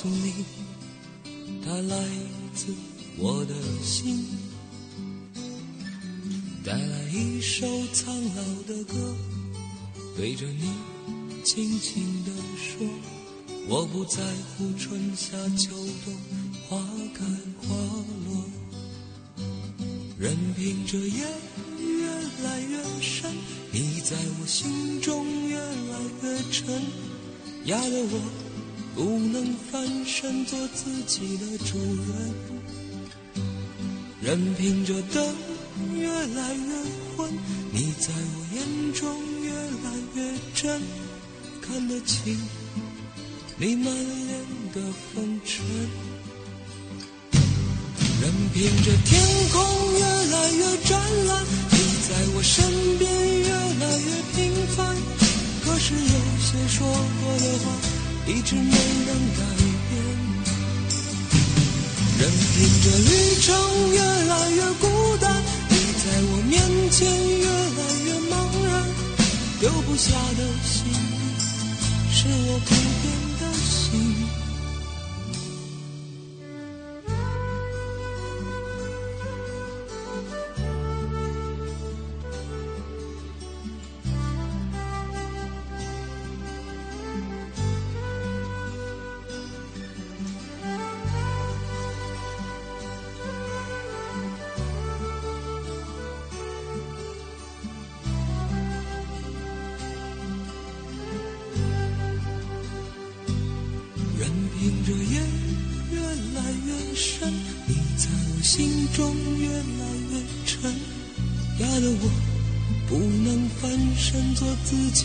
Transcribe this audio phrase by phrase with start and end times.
[0.00, 0.32] 诉你，
[1.62, 1.94] 它来
[2.54, 2.74] 自
[3.18, 4.24] 我的心，
[6.64, 9.14] 带来一首苍老的歌，
[10.16, 10.72] 对着你
[11.44, 12.88] 轻轻地说，
[13.68, 14.22] 我不在
[14.56, 16.14] 乎春夏秋冬，
[16.66, 16.78] 花
[17.12, 17.22] 开
[17.58, 17.76] 花
[18.24, 19.44] 落，
[20.18, 21.26] 任凭这夜
[21.78, 22.06] 越
[22.42, 23.30] 来越深，
[23.70, 26.82] 你在我心中越来越沉，
[27.66, 28.49] 压得我。
[28.94, 32.34] 不能翻身做自己的主人，
[34.20, 35.34] 任凭这灯
[35.94, 36.74] 越来越
[37.16, 37.32] 昏，
[37.72, 40.82] 你在我眼中越来越真，
[41.62, 42.36] 看得清
[43.56, 44.40] 你满脸
[44.74, 44.80] 的
[45.14, 45.64] 风尘，
[48.20, 49.58] 任凭这天空
[49.98, 52.64] 越来越湛蓝，你在我身
[52.98, 54.38] 边越来越平
[54.76, 54.96] 凡，
[55.64, 57.99] 可是有些说过的话。
[58.30, 59.42] 一直没能改
[59.90, 60.00] 变，
[62.20, 63.10] 任凭这旅
[63.42, 63.48] 程
[63.90, 64.86] 越来越孤
[65.20, 68.32] 单，你在我面前越来越茫
[68.68, 68.70] 然，
[69.58, 70.86] 丢不下的心，
[72.12, 72.70] 是我不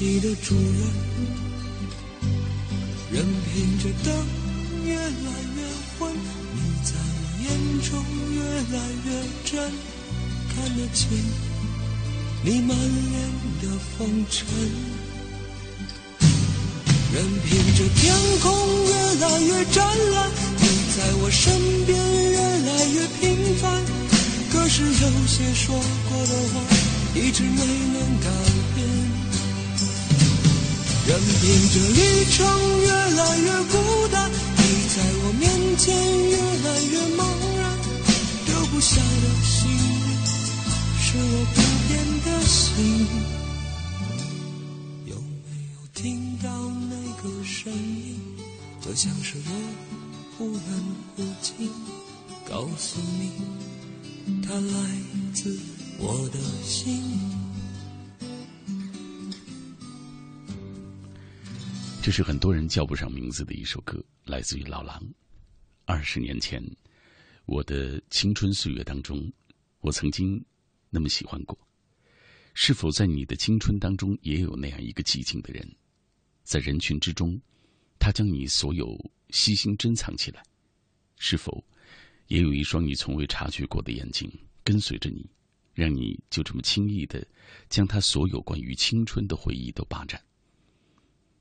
[0.07, 0.81] 你的主人，
[3.11, 4.13] 任凭这灯
[4.85, 5.01] 越来
[5.57, 5.65] 越
[5.97, 6.13] 昏，
[6.53, 7.49] 你在我眼
[7.81, 7.89] 中
[8.35, 8.37] 越
[8.77, 9.07] 来越
[9.43, 9.51] 真，
[10.53, 11.09] 看得清
[12.43, 13.15] 你满脸
[13.63, 14.45] 的风尘。
[17.11, 18.45] 任凭这天空
[18.85, 18.93] 越
[19.25, 20.29] 来越湛蓝，
[20.59, 21.51] 你在我身
[21.87, 21.97] 边
[22.29, 23.83] 越来越平凡，
[24.51, 26.61] 可是有些说过的话，
[27.15, 28.64] 一直没能改。
[31.17, 32.45] 任凭这旅程
[32.81, 33.73] 越来越孤
[34.11, 34.61] 单，你
[34.93, 35.43] 在我面
[35.77, 35.95] 前
[36.29, 37.23] 越来越茫
[37.57, 37.63] 然，
[38.45, 39.71] 丢不下的心，
[40.99, 43.07] 是我不变的心。
[45.05, 46.49] 有没有听到
[46.89, 48.19] 那个声音？
[48.81, 49.49] 就像是我
[50.37, 50.61] 忽远
[51.15, 51.69] 忽近，
[52.49, 53.31] 告诉你，
[54.45, 54.89] 它来
[55.33, 55.57] 自
[55.97, 57.34] 我的心。
[62.05, 65.03] 这是很多人叫不上名字的一首歌，来自于老狼。
[65.85, 66.63] 二十年前，
[67.47, 69.27] 我的青春岁月当中，
[69.79, 70.39] 我曾经
[70.91, 71.57] 那么喜欢过。
[72.53, 75.67] 是否在你的青春当中也有那样一个寂静的人，
[76.43, 77.41] 在人群之中，
[77.97, 78.95] 他将你所有
[79.31, 80.43] 悉心珍藏起来？
[81.17, 81.65] 是否
[82.27, 84.31] 也有一双你从未察觉过的眼睛
[84.63, 85.27] 跟随着你，
[85.73, 87.27] 让你就这么轻易的
[87.67, 90.23] 将他所有关于青春的回忆都霸占？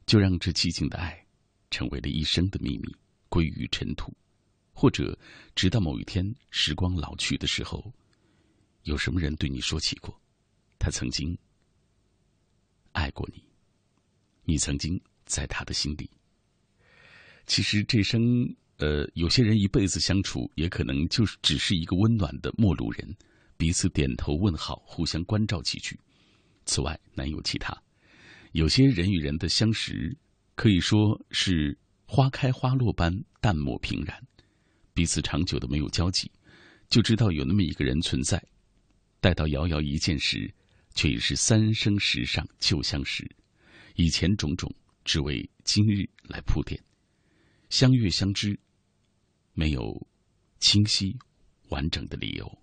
[0.06, 1.26] 就让这寂静的爱，
[1.70, 2.94] 成为了一生的秘密，
[3.28, 4.12] 归于尘土，
[4.72, 5.18] 或者
[5.54, 7.92] 直到某一天时光老去的时候，
[8.82, 10.20] 有什么人对你说起过，
[10.78, 11.36] 他曾经
[12.92, 13.42] 爱过你，
[14.44, 16.10] 你曾经在他的心里。
[17.46, 18.20] 其实这生，
[18.76, 23.16] 呃，有些人一辈子相处，也可能就是只是一个温暖的陌路人，
[23.56, 25.98] 彼此点头问好，互相关照几句，
[26.66, 27.74] 此外难有其他。
[28.54, 30.16] 有些人与人的相识，
[30.54, 34.16] 可以说是花开花落般淡漠平然，
[34.94, 36.30] 彼此长久的没有交集，
[36.88, 38.40] 就知道有那么一个人存在。
[39.20, 40.48] 待到遥遥一见时，
[40.94, 43.28] 却已是三生石上旧相识。
[43.96, 44.72] 以前种种，
[45.04, 46.80] 只为今日来铺垫。
[47.70, 48.56] 相悦相知，
[49.52, 50.06] 没有
[50.60, 51.18] 清晰
[51.70, 52.58] 完整的理由。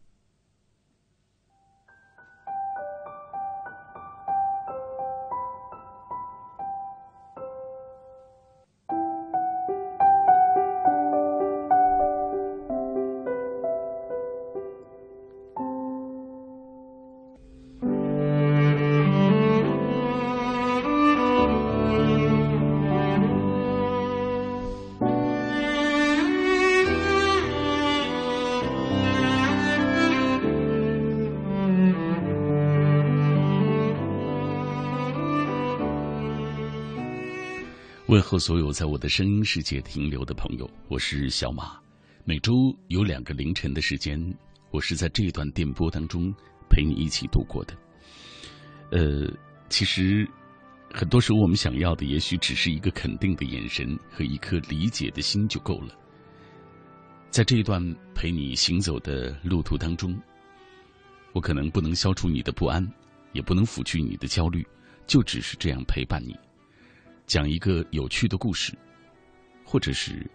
[38.42, 41.80] 所有在我的声音世界停留的朋友，我是小马。
[42.26, 44.20] 每周有两个凌晨的时间，
[44.72, 46.34] 我是在这段电波当中
[46.68, 47.78] 陪你一起度过的。
[48.90, 49.32] 呃，
[49.70, 50.28] 其实
[50.92, 55.96] 很多时候我们想要的，也许只是一个肯定的眼神和一颗理解的心就够了。
[57.30, 57.80] 在这一段
[58.16, 60.20] 陪你行走的路途当中，
[61.32, 62.84] 我可能不能消除你的不安，
[63.34, 64.66] 也不能抚去你的焦虑，
[65.06, 66.36] 就只是这样陪伴你。
[67.32, 68.78] 讲一个有趣的故事，
[69.64, 70.30] 或者是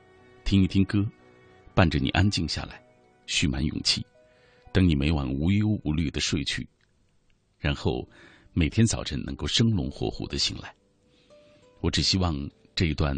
[0.47, 1.07] 听一听歌，
[1.75, 2.83] 伴着你安静下来，
[3.27, 4.03] 蓄满勇气，
[4.73, 6.67] 等你每晚无忧无虑的睡去，
[7.59, 8.09] 然后
[8.55, 10.75] 每天早晨能够生龙活虎的醒来。
[11.83, 12.35] 我只希望
[12.75, 13.15] 这一段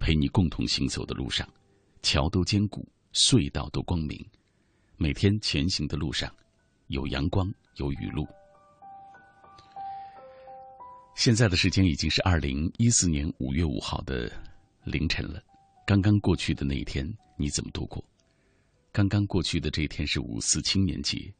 [0.00, 1.48] 陪你共同行走的路上，
[2.02, 4.20] 桥都坚固，隧道都光明，
[4.96, 6.28] 每天前行的路上
[6.88, 8.26] 有阳光，有雨露。
[11.16, 14.30] 现在的时间已经是二零一四年五月五号的
[14.84, 15.42] 凌晨了。
[15.86, 18.04] 刚刚过去的那一天，你怎么度过？
[18.92, 21.32] 刚刚过去的这一天是五四青年节。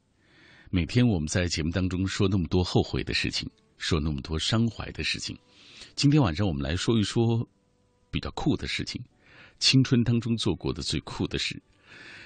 [0.71, 3.47] 每天我们在节目当中说那么多后悔的事情，
[3.77, 5.37] 说那么多伤怀的事情。
[5.95, 7.47] 今天晚上我们来说一说
[8.09, 8.99] 比较酷的事情，
[9.59, 11.61] 青春当中做过的最酷的事。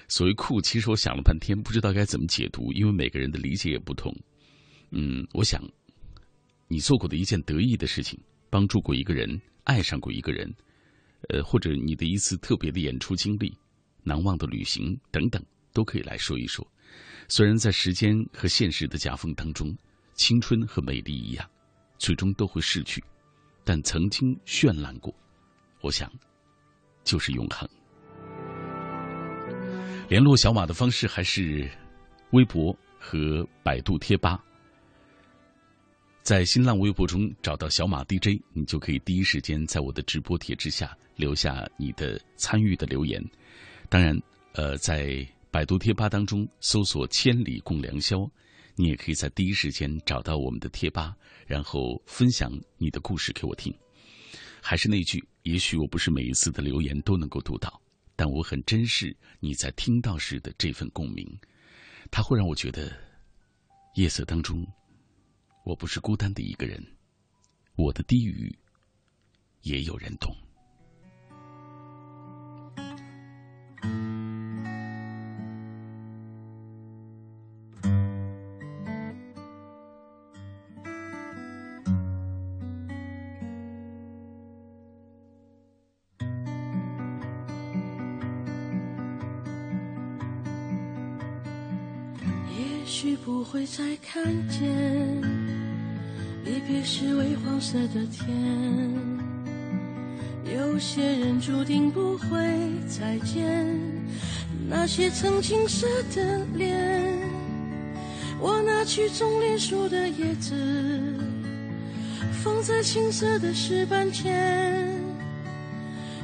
[0.07, 4.15] 所谓酷，其实我想了半天，不知道该怎么解读，因为每个人的理解也不同。
[4.91, 5.61] 嗯，我想。
[6.71, 8.17] 你做过的一件得意的事情，
[8.49, 10.49] 帮助过一个人，爱上过一个人，
[11.27, 13.53] 呃，或者你的一次特别的演出经历、
[14.03, 16.65] 难忘的旅行等等，都可以来说一说。
[17.27, 19.75] 虽然在时间和现实的夹缝当中，
[20.13, 21.45] 青春和美丽一样，
[21.97, 23.03] 最终都会逝去，
[23.65, 25.13] 但曾经绚烂过，
[25.81, 26.09] 我想，
[27.03, 27.69] 就是永恒。
[30.07, 31.69] 联络小马的方式还是
[32.31, 34.41] 微博和百度贴吧。
[36.23, 43.21] 在新浪微博中找到小马 DJ，你就可以第一时间在我的直播帖之下留下你的参与的留言。
[43.89, 44.15] 当然，
[44.53, 48.19] 呃，在百度贴吧当中搜索“千里共良宵”，
[48.77, 51.15] 你也可以在第一时间找到我们的贴吧，
[51.47, 53.73] 然后分享你的故事给我听。
[54.61, 57.81] 还是那句，也许我不是每一次的留言都能够读到，
[58.15, 61.27] 但我很珍视你在听到时的这份共鸣，
[62.11, 62.95] 它会让我觉得
[63.95, 64.63] 夜色当中。
[65.63, 66.83] 我不是孤单的一个人，
[67.75, 68.53] 我的低语
[69.61, 70.35] 也有人懂。
[92.49, 94.90] 也许不会再看见。
[96.71, 98.33] 离别时微黄色的天，
[100.55, 102.39] 有些人注定不会
[102.87, 103.67] 再见。
[104.69, 105.85] 那些曾青涩
[106.15, 107.03] 的脸，
[108.39, 110.55] 我拿去种莲树的叶子，
[112.41, 114.87] 放在青涩的石板前，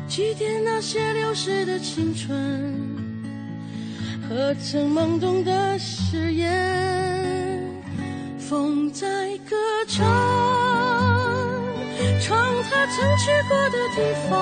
[0.07, 2.73] 祭奠那些流逝的青春
[4.29, 7.67] 和曾懵懂的誓言。
[8.39, 9.57] 风在歌。
[9.89, 10.36] 唱
[12.79, 13.97] 他曾去过的地
[14.29, 14.37] 方，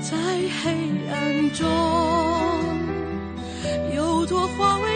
[0.00, 0.10] 在
[0.60, 0.64] 黑
[1.08, 1.14] 暗
[1.52, 1.60] 中，
[3.94, 4.91] 有朵花为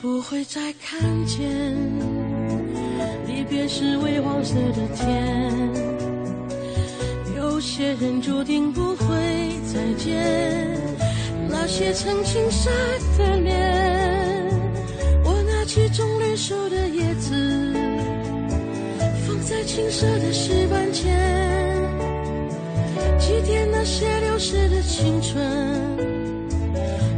[0.00, 1.40] 不会再看见，
[3.26, 5.42] 离别是微黄色的天。
[7.36, 9.06] 有些人注定不会
[9.66, 10.78] 再见，
[11.48, 12.70] 那些曾青涩
[13.18, 14.48] 的脸。
[15.24, 17.34] 我拿起棕榈树的叶子，
[19.26, 21.12] 放在青涩的石板前，
[23.18, 25.44] 祭奠那些流逝的青春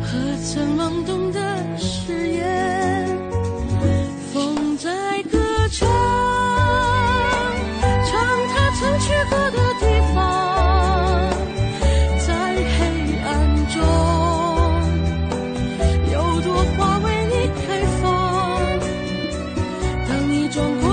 [0.02, 0.18] 和。
[0.42, 1.38] 曾懵懂的
[1.78, 2.42] 誓言，
[20.50, 20.89] 装酷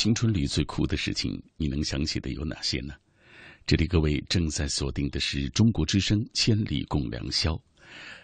[0.00, 2.94] 青春里最酷的事情，你能想起的有哪些呢？
[3.66, 7.54] 这里各位正在锁定的是中国之声《千里共良宵》。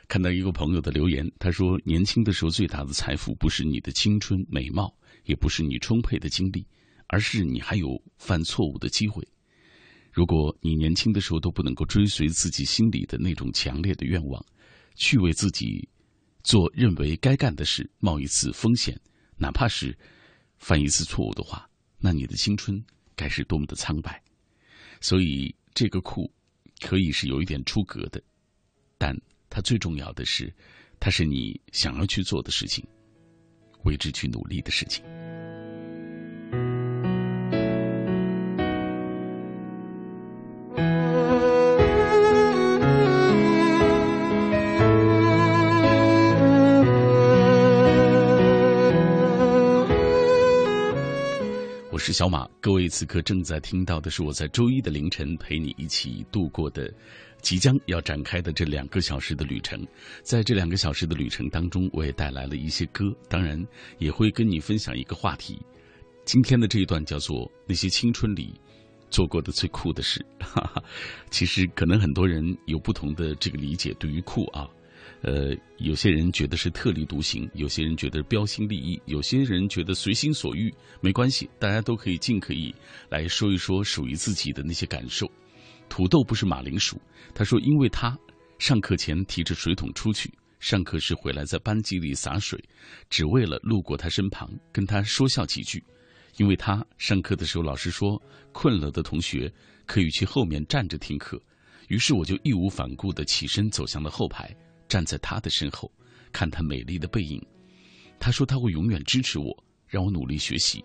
[0.06, 6.64] 看到一个朋友的留言，他说：“年轻的时候最大的财富不是你的青春美貌，也不是你充沛的精力，
[7.08, 9.26] 而是你还有犯错误的机会。
[10.12, 14.40] 如果你年轻的时候都不能够追随自己心里的那种强烈的愿望，
[14.94, 15.88] 去为自己
[16.44, 18.96] 做认为该干的事，冒一次风险，
[19.36, 19.98] 哪怕是……”
[20.64, 21.68] 犯一次错误的话，
[21.98, 22.82] 那你的青春
[23.14, 24.18] 该是多么的苍白。
[24.98, 26.32] 所以，这个酷
[26.80, 28.18] 可以是有一点出格的，
[28.96, 29.14] 但
[29.50, 30.50] 它最重要的是，
[30.98, 32.82] 它是你想要去做的事情，
[33.82, 35.04] 为之去努力的事情。
[52.06, 56.92] 是小马，各位此刻正在听到的是我在周一的凌晨陪你一起度过的，
[57.40, 59.82] 即将要展开的这两个小时的旅程。
[60.22, 63.58] 在这两个小时的旅程当中，我也带来了一些歌，当然
[63.96, 65.58] 也会跟你分享一个话题。
[66.26, 68.52] 今天的这一段叫做那些青春里
[69.08, 70.22] 做过的最酷的事。
[70.38, 70.84] 哈哈，
[71.30, 74.68] 其实可能很多人有不同的这个理解，对于酷啊。
[75.26, 82.74] 呃，有些人觉得是特立独行，有些人觉得标新立异，有些人觉得随心所欲，没关系，大家都可以尽可以
[83.08, 85.26] 来说一说属于自己的那些感受。
[85.88, 87.00] 土豆不是马铃薯，
[87.34, 88.14] 他说，因为他
[88.58, 92.62] 上课前提着水桶出去，上课时回来在班级里洒水，
[93.08, 95.82] 只为了路过他身旁跟他说笑几句。
[96.36, 98.20] 因为他上课的时候老师说
[98.52, 99.50] 困了的同学
[99.86, 101.40] 可以去后面站着听课，
[101.88, 104.54] 于是我就义无反顾地起身走向了后排。
[104.88, 105.90] 站在他的身后，
[106.32, 107.44] 看他美丽的背影。
[108.18, 110.84] 他说他会永远支持我，让我努力学习。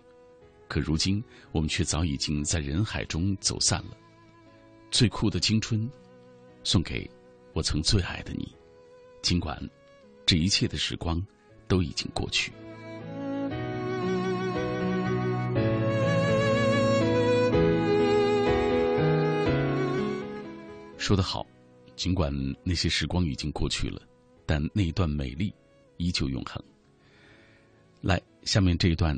[0.68, 3.96] 可如今，我们却早已经在人海中走散了。
[4.90, 5.88] 最酷的青春，
[6.62, 7.08] 送给
[7.52, 8.54] 我曾最爱的你。
[9.22, 9.60] 尽管
[10.26, 11.24] 这一切的时光
[11.66, 12.52] 都已经过去。
[20.96, 21.46] 说得好。
[22.00, 22.32] 尽管
[22.64, 24.00] 那些时光已经过去了，
[24.46, 25.52] 但那一段美丽
[25.98, 26.58] 依旧永恒。
[28.00, 29.14] 来，下面这一段，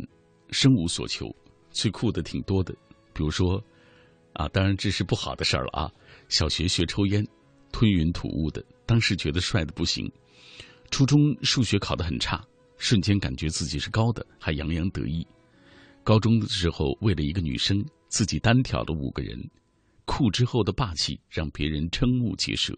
[0.51, 1.33] 生无所求，
[1.71, 2.75] 最酷的挺多的。
[3.13, 3.63] 比如说，
[4.33, 5.93] 啊，当然这是不好的事儿了啊。
[6.29, 7.25] 小学学抽烟，
[7.71, 10.11] 吞云吐雾的，当时觉得帅的不行。
[10.91, 12.45] 初中数学考得很差，
[12.79, 15.25] 瞬间感觉自己是高的，还洋洋得意。
[16.03, 19.41] 高中的时候，为了一个女生，自己单挑了五个人。
[20.05, 22.77] 酷之后的霸气让别人瞠目结舌，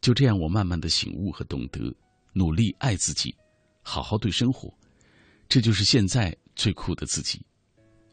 [0.00, 1.94] 就这样，我慢慢的醒悟和懂得，
[2.32, 3.34] 努力爱自己，
[3.82, 4.72] 好好对生活，
[5.48, 7.44] 这就是现在最酷的自己。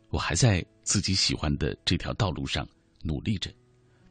[0.09, 2.67] 我还在自己喜欢的这条道路上
[3.03, 3.49] 努力着，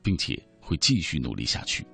[0.02, 1.84] 并且会继续努力下去。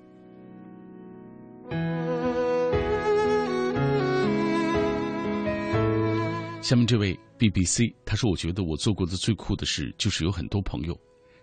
[6.61, 10.97] 下面这位 BBC，他说：“我觉得我做过的最酷的事，就是有很多朋友，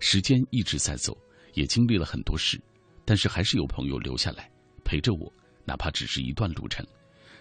[0.07, 1.17] 时间一直在走，
[1.55, 2.61] 也经历了很多事，
[3.07, 4.51] 但是还是有朋友留下来
[4.85, 5.33] 陪着我，
[5.65, 6.87] 哪怕只是一段路程，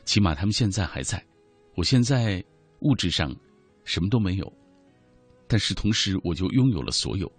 [0.05, 1.21] 起码他们现在还在。
[1.75, 2.41] 我现在
[2.79, 3.35] 物质上
[3.83, 4.49] 什么都没有，
[5.45, 7.29] 但是同时我就拥有了所有，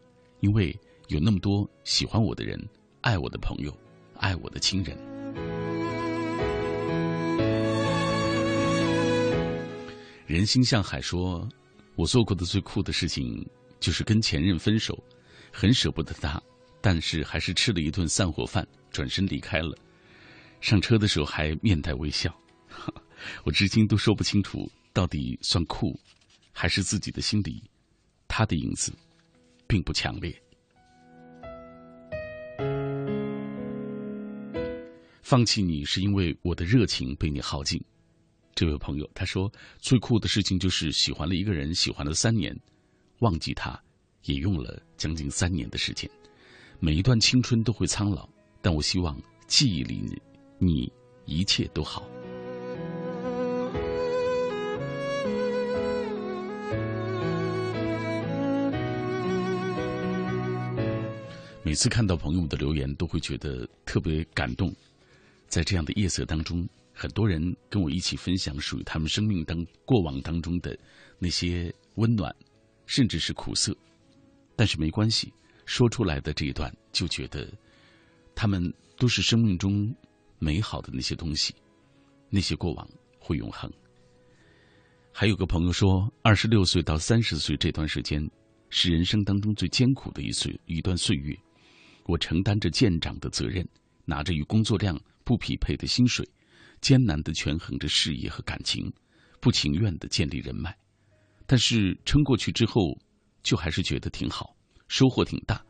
[0.41, 0.79] 因为
[1.09, 2.63] 有那么多喜欢我的人，
[3.01, 3.75] 爱我的朋友，
[4.19, 4.95] 爱我的亲人。”
[10.27, 11.49] 人心向海说
[11.97, 13.43] ：“我做过的最酷的事情，
[13.81, 15.03] 就是跟前任分手，
[15.57, 16.43] 很舍不得他，
[16.81, 19.79] 但是还是吃了一顿散伙饭，转身离开了。
[20.61, 22.35] 上车的时候还面带微笑。
[23.45, 25.97] 我至今都说不清楚，到底算酷，
[26.53, 27.63] 还是自己的心里，
[28.27, 28.93] 他的影子，
[29.69, 30.37] 并不强烈。
[35.23, 37.81] 放弃你是因为我的热情被你耗尽。”
[38.57, 42.55] 这位朋友他说：“最酷的事情就是喜欢了一个人，喜欢了三年，
[43.21, 43.81] 忘记他，
[44.25, 46.11] 也用了将近三年的时间。
[46.81, 48.29] 每一段青春都会苍老，
[48.61, 50.03] 但我希望记忆里
[50.59, 50.93] 你
[51.25, 52.07] 一切都好。”
[61.63, 64.75] 每次看到朋友们的留言，都会觉得特别感动。
[65.49, 66.69] 在这样的夜色当中。
[66.97, 70.79] 很多人跟我一起分享属于他们生命当过往当中的
[71.19, 72.33] 那些温暖，
[72.87, 73.77] 甚至是苦涩，
[74.57, 75.33] 但是没关系，
[75.67, 77.53] 说出来的这一段就觉得，
[78.35, 79.95] 他们都是生命中
[80.39, 81.55] 美好的那些东西，
[82.31, 83.71] 那些过往会永恒。
[85.13, 88.29] 还有个朋友说，二十六岁到三十岁这段时间
[88.69, 91.37] 是人生当中最艰苦的一岁一段岁月，
[92.07, 93.67] 我承担着舰长的责任，
[94.05, 96.29] 拿着与工作量不匹配的薪水。
[96.81, 98.93] 艰难的权衡着事业和感情，
[99.41, 100.77] 不情愿的建立人脉，
[101.47, 102.95] 但是撑过去之后，
[103.45, 104.57] 就还是觉得挺好，
[104.89, 105.63] 收获挺大。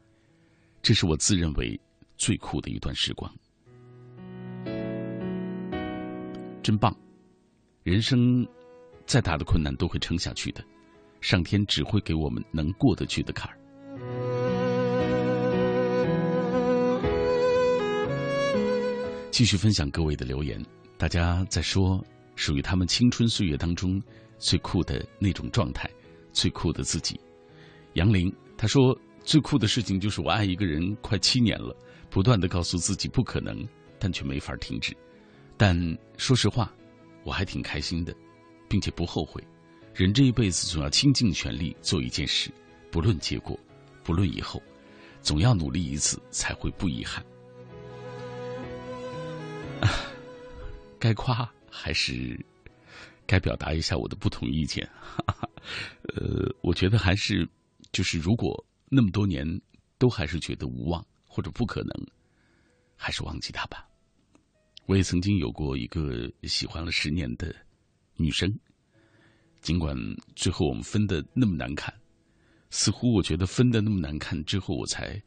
[0.81, 1.79] 这是我自认为
[2.17, 3.31] 最酷的一段时光，
[6.63, 6.97] 真棒！
[7.83, 8.47] 人生
[9.05, 10.65] 再大的困难都会撑下去的，
[11.21, 13.59] 上天只会给我们能过得去的坎儿。
[19.31, 20.65] 继续分享各位的留言。
[20.97, 22.01] 大家在说
[22.37, 24.01] 属于他们青春岁月当中
[24.39, 25.91] 最酷的那种状态，
[26.33, 27.19] 最酷的自己。
[27.95, 31.75] 杨林他说最酷的事情就是我爱一个人快七年了，
[32.11, 33.67] 不断的告诉自己不可能，
[33.99, 34.95] 但却没法停止。
[35.57, 35.77] 但
[36.17, 36.73] 说实话，
[37.23, 38.15] 我还挺开心的，
[38.69, 39.43] 并且不后悔。
[39.95, 42.51] 人这一辈子总要倾尽全力做一件事，
[42.91, 43.59] 不论结果，
[44.03, 44.61] 不论以后，
[45.23, 47.25] 总要努力一次才会不遗憾。
[50.99, 52.39] 该夸还是
[53.27, 54.85] 该表达一下我的不同意见？
[55.01, 55.49] 哈 哈
[56.17, 57.49] 呃，我觉得还是
[57.95, 59.47] 就是如果那么多年
[59.99, 62.07] 都还是觉得无望或者不可能，
[62.97, 63.89] 还是忘记他吧。
[64.87, 67.55] 我也曾经有过一个喜欢了十年的
[68.17, 68.53] 女生，
[69.63, 69.97] 尽管
[70.35, 71.95] 最后我们分的那么难看，
[72.69, 75.23] 似乎我觉得分的那么难看之后，我才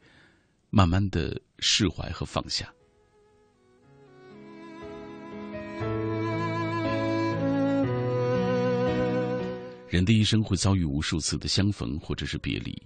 [0.68, 2.72] 慢慢的释怀和放下。
[9.88, 12.76] 人的一生会遭遇无数次的相逢或者是别离，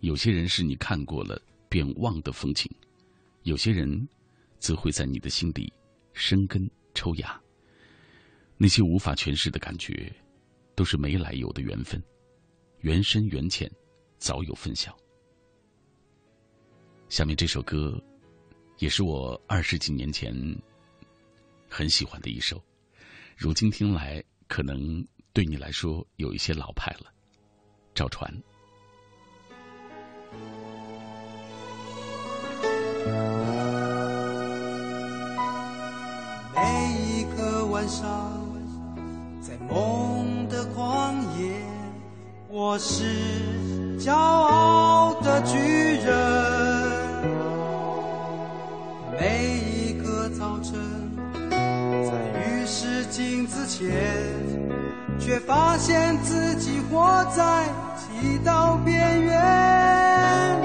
[0.00, 2.70] 有些人是你看过了便忘的风景，
[3.44, 4.06] 有些人
[4.58, 5.72] 则会在你的心底
[6.12, 7.40] 生根抽芽。
[8.58, 10.14] 那些无法诠释的感觉，
[10.74, 12.02] 都是没来由的缘分，
[12.80, 13.70] 缘深缘浅，
[14.18, 14.94] 早有分晓。
[17.08, 17.98] 下面这首歌，
[18.80, 20.34] 也是我二十几年前
[21.70, 22.62] 很喜欢的一首，
[23.34, 25.02] 如今听来可能。
[25.34, 27.12] 对你来说有一些老派了，
[27.92, 28.32] 赵传。
[36.54, 36.62] 每
[37.02, 38.40] 一个晚上，
[39.42, 41.52] 在梦的旷野，
[42.48, 45.58] 我是骄傲的巨
[45.98, 47.24] 人。
[49.18, 50.78] 每一个早晨，
[51.50, 54.53] 在浴室镜子前。
[55.18, 57.64] 却发现自己活在
[57.96, 60.60] 剃刀边缘，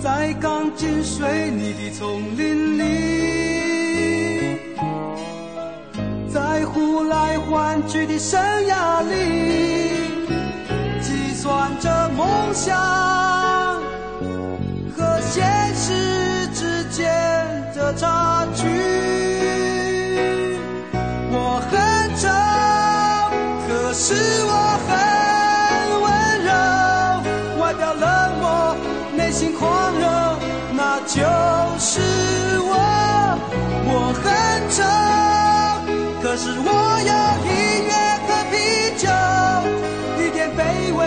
[0.00, 4.58] 在钢筋水泥的丛林里，
[6.32, 9.90] 在呼来唤去的生涯里，
[11.00, 12.76] 计算着梦想
[14.96, 17.04] 和现实之间
[17.74, 19.09] 的差距。
[24.10, 24.50] 是，我
[24.88, 24.90] 很
[26.02, 26.10] 温
[26.42, 26.50] 柔，
[27.62, 28.04] 外表冷
[28.40, 28.74] 漠，
[29.14, 30.02] 内心狂热，
[30.72, 31.22] 那就
[31.78, 32.00] 是
[32.58, 32.74] 我。
[33.86, 34.26] 我很
[34.68, 34.82] 丑，
[36.20, 36.68] 可是我
[37.06, 37.12] 有
[37.46, 37.50] 音
[37.86, 37.94] 乐
[38.26, 38.52] 和啤
[38.98, 39.06] 酒，
[40.20, 40.60] 一点卑
[40.92, 41.00] 微，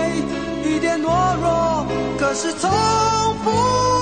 [0.63, 1.85] 一点懦弱，
[2.17, 2.71] 可是从
[3.43, 3.92] 不。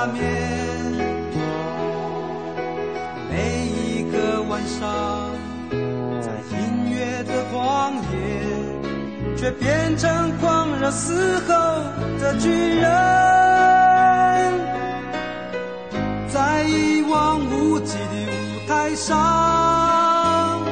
[0.00, 0.20] 的假面。
[3.28, 5.30] 每一个晚上，
[6.20, 11.54] 在音乐的旷野，却变成狂热嘶吼
[12.18, 12.88] 的巨人。
[16.28, 20.62] 在一望无际的舞台上，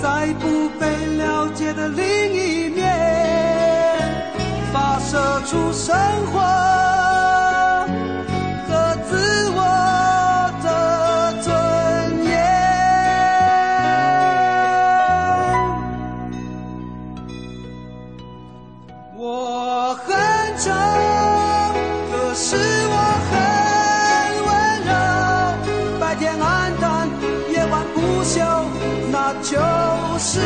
[0.00, 2.82] 在不被了解的另一面，
[4.72, 5.94] 发射出神
[6.32, 6.97] 魂
[20.58, 20.72] 很丑，
[22.10, 22.56] 可是
[22.90, 22.96] 我
[23.30, 23.32] 很
[24.44, 24.50] 温
[24.88, 24.90] 柔。
[26.00, 27.08] 白天暗淡，
[27.52, 28.40] 夜晚不休，
[29.12, 29.56] 那就
[30.18, 30.40] 是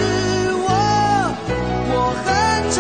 [0.59, 0.68] 我。
[1.88, 2.29] 我很
[2.70, 2.77] 丑，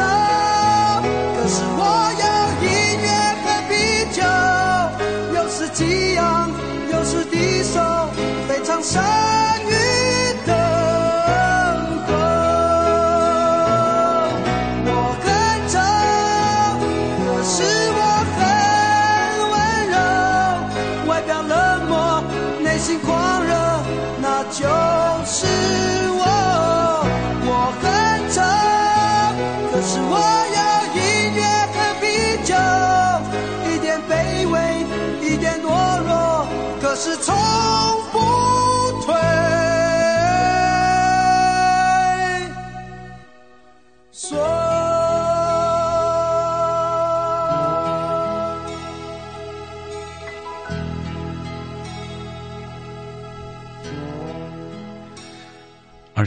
[1.34, 1.80] 可是我
[2.20, 2.24] 有
[2.68, 3.08] 音乐
[3.42, 3.72] 和啤
[4.12, 4.20] 酒，
[5.34, 5.80] 有时激
[6.16, 6.50] 昂，
[6.92, 7.80] 有时低首，
[8.46, 9.02] 非常善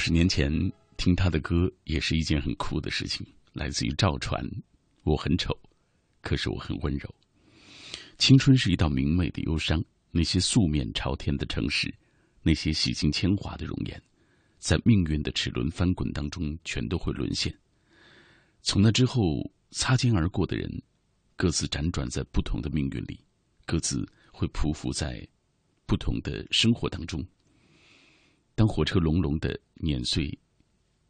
[0.06, 0.52] 十年前
[0.98, 4.48] 听他的歌也是一件很酷的事情，来自于赵传。
[5.02, 5.52] 我很丑，
[6.22, 7.10] 可是我很温柔。
[8.20, 11.92] 青春是一道明媚的忧伤，那些素面朝天的城市，
[12.44, 14.00] 那些洗尽铅华的容颜，
[14.60, 17.52] 在命运的齿轮翻滚当中，全都会沦陷。
[18.62, 19.42] 从那之后，
[19.72, 20.72] 擦肩而过的人，
[21.36, 23.20] 各自辗转在不同的命运里，
[23.66, 25.28] 各自会匍匐在
[25.88, 27.26] 不同的生活当中。
[28.56, 30.40] 当火车隆隆的碾碎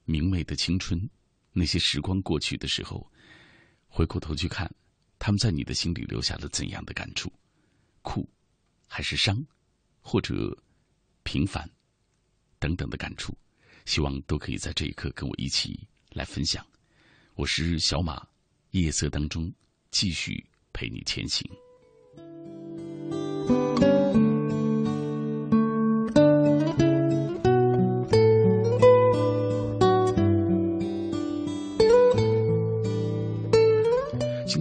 [0.03, 1.08] 明媚的青春，
[1.53, 3.10] 那些时光过去的时候，
[3.88, 4.69] 回过头去看，
[5.19, 7.31] 他们在你的心里留下了怎样的感触？
[8.01, 8.27] 酷，
[8.88, 9.45] 还是伤，
[10.01, 10.58] 或者
[11.21, 11.69] 平凡，
[12.58, 13.38] 等等的感触，
[13.86, 16.65] 希望都可以在这一刻跟我一起来分享。
[17.36, 18.27] 我是小马，
[18.71, 19.53] 夜色当中
[19.91, 21.47] 继续陪你前行。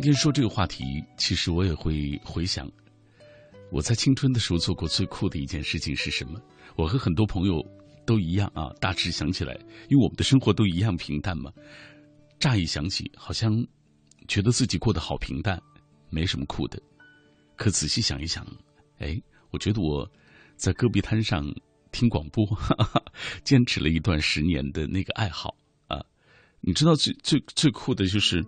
[0.04, 2.70] 今天说这个话题，其实我也会回想，
[3.70, 6.38] 我在青春的时候做过最酷的一件事情是什么？
[6.76, 7.64] 我和很多朋友
[8.04, 9.54] 都一样啊，大致想起来，
[9.88, 11.50] 因为我们的生活都一样平淡嘛。
[12.38, 13.66] 乍一想起，好像
[14.28, 15.58] 觉得自己过得好平淡，
[16.10, 16.78] 没什么酷的。
[17.56, 18.46] 可仔细想一想，
[18.98, 19.18] 哎，
[19.52, 20.06] 我觉得我
[20.54, 21.50] 在戈壁滩上
[21.92, 23.02] 听广播，哈哈，
[23.42, 26.04] 坚持了一段十年的那个爱好啊。
[26.60, 28.44] 你知道最最最酷的就是。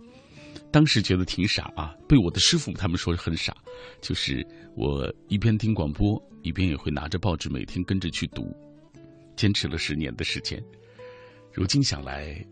[0.71, 3.55] 当时觉得挺傻啊，被我的师傅他们说很傻，
[4.01, 8.55] 就是我一边听广播，一边也会拿着报纸每天跟着去读，
[9.35, 10.63] 坚持了十年的时间。
[11.53, 12.45] 如今想来，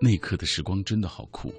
[0.00, 1.52] 那一刻的时光真的好酷。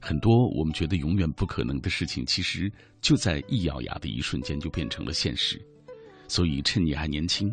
[0.00, 5.60] 很多我们觉得永远不可能的事情，其实就在一咬牙的一瞬间就变成了现实。
[6.28, 7.52] 所以趁你还年轻，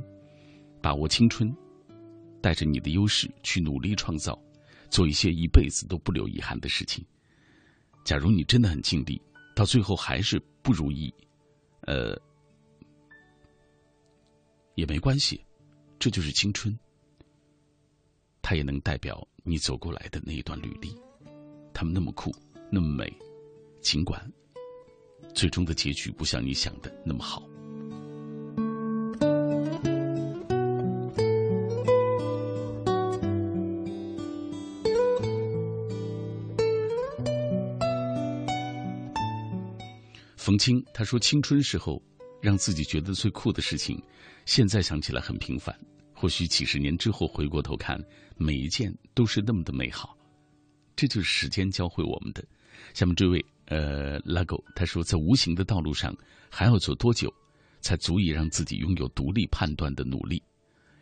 [0.82, 1.52] 把握青春，
[2.42, 4.40] 带着你的优势去努力创造。
[4.90, 7.06] 做一些一辈子都不留遗憾的事情。
[8.04, 9.22] 假如你真的很尽力，
[9.56, 11.14] 到最后还是不如意，
[11.82, 12.16] 呃，
[14.76, 15.44] 也没关系，
[15.98, 16.78] 这就是青春。
[18.42, 20.96] 它也能代表你走过来的那一段履历，
[21.74, 22.32] 他们那么酷，
[22.72, 23.12] 那么美，
[23.82, 24.32] 尽管
[25.34, 27.44] 最终的结局不像你想的那么好。
[40.56, 42.02] 曾经他说：“青春时候
[42.42, 44.02] 让自己觉得最酷的事情，
[44.46, 45.78] 现在想起来很平凡。
[46.14, 48.02] 或许几十年之后回过头看，
[48.38, 50.18] 每一件都是那么的美好。
[50.96, 52.42] 这就是时间教会我们的。”
[52.96, 56.16] 下面这位呃拉狗他说：“在无形的道路上
[56.50, 57.30] 还要走多久，
[57.82, 60.42] 才足以让自己拥有独立判断的努力，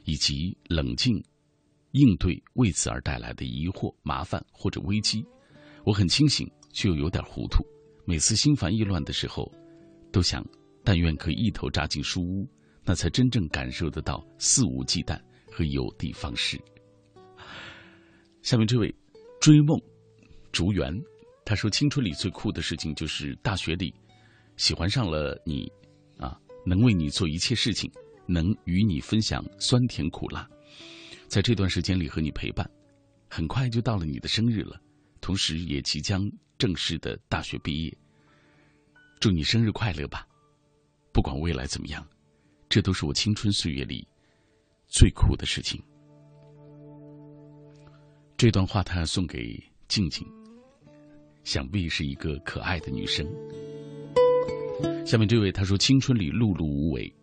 [0.04, 1.24] 以及冷静
[1.92, 5.24] 应对为此而带来的疑惑、麻烦或者危机？
[5.84, 7.64] 我很清醒，却又有点糊涂。”
[8.06, 9.50] 每次心烦意乱的时候，
[10.12, 10.46] 都想，
[10.84, 12.46] 但愿可以一头扎进书屋，
[12.84, 15.18] 那才真正感受得到肆无忌惮
[15.50, 16.60] 和有的放矢。
[18.42, 18.94] 下面这位
[19.40, 19.80] 追梦
[20.52, 20.94] 竹园，
[21.46, 23.94] 他说：“青春里最酷的事情就是大学里
[24.58, 25.72] 喜欢上了你，
[26.18, 27.90] 啊，能为你做一切事情，
[28.28, 30.46] 能与你分享酸甜苦辣，
[31.30, 32.70] 在这段时间里和你陪伴，
[33.30, 34.78] 很快就到了你的生日了，
[35.22, 36.22] 同时也即将。”
[36.64, 37.98] 正式的大学毕业，
[39.20, 40.26] 祝你生日快乐吧！
[41.12, 42.08] 不管未来怎么样，
[42.70, 44.08] 这都是我青春岁月里
[44.88, 45.84] 最酷的事情。
[48.38, 50.26] 这段话他送给静静，
[51.44, 53.28] 想必是一个可爱的女生。
[55.06, 57.14] 下面这位他说：“青春里碌碌无为，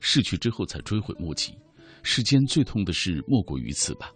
[0.00, 1.54] 逝去之后才追悔莫及。
[2.02, 4.10] 世间最痛的事莫过于此吧。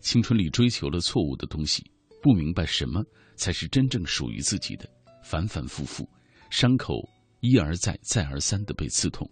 [0.00, 1.82] 青春里追求了错误的东西，
[2.22, 3.02] 不明白什么。”
[3.38, 4.90] 才是真正属于自己的，
[5.22, 6.04] 反反复复，
[6.50, 9.30] 伤口一而再、再而三的被刺痛。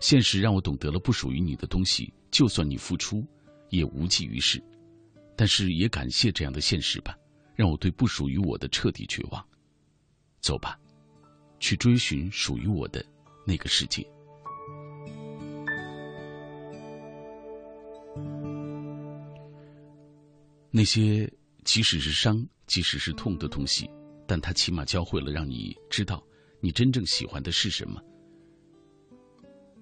[0.00, 3.24] 现实让我懂得了，不属于你的东西，就算你付出，
[3.70, 4.60] 也无济于事。
[5.36, 7.16] 但是也感谢这样的现实吧，
[7.54, 9.40] 让我对不属于我的彻底绝望。
[10.40, 10.76] 走吧，
[11.60, 13.06] 去追寻属于我的
[13.46, 14.04] 那个世界。
[20.72, 21.32] 那些
[21.68, 22.42] 即使是伤。
[22.66, 23.88] 即使是痛的东西，
[24.26, 26.22] 但它起码教会了让你知道
[26.60, 27.98] 你真正喜欢的是什么。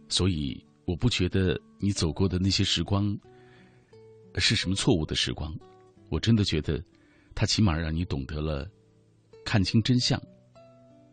[0.09, 3.18] 所以，我不觉得你走过的那些时光
[4.37, 5.53] 是什么错误的时光。
[6.09, 6.81] 我真的觉得，
[7.35, 8.70] 它起码让你懂得了
[9.44, 10.22] 看清真相，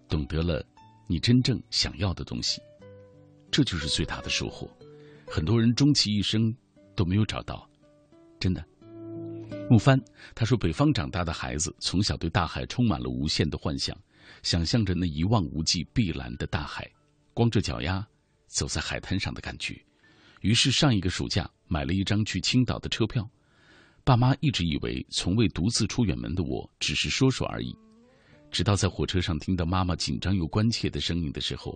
[0.07, 0.63] 懂得了
[1.07, 2.61] 你真正想要的东西。
[3.49, 4.69] 这就是最大的收获。
[5.25, 6.55] 很多人终其一生
[6.95, 7.67] 都没有找到，
[8.39, 8.63] 真的。
[9.69, 9.99] 木帆
[10.35, 13.97] 他说：“北方长大的孩子从小对大海充满了无限的幻想，
[14.43, 16.87] 想象着那一望无际、碧蓝的大海，
[17.33, 18.05] 光着脚丫
[18.45, 19.81] 走在海滩上的感觉。
[20.41, 23.27] 于是上一个暑假买了一张去青岛的车票。
[24.03, 27.75] 爸妈一直以为从未独自出远门的我只是说说而已，
[28.51, 31.75] 直到在火车上听到妈妈紧张又关切的声音的时候，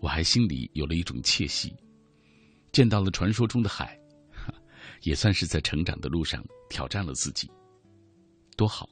[0.00, 1.74] 我还心里有了一种窃喜，
[2.72, 3.98] 见到了传说中的海。”
[5.02, 7.50] 也算是在成长的路上挑战了自己，
[8.56, 8.88] 多好！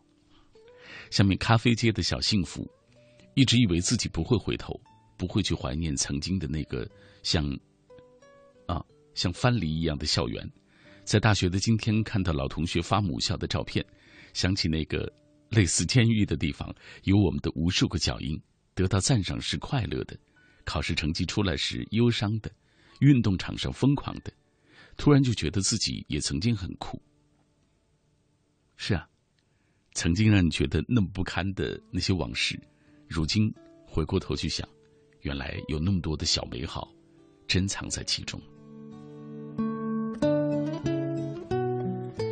[1.10, 2.68] 下面咖啡街的小幸福，
[3.34, 4.80] 一直以为自己不会回头，
[5.16, 6.88] 不会去怀念曾经的那个
[7.22, 7.44] 像
[8.66, 10.48] 啊像藩篱一样的校园。
[11.04, 13.84] 在大学的今天，看到老同学发母校的照片，
[14.32, 15.12] 想起那个
[15.50, 18.36] 类似监狱的地方，有我们的无数个脚印。
[18.74, 20.18] 得到赞赏是快乐的，
[20.64, 22.50] 考试成绩出来时忧伤的，
[23.00, 24.32] 运动场上疯狂的。
[24.96, 27.00] 突然就觉得自己也曾经很酷。
[28.76, 29.08] 是啊，
[29.94, 32.60] 曾经让你觉得那么不堪的那些往事，
[33.08, 33.52] 如今
[33.86, 34.68] 回过头去想，
[35.22, 36.92] 原来有那么多的小美好，
[37.46, 38.40] 珍藏在其中。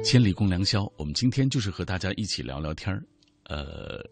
[0.04, 3.02] 千里共良宵，我们今天就是和大家一起聊聊天儿，
[3.44, 4.04] 呃，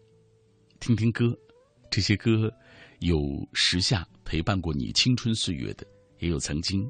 [0.79, 1.37] 听听歌。
[1.91, 2.51] 这些歌
[2.99, 5.85] 有时下陪伴过你青春岁月的，
[6.17, 6.89] 也有曾经。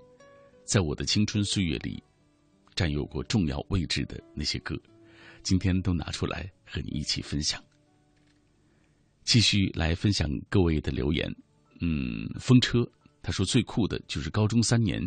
[0.66, 2.02] 在我的青春岁月里，
[2.76, 4.76] 占有过重要位置的那些歌，
[5.44, 7.64] 今天都拿出来和你一起分享。
[9.24, 11.34] 继续来分享各位的留言。
[11.80, 12.86] 嗯，风车
[13.22, 15.02] 他说最酷的就是高中三年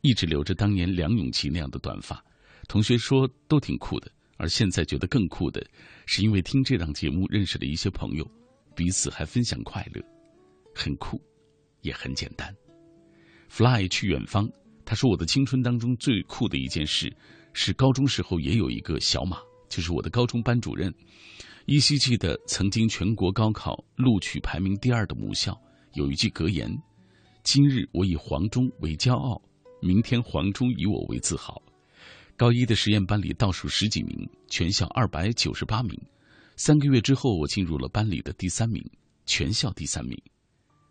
[0.00, 2.24] 一直留着当年梁咏琪那样的短发，
[2.68, 5.64] 同学说都挺酷的，而现在觉得更酷的
[6.06, 8.28] 是因为听这档节目认识了一些朋友，
[8.74, 10.02] 彼此还分享快乐，
[10.74, 11.20] 很酷，
[11.82, 12.54] 也很简单。
[13.48, 14.48] Fly 去远方。
[14.90, 17.16] 他说：“我的青春当中最酷的一件事，
[17.52, 20.92] 是高中时候也有一个小马，就是我的高中班主任。
[21.66, 25.56] 依稀记得曾经全国高考录取排名第二的母校
[25.94, 26.68] 有一句格言
[27.44, 29.40] ：‘今日我以黄忠为骄傲，
[29.80, 31.62] 明天黄忠以我为自豪。’
[32.36, 35.96] 高一的实验班里倒数十几名，全校二百九十八名。
[36.56, 38.84] 三个月之后，我进入了班里的第三名，
[39.24, 40.20] 全校第三名。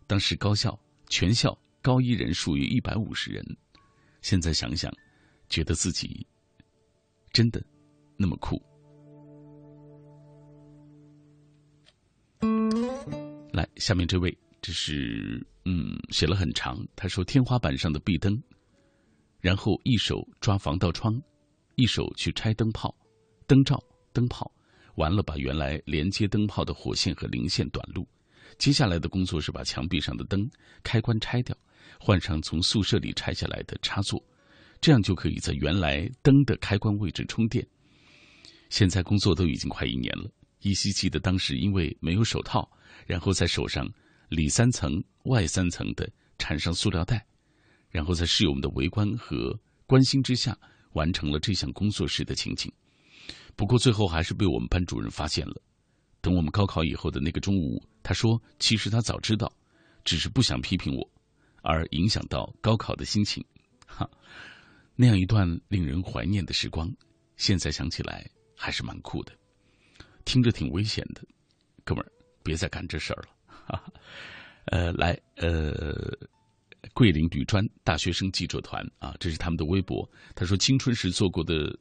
[0.06, 3.44] 当时高校全校高一人数约一百五十人。”
[4.22, 4.92] 现在想想，
[5.48, 6.26] 觉得自己
[7.32, 7.62] 真的
[8.16, 8.60] 那么酷。
[13.52, 16.78] 来，下面这位这是嗯写了很长。
[16.94, 18.40] 他说天花板上的壁灯，
[19.40, 21.20] 然后一手抓防盗窗，
[21.74, 22.94] 一手去拆灯泡、
[23.46, 24.50] 灯罩、灯泡，
[24.94, 28.06] 完了把原来连接灯泡的火线和零线短路。
[28.58, 30.48] 接下来的工作是把墙壁上的灯
[30.82, 31.56] 开关拆掉，
[31.98, 34.22] 换上从宿舍里拆下来的插座，
[34.80, 37.66] 这样就可以在原来灯的开关位置充电。
[38.68, 42.70] 现在工作都已经快一年了，依稀记得当时因为没有手套，
[43.06, 43.88] 然后在手上
[44.28, 47.26] 里三层外三层的缠上塑料袋，
[47.90, 50.56] 然后在室友们的围观和关心之下
[50.92, 52.72] 完成了这项工作时的情景。
[53.56, 55.54] 不过最后还是被我们班主任发现了。
[56.22, 59.50] 等我们高考以后的那个中午，他说：“其实他早知道，
[60.04, 61.10] 只是不想批评我，
[61.62, 63.44] 而影响到高考的心情。”
[63.86, 64.08] 哈，
[64.96, 66.90] 那样一段令人怀念的时光，
[67.36, 69.32] 现在想起来还是蛮酷的，
[70.24, 71.22] 听着挺危险的。
[71.84, 73.28] 哥们儿，别再干这事儿了。
[73.46, 73.82] 哈，
[74.66, 76.16] 呃，来，呃，
[76.94, 80.08] 桂林旅专大学生记者团啊，这是他们的微博。
[80.34, 81.76] 他说：“青春时做过的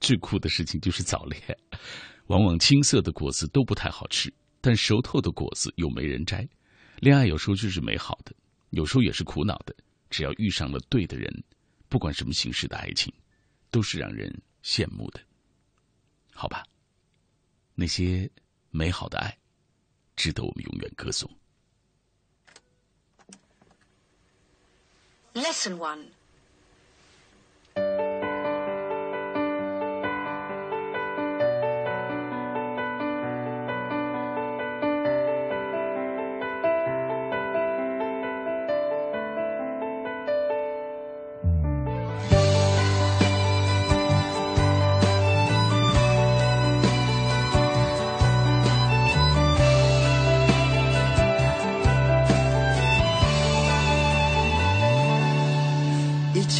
[0.00, 1.40] 最酷的事情就是早恋。”
[2.28, 6.48] 往往青涩的果子都不太好吃，但熟透的果子又没人摘。
[7.00, 8.32] 恋爱有时候就是美好的，
[8.72, 9.74] 有时候也是苦恼的。
[10.10, 11.32] 只要遇上了对的人，
[11.88, 13.10] 不管什么形式的爱情，
[13.70, 14.30] 都是让人
[14.62, 15.20] 羡慕的。
[16.34, 16.62] 好吧，
[17.74, 18.30] 那些
[18.70, 19.34] 美好的爱，
[20.14, 21.30] 值得我们永远歌颂。
[25.32, 26.04] Lesson one.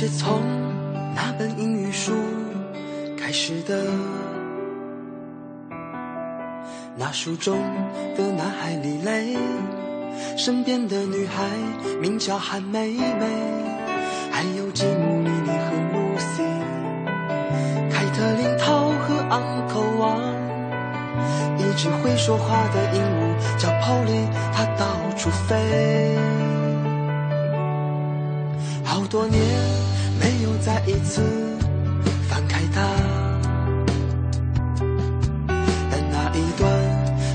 [0.03, 0.43] 是从
[1.15, 2.13] 那本英语书
[3.17, 3.85] 开始的。
[6.97, 7.57] 那书中
[8.17, 9.37] 的男孩李雷，
[10.37, 11.45] 身边的女孩
[12.01, 13.27] 名叫韩梅梅，
[14.33, 16.43] 还有吉姆、莉莉和露西，
[17.89, 20.19] 凯特琳、涛和昂科王，
[21.59, 26.19] 一只会说话的鹦鹉叫 Polly，它到处飞。
[28.85, 29.41] 好多年
[30.23, 31.21] 没有再一次
[32.29, 32.81] 翻开它。
[35.91, 36.71] 但那一段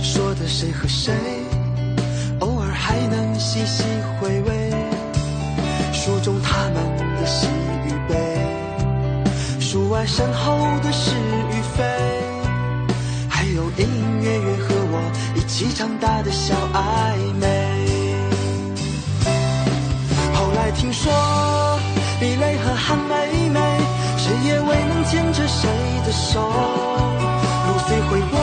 [0.02, 1.13] 说的谁和谁，
[2.39, 3.84] 偶尔还能细细
[4.19, 4.71] 回味
[5.91, 6.76] 书中他们
[7.19, 7.47] 的喜
[7.86, 8.15] 与悲，
[9.60, 11.84] 书外身后的是与非，
[13.30, 17.45] 还有隐隐约约和我一起长大的小暧昧。
[20.34, 21.12] 后来听说
[22.88, 23.60] 雷和韩梅梅，
[24.17, 25.69] 谁也未能牵着谁
[26.06, 26.39] 的手。
[27.67, 28.38] 露西回国。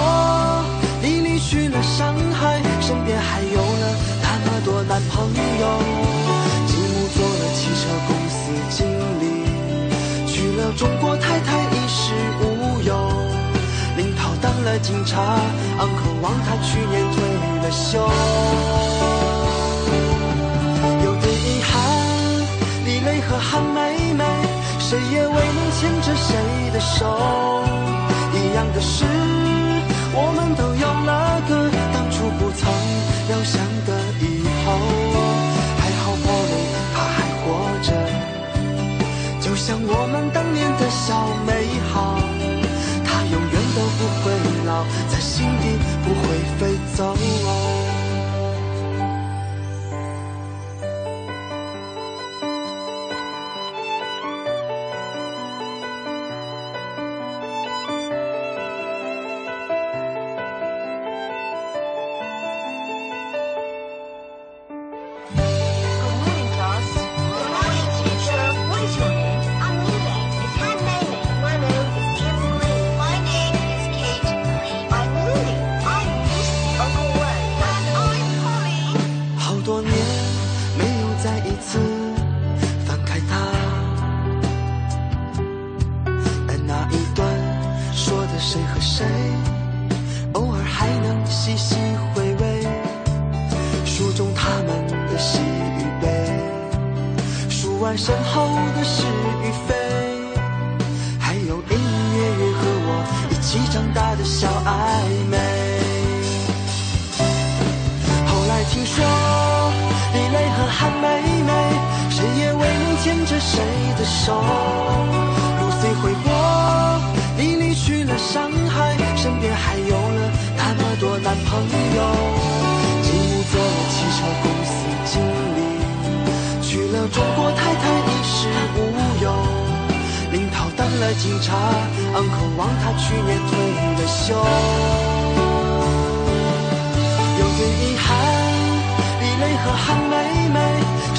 [1.47, 5.65] 去了上海，身边还有了那么多男朋友。
[6.67, 8.35] 吉姆做了汽车公司
[8.71, 8.85] 经
[9.21, 9.23] 理，
[10.27, 12.43] 娶了中国太太衣食无
[12.83, 12.91] 忧。
[13.97, 15.39] 林涛当了警察，
[15.79, 17.23] 昂克望他去年退
[17.63, 18.09] 了休。
[23.29, 24.25] 和韩梅梅，
[24.79, 26.37] 谁也未能牵着谁
[26.73, 27.05] 的手。
[28.35, 29.05] 一样的是，
[30.15, 31.51] 我们都有了个
[31.93, 32.63] 当初不曾
[33.29, 33.89] 料想的
[34.21, 34.23] 以
[34.65, 34.67] 后。
[35.79, 36.53] 还好玻璃
[36.95, 37.45] 他还活
[37.83, 37.89] 着，
[39.41, 41.51] 就像我们当年的小美
[41.93, 42.19] 好。
[43.07, 44.25] 他永远都不会
[44.67, 45.65] 老，在心底
[46.05, 46.23] 不会
[46.59, 46.61] 飞
[46.95, 47.17] 走。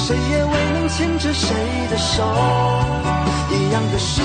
[0.06, 1.48] 谁也未能牵着谁
[1.90, 2.22] 的手，
[3.50, 4.22] 一样的是，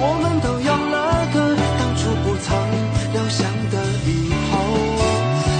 [0.00, 2.50] 我们都有了个当初不曾
[3.12, 4.52] 料想的以后。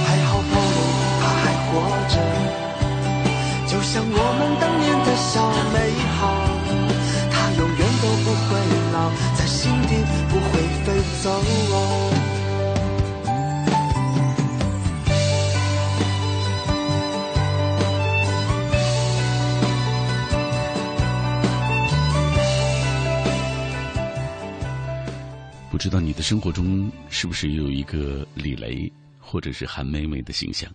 [0.03, 0.79] 还好朋友
[1.21, 1.71] 他还活
[2.11, 2.13] 着，
[3.71, 5.75] 就像我们当年的小美
[6.19, 6.35] 好，
[7.31, 8.59] 他永远都不会
[8.91, 8.95] 老，
[9.33, 9.95] 在心底
[10.27, 10.91] 不会飞
[11.23, 11.94] 走。
[25.85, 30.73] 知道你的生活中是不是也有一个李雷或者是韩梅梅的形象？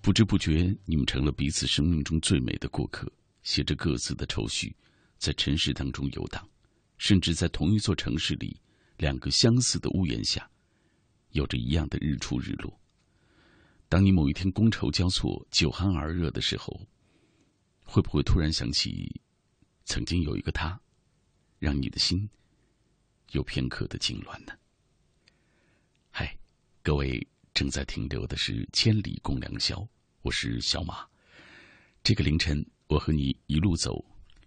[0.00, 3.12] 不知不觉，你们成了彼此生命中最美的过客，
[3.42, 4.72] 携着各自的愁绪，
[5.16, 6.48] 在尘世当中游荡，
[6.98, 8.56] 甚至在同一座城市里，
[8.98, 10.48] 两个相似的屋檐下，
[11.30, 12.72] 有着一样的日出日落。
[13.88, 16.80] 当你某一天觥筹交错、酒酣耳热的时候，
[17.82, 19.20] 会不会突然想起，
[19.84, 20.80] 曾经有一个他，
[21.58, 22.30] 让你的心？
[23.32, 24.52] 有片刻的痉挛呢。
[26.10, 26.34] 嗨，
[26.82, 29.76] 各位正在停留的是《千里共良宵》，
[30.22, 31.06] 我是小马。
[32.02, 34.02] 这个凌晨，我和你一路走，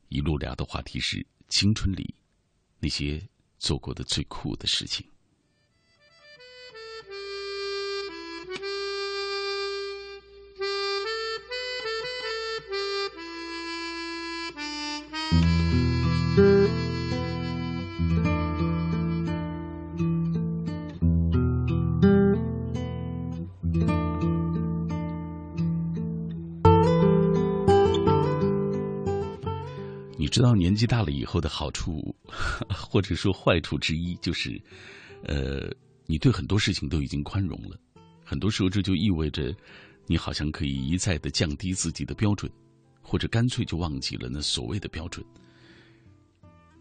[0.09, 2.15] 一路聊的话题是青春里
[2.79, 3.21] 那些
[3.59, 5.07] 做过的最酷的事情。
[30.32, 32.15] 知道年纪大了以后的好处，
[32.69, 34.59] 或者说坏处之一，就是，
[35.23, 35.69] 呃，
[36.05, 37.77] 你对很多事情都已经宽容了。
[38.23, 39.53] 很多时候，这就意味着，
[40.07, 42.49] 你好像可以一再的降低自己的标准，
[43.01, 45.23] 或者干脆就忘记了那所谓的标准。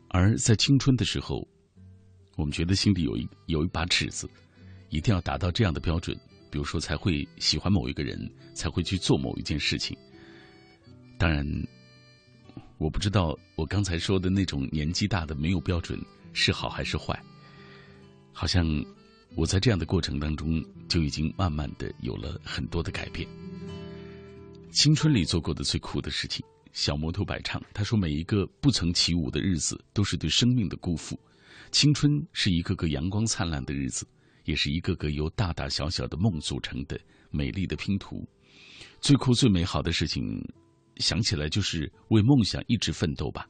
[0.08, 1.46] 而在青春的时候，
[2.36, 4.30] 我们觉得心里有一有一把尺子，
[4.90, 6.16] 一定要达到这样的标准，
[6.52, 9.98] 比如说才会喜欢某一个人，才会去做某一件事情。
[11.18, 11.44] 当然。
[12.80, 16.00] 我不知道我刚才说的那种年纪大的没有标准
[16.32, 17.22] 是好还是坏。
[18.32, 18.66] 好像
[19.34, 23.28] 我在这样的过程当中就已经慢慢的有了很多的改变。
[24.70, 27.62] 青春里做过的最酷的事情，小摩托摆唱。
[27.74, 31.20] 他说：“每一个不曾起舞的日子，都是对生命的辜负。
[31.70, 34.06] 青春是一个个阳光灿烂的日子，
[34.46, 36.98] 也是一个个由大大小小的梦组成的
[37.30, 38.26] 美丽的拼图。
[39.02, 40.42] 最酷最美好的事情。”
[40.96, 43.48] 想起来就是为梦想一直奋斗吧，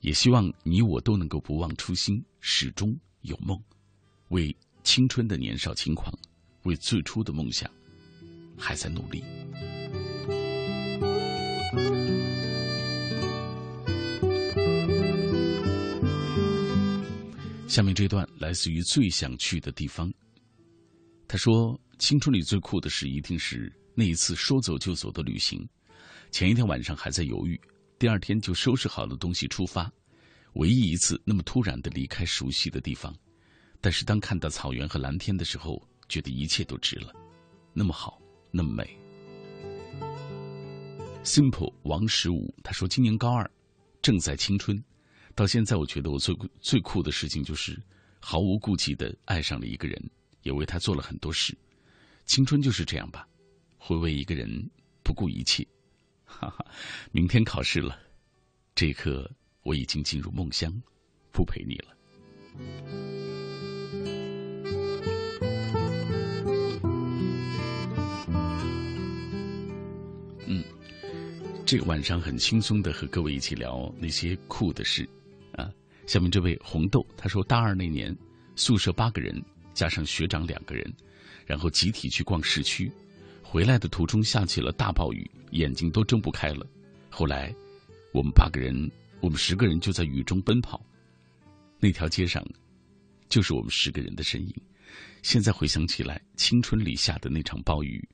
[0.00, 3.56] 也希望你我都能够不忘初心，始终有梦，
[4.28, 6.12] 为青春的年少轻狂，
[6.64, 7.70] 为最初的梦想，
[8.56, 9.22] 还在努力。
[17.68, 20.10] 下面这段来自于最想去的地方。
[21.28, 25.68] 他说：“青春里最酷的事，一定是那一次说走就走的旅行。”
[26.30, 27.58] 前一天晚上还在犹豫，
[27.98, 29.90] 第二天就收拾好了东西出发。
[30.54, 33.14] 唯一一次那么突然的离开熟悉的地方，
[33.80, 37.12] 但是当看到草原和蓝天的时候，觉得一切都值了。
[37.74, 38.18] 那么好，
[38.50, 38.98] 那么美。
[41.24, 43.50] Simple 王十五他说：“今年高二，
[44.00, 44.82] 正在青春。
[45.34, 47.78] 到现在，我觉得我最最酷的事情就是
[48.20, 50.10] 毫无顾忌的爱上了一个人，
[50.42, 51.56] 也为他做了很多事。
[52.24, 53.28] 青春就是这样吧，
[53.76, 54.48] 会为一个人
[55.02, 55.66] 不顾一切。”
[56.26, 56.66] 哈哈，
[57.12, 57.98] 明天考试了，
[58.74, 59.30] 这一刻
[59.62, 60.70] 我已经进入梦乡，
[61.32, 61.96] 不陪你了。
[70.46, 70.62] 嗯，
[71.64, 75.08] 这个晚上很轻松的和各位一起聊那些酷的事
[75.52, 75.70] 啊。
[76.06, 78.14] 下面这位红豆他说，大二那年
[78.56, 80.92] 宿舍八个人加上学长两个人，
[81.46, 82.90] 然后集体去逛市区。
[83.42, 86.66] 回来的途中下起了大暴雨，眼睛都睁不开了。
[87.10, 87.54] 后来，
[88.12, 88.90] 我们八个人，
[89.20, 90.84] 我们十个人就在雨中奔跑。
[91.78, 92.44] 那条街上，
[93.28, 94.54] 就是我们十个人的身影。
[95.22, 98.08] 现在回想起来，青春里下的那场暴雨，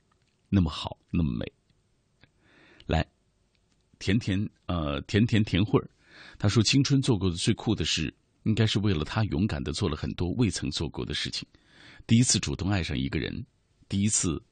[0.48, 1.44] 那么好，那么美。
[2.86, 3.06] 来，
[3.98, 5.88] 甜甜呃甜甜甜会儿，
[6.38, 8.12] 他说青春做过的最酷的事，
[8.42, 11.46] 应该是为了他勇敢的做了很多未曾做过的事情。
[12.06, 13.46] 第一次主动爱上一个人，
[13.88, 14.42] 第一次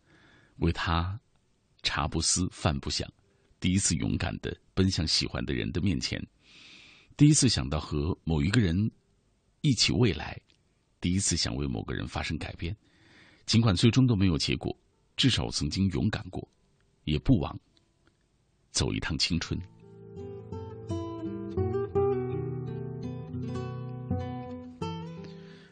[0.59, 1.19] 为他
[1.83, 3.11] 茶不思饭不想，
[3.59, 6.23] 第一次勇敢的奔向喜欢的人的面前，
[7.17, 8.91] 第一次想到和某一个人
[9.61, 10.41] 一起未来，
[11.01, 12.77] 第一次想为某个人发生改变，
[13.47, 14.77] 尽管最终都没有结果，
[15.17, 16.47] 至少我曾经勇敢过，
[17.05, 17.59] 也不枉
[18.71, 19.61] 走一趟青春。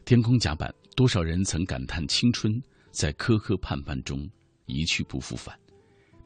[0.04, 4.26] 天空甲板，多少人曾感叹青春在磕磕绊绊中
[4.64, 5.58] 一去不复返，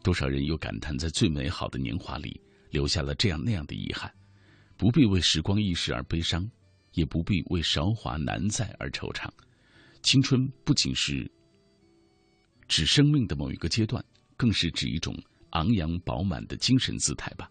[0.03, 2.41] 多少人又感叹在最美好的年华里
[2.71, 4.13] 留下了这样那样的遗憾。
[4.77, 6.49] 不必为时光易逝而悲伤，
[6.93, 9.29] 也不必为韶华难再而惆怅。
[10.03, 11.31] 青春不仅是
[12.69, 14.05] 指生命的某一个阶段，
[14.37, 15.17] 更是指一种
[15.51, 17.51] 昂扬饱满的精神姿态吧。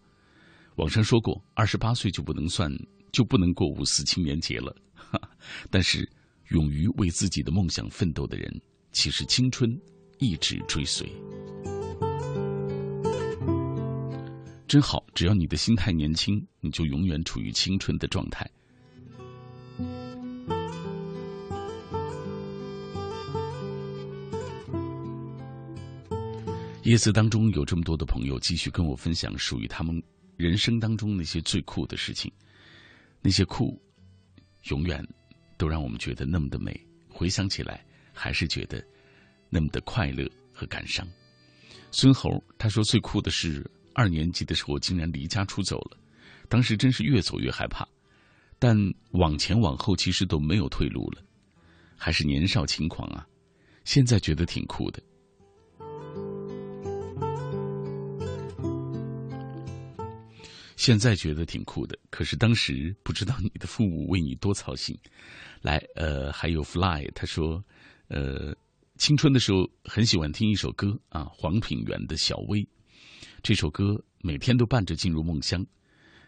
[0.76, 2.72] 网上说过，二十八岁就不能算
[3.12, 4.76] 就不能过五四青年节了，
[5.70, 6.08] 但是。
[6.50, 9.74] 勇于为自己的梦想奋斗的人，其实青春
[10.20, 11.10] 一直追随。
[14.72, 18.50] 真好，只要你的心态年轻，你就永远处于青春的状态。
[26.84, 30.02] 夜色当中有这么多的朋友，继续跟我分享属于他们
[30.38, 32.32] 人生当中那些最酷的事情，
[33.22, 33.78] 那些酷，
[34.70, 35.06] 永远。
[35.58, 36.74] 都让我们觉得那么的美，
[37.10, 38.82] 回想起来还是觉得
[39.50, 41.06] 那么的快乐和感伤。
[41.92, 45.98] 孙猴他说最酷的是二年级的时候竟然离家出走了，
[46.48, 47.88] 当时真是越走越害怕，
[48.60, 48.78] 但
[49.12, 51.22] 往前往后其实都没有退路了，
[51.98, 53.28] 还是年少轻狂啊！
[53.84, 55.02] 现在觉得挺酷的。
[60.78, 64.98] 现在觉得挺酷的，可是当时不知道你的父母为你多操心。
[65.62, 67.64] 来，呃，还有 Fly，他说，
[68.08, 68.56] 呃，
[68.98, 72.64] 青春的时候很喜欢听一首歌啊，黄品源的《小薇》，
[73.44, 75.66] 这首歌每天都伴着进入梦乡。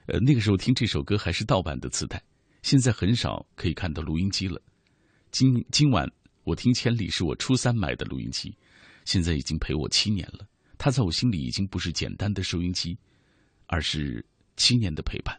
[0.08, 2.22] 呃，那个时候听这首歌还是盗版的磁带，
[2.62, 4.62] 现在很少可以看到录音机了。
[5.32, 6.10] 今今晚
[6.44, 8.56] 我听《千里》是我初三买的录音机，
[9.06, 10.48] 现在已经陪我七年了。
[10.78, 12.98] 它在我心里已经不是简单的收音机，
[13.68, 14.26] 而是。
[14.56, 15.36] 七年的陪伴，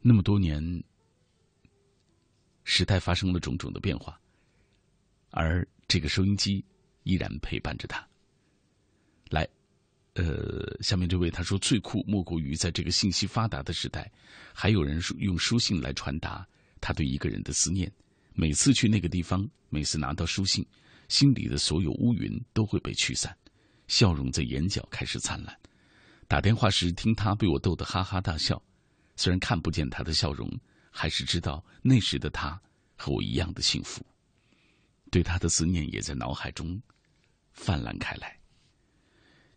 [0.00, 0.60] 那么多年，
[2.64, 4.20] 时代发生了种种的变化，
[5.30, 6.64] 而这个收音机
[7.04, 8.04] 依然陪伴着他。
[9.30, 9.48] 来，
[10.14, 14.10] 呃，下面这位他说最酷莫过于在这个信息发达的时代，
[14.52, 16.46] 还有人用书信来传达
[16.80, 17.90] 他对一个人的思念。
[18.32, 20.64] 每次去那个地方，每次拿到书信，
[21.08, 23.36] 心里的所有乌云都会被驱散，
[23.88, 25.56] 笑容在眼角开始灿烂。
[26.28, 28.62] 打电话时听他被我逗得哈哈大笑，
[29.16, 30.48] 虽然看不见他的笑容，
[30.90, 32.60] 还是知道那时的他
[32.96, 34.04] 和我一样的幸福。
[35.10, 36.80] 对他的思念也在脑海中
[37.52, 38.36] 泛滥开来。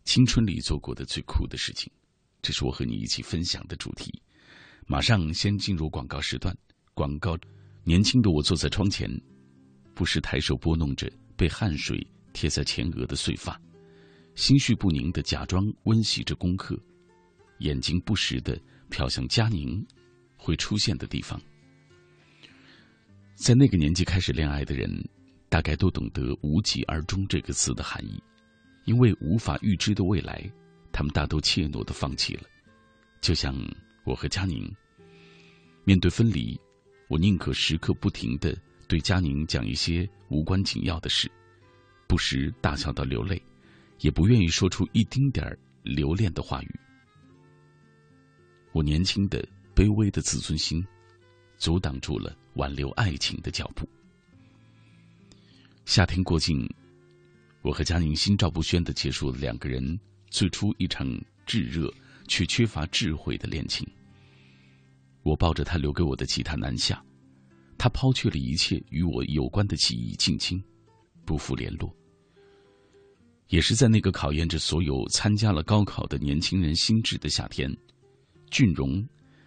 [0.08, 1.92] 青春里做过的最酷的事情，
[2.40, 4.10] 这是我和你一起分享的主题。
[4.86, 6.56] 马上先进入广告时段。
[6.94, 7.36] 广告，
[7.84, 9.06] 年轻的我坐在窗前，
[9.94, 12.02] 不时抬手拨弄着被汗水
[12.32, 13.60] 贴在前额的碎发。
[14.34, 16.74] 心绪不宁的假装温习着功课，
[17.58, 18.58] 眼睛不时的
[18.90, 19.86] 瞟向佳宁
[20.38, 21.38] 会出现的地方。
[23.34, 24.90] 在那个年纪开始恋爱的人，
[25.50, 28.18] 大概都懂得“无疾而终”这个词的含义，
[28.88, 30.50] 因为无法预知的未来，
[30.90, 32.44] 他们大都怯懦的放弃了。
[33.20, 33.54] 就像
[34.02, 34.74] 我和佳宁，
[35.84, 36.58] 面对分离，
[37.06, 38.56] 我宁可时刻不停的
[38.88, 41.30] 对佳宁讲一些无关紧要的事，
[42.06, 43.40] 不时大笑到流泪。
[44.00, 46.80] 也不愿意说出一丁点儿留恋的话语。
[48.72, 50.82] 我年轻的、卑微的自尊心，
[51.58, 53.86] 阻挡住了挽留爱情的脚步。
[55.84, 56.64] 夏天过境，
[57.62, 59.98] 我和佳宁心照不宣的结束了两个人
[60.30, 61.06] 最初一场
[61.44, 61.92] 炙热
[62.26, 63.86] 却缺乏智慧的恋情。
[65.22, 67.04] 我抱着他留给我的吉他南下，
[67.76, 70.62] 他抛却了一切与我有关的记忆，近亲，
[71.26, 71.94] 不复联络。
[73.48, 77.74] 也是在那个考验着所有参加了高考的年轻人心智的夏天，
[78.50, 79.06] 俊荣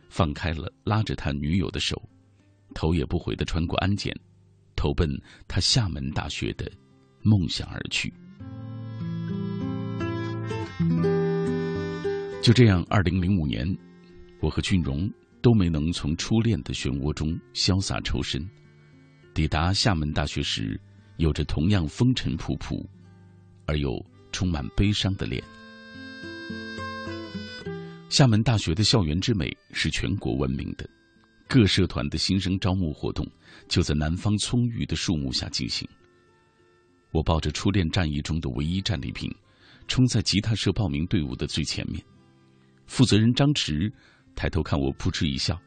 [0.09, 2.01] 放开了拉着他女友的手，
[2.75, 4.15] 头也不回的穿过安检，
[4.75, 5.09] 投奔
[5.47, 6.71] 他厦门大学的
[7.23, 8.13] 梦想而去。
[12.41, 13.67] 就这样，二零零五年，
[14.39, 15.09] 我和俊荣
[15.41, 18.45] 都没能从初恋的漩涡中潇洒抽身，
[19.33, 20.79] 抵达厦门大学时，
[21.17, 22.83] 有着同样风尘仆仆。
[23.67, 24.03] 而又
[24.33, 25.41] 充满悲伤的脸。
[28.09, 30.89] 厦门大学的校园之美是全国闻名的，
[31.47, 33.25] 各社团的新生招募活动
[33.69, 35.87] 就在南方葱郁的树木下进行。
[37.11, 39.29] 我抱着初恋战役中的唯一战利品，
[39.87, 42.01] 冲在吉他社报名队伍的最前面。
[42.87, 43.91] 负责人张弛
[44.35, 45.59] 抬头看我，扑哧一笑，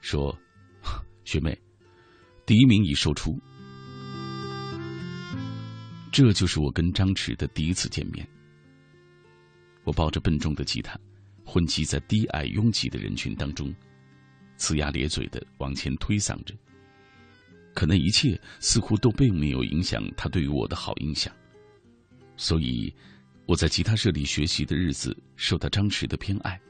[0.00, 0.36] 说
[1.24, 1.58] ：“学妹，
[2.46, 3.38] 第一名已售出。”
[6.10, 8.26] 这就是我跟张弛的第一次见面。
[9.84, 10.98] 我抱着笨重的吉他，
[11.44, 13.74] 混迹在低矮拥挤的人群当中，
[14.58, 16.54] 呲牙咧嘴的往前推搡着。
[17.74, 21.32] 可那一切似乎都并没有影响他对于我的好印象。
[22.36, 22.92] 所以，
[23.46, 26.60] 我在吉他社里学习的日子受到张弛的偏爱。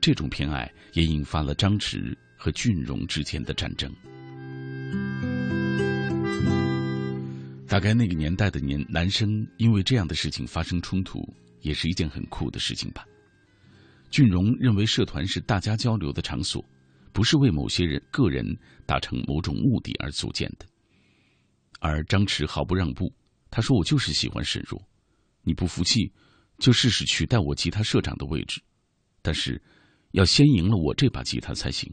[0.00, 3.92] 这种偏爱也引发了张弛和俊荣之间的战争。
[7.66, 11.28] 大概那个年代的年男生因为这样的事情发生冲突，
[11.60, 13.04] 也是一件很酷的事情吧。
[14.10, 16.64] 俊荣认为社团是大家交流的场所，
[17.12, 18.44] 不是为某些人个人
[18.86, 20.66] 达成某种目的而组建的。
[21.80, 23.12] 而张弛毫不让步，
[23.50, 24.80] 他说：“我就是喜欢沈若，
[25.42, 26.12] 你不服气，
[26.58, 28.60] 就试试取代我吉他社长的位置，
[29.22, 29.62] 但是
[30.12, 31.92] 要先赢了我这把吉他才行。”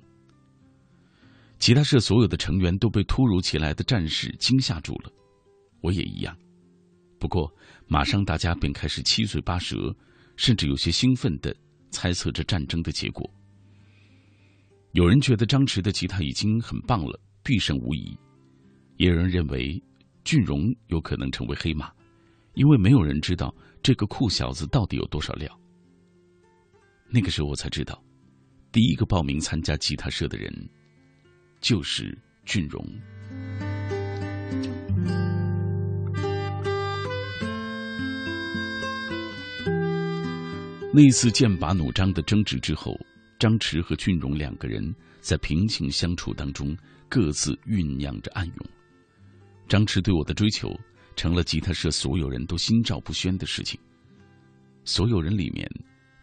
[1.60, 5.12] 吉他社所有的成员都被突如其来的战事惊吓住了。
[5.82, 6.36] 我也一样，
[7.20, 7.50] 不过
[7.88, 9.96] 马上大家便开始七嘴八舌，
[10.36, 11.56] 甚至有些兴奋的
[11.92, 13.30] 猜测着战争的结果。
[14.96, 18.18] 有人觉得张弛的吉他已经很棒了，必胜无疑；
[18.96, 19.78] 也有人认为
[20.24, 21.92] 俊荣有可能成为黑马，
[22.54, 25.52] 因为没有人知道这个酷小子到底有多少料。
[27.10, 28.02] 那个时候我才知道，
[28.72, 30.50] 第一个报名参加吉他社的人
[31.60, 32.82] 就是俊荣。
[40.94, 42.98] 那次剑拔弩张的争执之后，
[43.38, 46.76] 张弛和俊荣两个人在平静相处当中，
[47.10, 48.58] 各自酝酿着暗涌。
[49.68, 50.74] 张弛对我的追求，
[51.16, 53.80] 成了吉他社所有人都心照不宣的事情。
[54.84, 55.70] 所有人里面，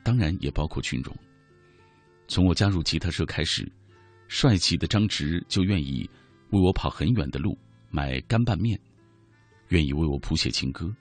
[0.04, 1.14] 当然也包括俊荣。
[2.28, 3.70] 从我加入吉他社开始，
[4.28, 6.08] 帅气的张弛就愿意
[6.50, 7.58] 为我跑很远的路
[7.90, 8.80] 买干拌面，
[9.68, 10.94] 愿意为我谱写情歌，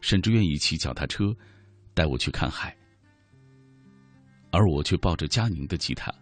[0.00, 1.34] 甚至愿意骑脚踏车
[1.94, 2.75] 带我去看海。
[4.50, 6.12] 而我却抱着佳宁的吉他，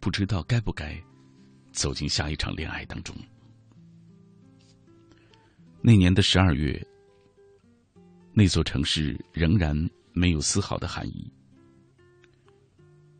[0.00, 1.02] 不知道该不该
[1.72, 3.14] 走进下一场恋爱当中。
[5.80, 6.80] 那年的十二月，
[8.32, 9.76] 那座城市仍然
[10.12, 11.30] 没有丝毫的寒意。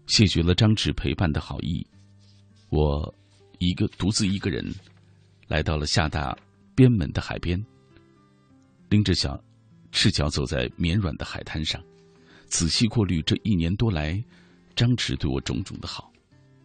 [0.07, 1.87] 谢绝了张弛陪伴的好意，
[2.69, 3.15] 我
[3.59, 4.65] 一个独自一个人
[5.49, 6.37] 来到了厦大
[6.75, 7.63] 边门的海边，
[8.91, 9.43] 拎着小
[9.93, 11.83] 赤脚走在绵软的海滩上。
[12.55, 14.25] 仔细过滤这一年多来，
[14.77, 16.13] 张弛对我种种的好，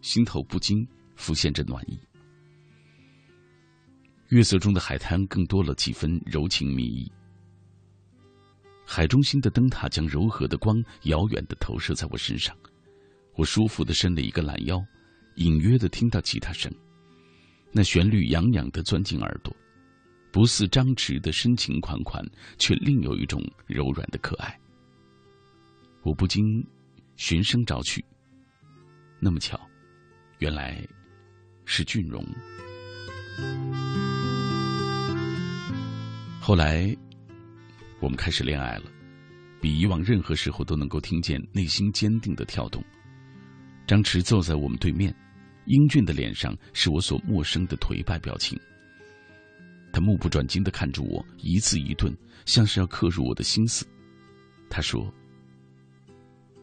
[0.02, 2.00] 心头不禁浮现着暖意。
[4.28, 7.12] 月色中的海滩更多了几分柔情蜜意。
[8.86, 12.56] 海中心的灯塔将柔和的光遥远的投射在我身上，
[13.36, 14.80] 我舒服的伸了一个懒腰，
[15.38, 16.72] 隐约的听到吉他声，
[17.72, 19.52] 那旋律痒痒的钻进耳朵，
[20.32, 22.24] 不似张弛的深情款款，
[22.60, 24.56] 却另有一种柔软的可爱。
[26.02, 26.43] 我不禁
[27.18, 28.04] 循声找去，
[29.20, 29.60] 那么巧，
[30.38, 30.82] 原来
[31.66, 32.26] 是俊荣。
[36.39, 36.95] 后来，
[38.00, 38.86] 我们开始恋爱了，
[39.62, 42.84] 比以往任何时候都能够听见内心坚定的跳动。
[43.86, 45.14] 张弛坐在我们对面，
[45.66, 48.58] 英俊的脸上是我所陌生的颓败表情。
[49.91, 53.86] 他目不转睛的看着我，一字一顿，像是要刻入我的心思。
[54.70, 55.14] 他说。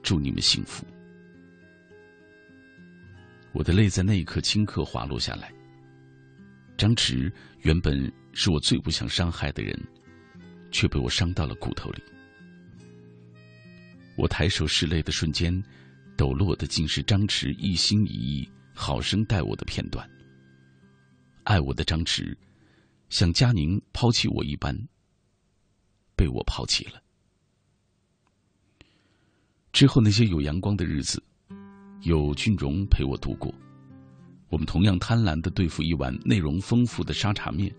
[0.06, 0.86] 祝你们幸福。
[3.50, 5.52] 我的泪在那一刻顷刻滑落下来。
[6.78, 7.28] 张弛
[7.62, 9.76] 原本是我最不想伤害的人，
[10.70, 12.00] 却被我伤到了骨头里。
[14.16, 15.60] 我抬手拭泪的瞬间，
[16.16, 20.08] 抖落的竟是张弛一心一意、好生待我的片段。
[21.42, 22.32] 爱我的张弛，
[23.08, 24.72] 像佳宁抛弃我一般，
[26.14, 27.02] 被我抛弃了。
[29.76, 31.22] 之后那些有阳光的日子，
[32.00, 33.54] 有俊荣陪我度过。
[34.48, 37.70] 我们同样贪婪的对付一碗内容丰富的沙茶面，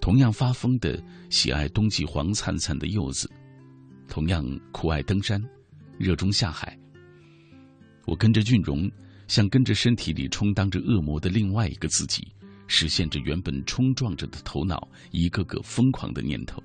[0.00, 3.30] 同样发疯的喜爱冬季黄灿灿的柚子，
[4.08, 5.38] 同样酷爱登山，
[5.98, 6.74] 热衷下海。
[8.06, 8.90] 我跟着俊荣，
[9.28, 12.26] 像跟着身体里充当着恶魔的另外一个自己，
[12.66, 16.62] 实现着原本冲撞着的头脑一个个疯狂的念头。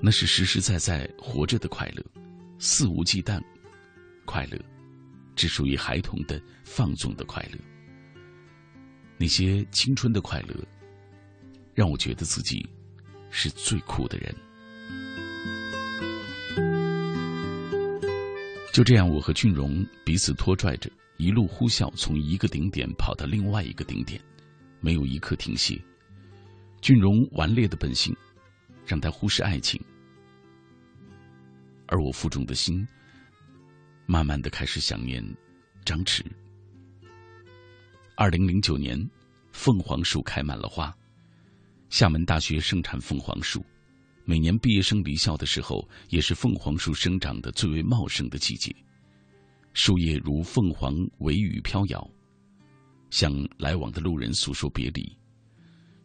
[0.00, 2.04] 那是实实在在活着的快乐。
[2.58, 3.40] 肆无忌惮，
[4.24, 4.58] 快乐，
[5.36, 7.58] 只属于孩童的放纵的快乐。
[9.16, 10.54] 那些青春的快乐，
[11.74, 12.68] 让我觉得自己
[13.30, 14.34] 是最酷的人。
[18.72, 24.20] 就这样，我和俊荣彼此拖拽着，一路呼啸，从一个顶点跑到另外一个顶点，
[24.80, 25.80] 没有一刻停歇。
[26.80, 28.16] 俊荣顽劣的本性，
[28.86, 29.80] 让他忽视爱情，
[31.88, 32.86] 而我负重的心，
[34.06, 35.24] 慢慢的开始想念
[35.84, 36.22] 张弛。
[38.14, 38.98] 二零零九年，
[39.52, 40.94] 凤凰树开满了花，
[41.88, 43.64] 厦门大学盛产凤凰树。
[44.24, 48.74] 每年毕业生离校的时候，也是凤凰树生长的最为茂盛的季节。
[49.72, 52.10] 树叶如凤凰尾羽飘摇，
[53.08, 55.16] 向来往的路人诉说别离。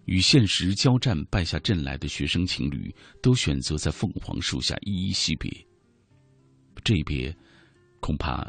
[0.05, 5.51] 与现实交战败下阵来的学生情侣，都选择在凤凰树下依依惜别。
[6.83, 7.35] 这一别，
[7.99, 8.45] 恐怕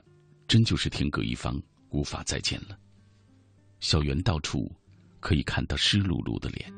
[0.49, 1.61] 真就是天各一方，
[1.91, 2.76] 无法再见了。
[3.80, 4.70] 校园到处
[5.20, 6.72] 可以看到湿漉漉的脸。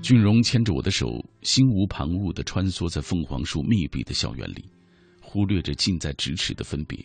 [0.00, 4.64] 俊荣牵着我的手，心无旁骛的穿梭在凤凰树密闭的校园里，
[5.20, 6.98] 忽略着近在咫尺的分别。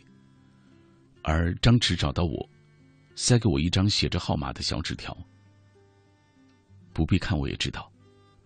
[1.21, 2.49] 而张弛找到我，
[3.15, 5.17] 塞给我一张写着号码的小纸条。
[6.93, 7.91] 不必看我也知道，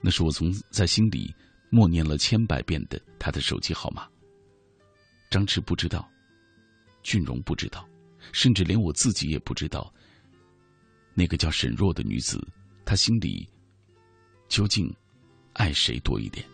[0.01, 1.31] 那是我从在心里
[1.69, 4.07] 默念了千百遍的他的手机号码。
[5.29, 6.09] 张弛不知道，
[7.03, 7.87] 俊荣不知道，
[8.31, 9.93] 甚至连我自己也不知道。
[11.13, 12.41] 那个叫沈若的女子，
[12.85, 13.47] 她心里。
[14.47, 14.89] 究竟
[15.53, 16.45] 爱谁多一点？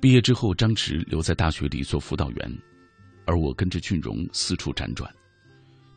[0.00, 2.58] 毕业之后，张弛留在大学里做辅导员，
[3.26, 5.12] 而我跟着俊荣四处辗转。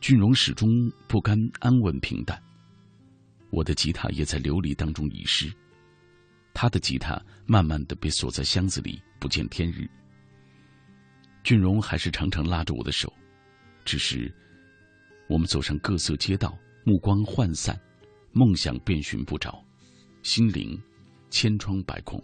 [0.00, 2.42] 俊荣始终不甘安稳平淡，
[3.50, 5.52] 我的吉他也在流离当中遗失。
[6.54, 9.88] 他的吉他慢慢的被锁在箱子里，不见天日。
[11.42, 13.12] 俊荣还是常常拉着我的手，
[13.84, 14.32] 只是
[15.28, 17.78] 我们走上各色街道，目光涣散。
[18.34, 19.62] 梦想遍寻不着，
[20.22, 20.80] 心灵
[21.28, 22.18] 千疮百孔。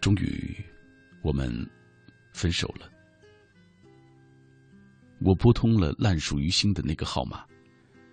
[0.00, 0.56] 终于，
[1.22, 1.68] 我们
[2.32, 2.90] 分手了。
[5.20, 7.44] 我拨通了烂熟于心的那个号码，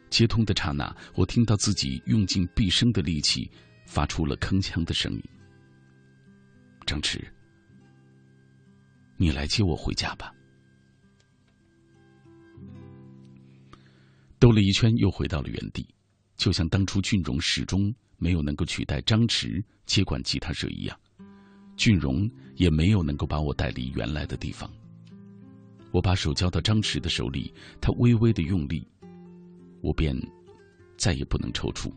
[0.09, 3.49] 接通的刹那，我听到自己用尽毕生的力气，
[3.89, 5.23] 发出了铿锵的声音
[6.85, 7.19] ：“张弛，
[9.17, 10.31] 你来接我回家吧。”
[14.37, 15.83] 兜了一圈，又回到了原地，
[16.37, 20.95] 就像当初俊荣始终没有能够取代张弛接管吉他社一样，
[21.75, 24.71] 俊荣也没有能够把我带离原来的地方。
[25.91, 28.87] 我把手交到张弛的手里，他微微的用力，
[29.81, 30.15] 我便
[30.95, 31.91] 再也不能抽出。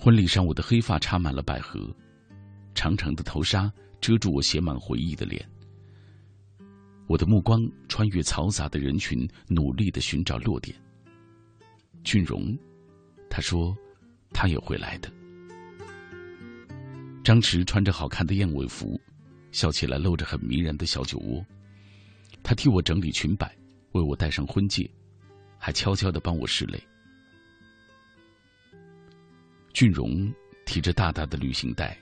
[0.00, 1.92] 婚礼上，我的黑发插满了百合，
[2.72, 3.70] 长长的头纱
[4.00, 5.44] 遮住我写满回忆的脸。
[7.08, 10.74] 我的目光穿越嘈杂的人群，努力的寻找落点。
[12.04, 12.56] 俊荣，
[13.28, 13.76] 他说，
[14.30, 15.10] 他也会来的。
[17.24, 18.98] 张弛穿着好看的燕尾服，
[19.50, 21.44] 笑起来露着很迷人的小酒窝。
[22.44, 23.52] 他替我整理裙摆，
[23.92, 24.88] 为我戴上婚戒，
[25.58, 26.80] 还悄悄的帮我拭泪。
[29.78, 30.28] 俊荣
[30.66, 31.96] 提着大大的旅行袋，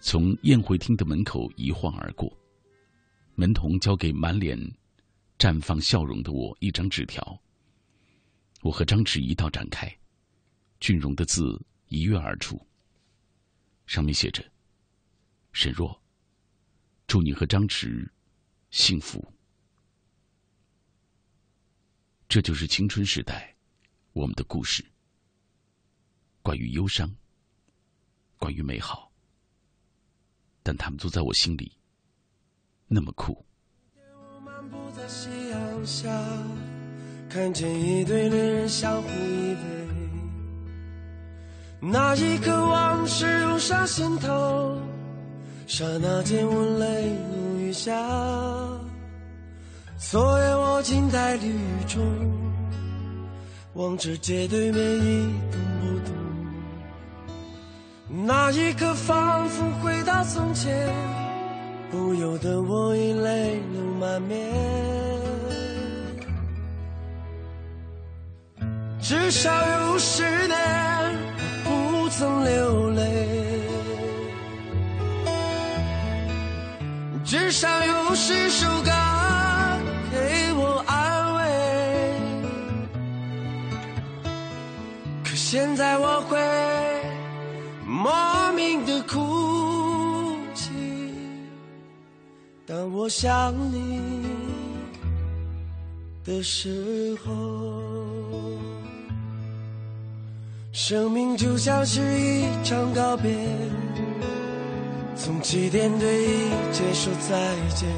[0.00, 2.30] 从宴会厅的门口一晃而过。
[3.36, 4.58] 门童交给满脸
[5.38, 7.42] 绽放笑容的我一张纸条。
[8.60, 9.90] 我和张弛一道展开，
[10.78, 11.58] 俊荣的字
[11.88, 12.60] 一跃而出。
[13.86, 14.44] 上面写着
[15.54, 15.98] ：“沈若，
[17.06, 18.06] 祝你和张弛
[18.70, 19.26] 幸福。”
[22.28, 23.56] 这就是青春时代
[24.12, 24.84] 我们的故事。
[26.46, 27.10] 关于忧伤，
[28.38, 29.10] 关于美好，
[30.62, 31.72] 但他们都在我心里。
[32.86, 33.44] 那么酷。
[35.08, 36.08] 夕阳下，
[37.28, 39.88] 看见一对恋人相互依偎，
[41.80, 44.80] 那一刻往事涌上心头，
[45.66, 47.92] 刹那间我泪如雨下。
[49.98, 52.00] 昨夜我静在绿雨中，
[53.74, 55.75] 望着街对面一动不动，
[58.08, 60.88] 那一刻仿佛回到从前。
[61.88, 64.52] 不由得我已泪流满面，
[69.00, 70.58] 至少有十年
[71.64, 73.62] 不曾流泪，
[77.24, 78.90] 至少有十首歌
[80.10, 81.40] 给我安慰，
[85.24, 86.36] 可现在我会
[88.06, 89.18] 莫名的哭
[90.54, 90.70] 泣
[92.64, 94.00] 当我想你
[96.24, 97.32] 的时候
[100.70, 103.32] 生命就像是一场告别
[105.16, 107.34] 从起点对一切说再
[107.74, 107.88] 见。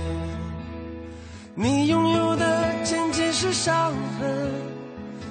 [1.55, 4.51] 你拥有的仅仅是伤痕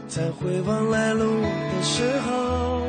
[0.07, 2.86] 在回望来路的时候。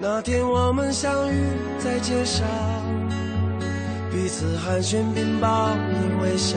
[0.00, 1.42] 那天我们相遇
[1.80, 2.46] 在街上。
[4.12, 6.56] 彼此寒暄并报以微笑。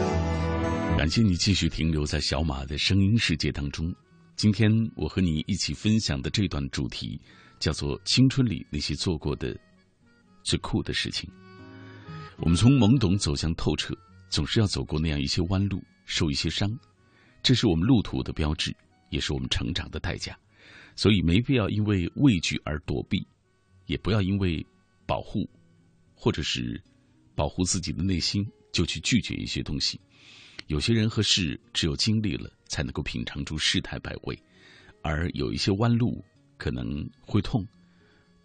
[0.96, 3.92] 感谢你继续停留在小马的声音世界当中。
[4.36, 7.20] 今天我和你一起分享的这段主题，
[7.60, 9.58] 叫做青春里那些做过的
[10.44, 11.28] 最酷的事情。
[12.38, 13.96] 我们从懵懂走向透彻，
[14.30, 16.70] 总是要走过那样一些弯路，受一些伤，
[17.42, 18.72] 这是我们路途的标志，
[19.10, 20.38] 也是我们成长的代价。
[20.96, 23.26] 所以没必要因为畏惧而躲避，
[23.86, 24.66] 也不要因为
[25.06, 25.50] 保护，
[26.14, 26.82] 或者是。
[27.34, 30.00] 保护自己的内心，就去拒绝一些东西。
[30.68, 34.38] 有些人和事，只有经历了，才能够品尝出世态百味。
[35.02, 36.24] 而有一些弯路
[36.58, 37.66] 可能会痛，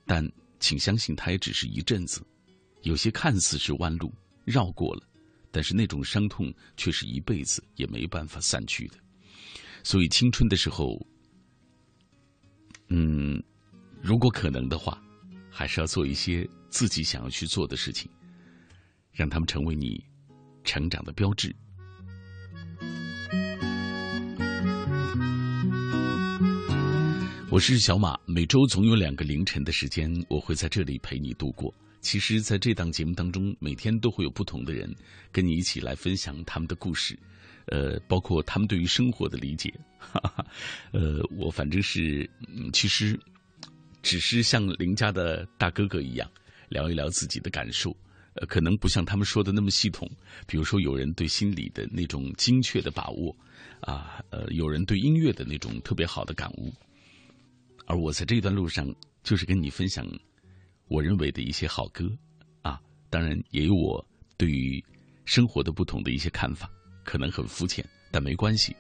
[0.07, 0.27] 但
[0.61, 2.25] 请相信，它也只是一阵子。
[2.83, 4.11] 有些看似是弯路，
[4.45, 5.03] 绕过了，
[5.51, 8.95] 但是那种伤痛却是一辈子也没办法散去的。
[9.83, 11.05] 所以，青春的时候，
[12.89, 13.43] 嗯，
[14.01, 15.03] 如果可能的话，
[15.59, 18.11] 还是要做一些自己想要去做的事情。
[19.11, 20.05] 让他们成为你
[20.63, 21.57] 成长的标志。
[27.49, 31.75] 我是小马，每周总有两个凌晨的时间，我会在这里陪你度过。
[32.03, 34.95] 其实，在这档节目当中，每天都会有不同的人
[35.33, 37.19] 跟你一起来分享他们的故事，
[37.69, 39.73] 呃，包括他们对于生活的理解。
[39.99, 40.47] 哈哈，
[40.93, 43.19] 呃，我反正是，嗯其实
[44.07, 46.31] 只是像邻家的大哥哥一样，
[46.69, 47.91] 聊一聊自己的感受。
[48.35, 50.09] 呃，可能不像他们说的那么系统。
[50.47, 53.37] 比如说，有人对心理的那种精确的把握，
[53.81, 56.73] 啊，呃，有人对音乐的那种特别好的感悟。
[57.85, 58.87] 而我在这段路上，
[59.25, 60.07] 就是跟你分享
[60.87, 62.09] 我认为的一些好歌，
[62.63, 62.81] 啊，
[63.11, 64.81] 当然也有我对于
[65.25, 66.71] 生活的不同的一些看法，
[67.03, 68.77] 可能很肤浅，但没关系。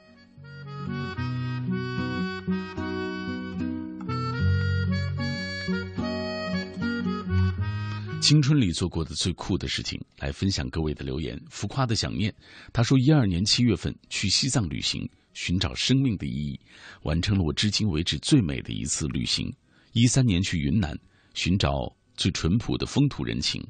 [8.27, 11.41] 青春里做过的最酷的事情，来分享各位的留言。
[11.49, 12.35] 浮夸的想念，
[12.73, 16.59] 他说：一二年七月份去西藏旅行，寻找生命的意义，
[17.05, 19.49] 完成了我至今为止最美的一次旅行。
[19.93, 20.99] 一三年去云南，
[21.35, 23.65] 寻找最淳朴的风土人情。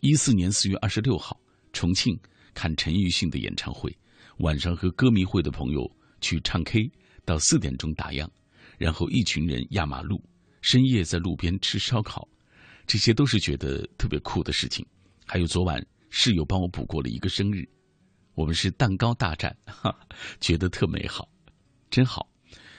[0.00, 1.38] 一四年四月二十六号，
[1.74, 2.18] 重庆
[2.54, 3.94] 看陈奕迅的演唱会，
[4.38, 5.86] 晚上和歌迷会的朋友
[6.22, 6.90] 去唱 K，
[7.26, 8.26] 到四点钟打烊，
[8.78, 10.18] 然后一群人压马路，
[10.62, 12.26] 深夜在路边吃烧烤。
[12.92, 14.84] 这些都是觉得特别酷的事情，
[15.24, 17.66] 还有昨晚室友帮我补过了一个生日，
[18.34, 19.98] 我们是蛋糕大战，哈，
[20.40, 21.26] 觉得特美好，
[21.90, 22.28] 真好。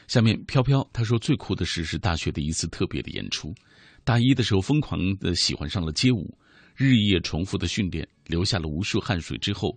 [0.08, 3.56] 下面飘飘他说最酷的事是大学的一次特别的演出，
[4.04, 6.38] 大一的时候疯狂的喜欢上了街舞，
[6.76, 9.76] 日夜重复的训练留下了无数汗水，之后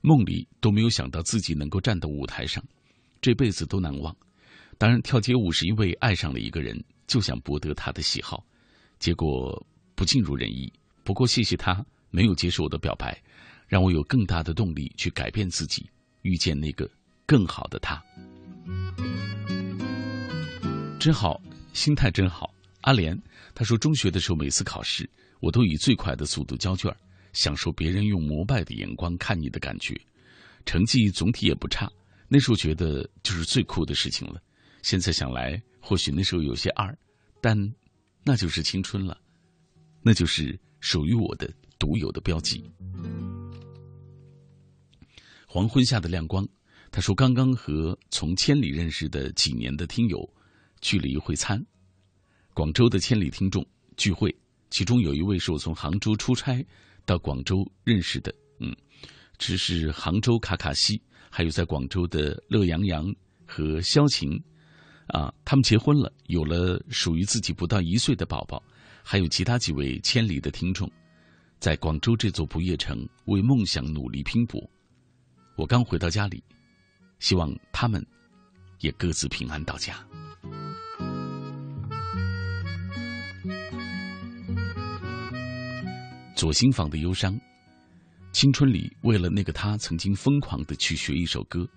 [0.00, 2.64] 梦里都没有想到自己能够站到舞台上，
[3.20, 4.16] 这辈子都难忘。
[4.78, 8.46] 当然跳街舞是因为爱上了一个人，就想博得他的喜好。
[8.98, 10.72] 结果不尽如人意，
[11.04, 13.16] 不过谢谢他没有接受我的表白，
[13.68, 15.88] 让我有更大的动力去改变自己，
[16.22, 16.90] 遇见那个
[17.26, 18.02] 更好的他。
[20.98, 21.40] 真好，
[21.72, 22.52] 心态真好。
[22.80, 23.16] 阿莲
[23.54, 25.08] 他说，中学的时候每次考试，
[25.40, 26.94] 我都以最快的速度交卷，
[27.32, 29.94] 享受别人用膜拜的眼光看你的感觉，
[30.66, 31.90] 成绩总体也不差。
[32.28, 34.42] 那时候觉得就是最酷的事情了。
[34.82, 36.96] 现在想来，或许那时候有些二，
[37.40, 37.72] 但。
[38.26, 39.20] 那就是青春了，
[40.06, 42.62] 那就是属于我的独有的标记。
[45.46, 46.46] 黄昏下的亮光，
[46.90, 50.28] 他说刚刚和从千里认识的几年的听友
[50.82, 51.64] 聚了一会餐，
[52.52, 53.64] 广州的千里听众
[53.96, 54.34] 聚会，
[54.68, 56.62] 其中有一位是我从杭州出差
[57.06, 58.76] 到广州认识的，嗯，
[59.38, 61.00] 这是杭州卡卡西，
[61.30, 63.10] 还有在广州的乐洋洋
[63.46, 64.38] 和萧晴。
[65.06, 68.60] 啊，他们结婚了，有了属于自己不到一岁的宝宝，
[69.06, 70.90] 还有其他几位千里的听众，
[71.60, 74.58] 在广州这座不夜城为梦想努力拼搏。
[75.56, 76.42] 我刚回到家里，
[77.18, 78.04] 希望他们
[78.80, 79.94] 也各自平安到家。
[86.34, 87.38] 左心房的忧伤，
[88.32, 91.68] 青春里为了那个他，曾经疯狂的去学一首歌，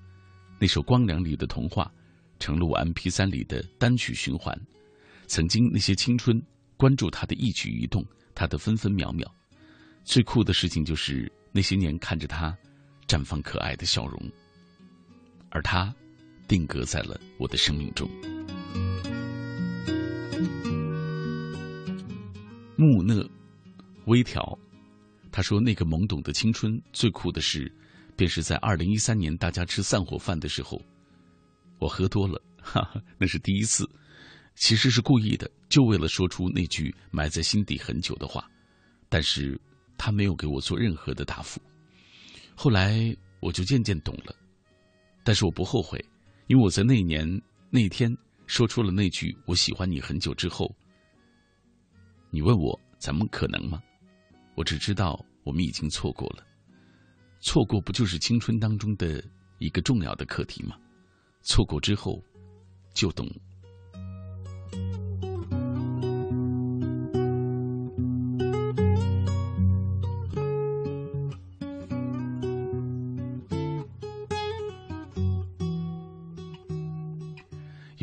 [0.57, 1.91] 那首《光良》里的童话。
[2.39, 4.55] 成了我 M P 三里的单曲循环。
[5.25, 6.39] 曾经那些青春，
[6.77, 9.29] 关注他的一举一动，他的分分秒秒。
[10.05, 12.55] 最酷的事情就是那些年看着他
[13.07, 14.31] 绽放可爱的笑容，
[15.49, 15.93] 而他
[16.47, 18.09] 定格在了我的生命中。
[22.77, 23.27] 木讷
[24.05, 24.57] 微调，
[25.31, 27.69] 他说：“那个懵懂的青春，最酷的事，
[28.15, 30.79] 便是在二零一三年大家吃散伙饭的时候，
[31.79, 33.89] 我喝多了，哈哈，那是第一次，
[34.59, 38.49] 其实是故意的，就为了说出那句埋在心底很久的话，
[39.07, 39.59] 但是
[39.99, 41.61] 他没有给我做任何的答复。
[42.55, 44.35] 后来我就渐渐懂了，
[45.23, 46.03] 但是我不后悔，
[46.47, 47.39] 因为我在那一年
[47.69, 48.11] 那天
[48.47, 50.75] 说出了那句‘我喜欢你很久’之后。”
[52.31, 53.79] 你问我咱们可能吗？
[54.55, 56.43] 我只知道我们已经错过了。
[57.39, 59.23] 错过不就是青春当中的
[59.59, 60.75] 一个重要的课题吗？
[61.43, 62.19] 错过之后，
[62.95, 63.29] 就懂。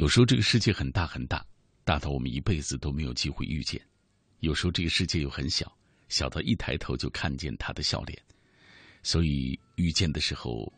[0.05, 1.43] 有时候这个世界很大很大，
[1.83, 3.81] 大到我们一辈子都没有机会遇见。
[4.41, 5.75] 有时候这个世界又很小，
[6.11, 8.23] 小到一抬头就看见他的笑脸，
[9.03, 10.71] 所以遇见的时候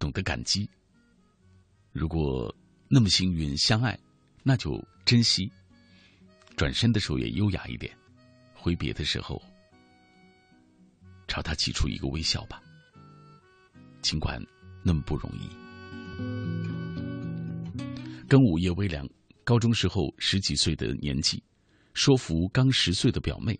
[0.00, 0.68] 懂得感激。
[1.92, 2.52] 如果
[2.88, 3.96] 那么幸运相爱，
[4.42, 5.48] 那就珍惜。
[6.56, 7.96] 转身的时候也优雅一点，
[8.52, 9.40] 挥别的时候
[11.28, 12.60] 朝他挤出一个微笑吧。
[14.02, 14.44] 尽管
[14.82, 15.65] 那么不容易。
[18.28, 19.08] 跟午夜微凉，
[19.44, 21.40] 高中时候十几岁的年纪。
[21.94, 23.58] 说服刚十岁的表妹，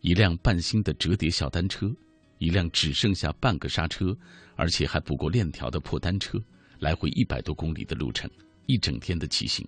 [0.00, 1.92] 一辆半新的折叠小单车，
[2.38, 4.16] 一辆只剩下半个刹车，
[4.54, 6.38] 而且还补过链条的破单车，
[6.78, 8.30] 来回一百多公里的路程，
[8.66, 9.66] 一整天的骑行。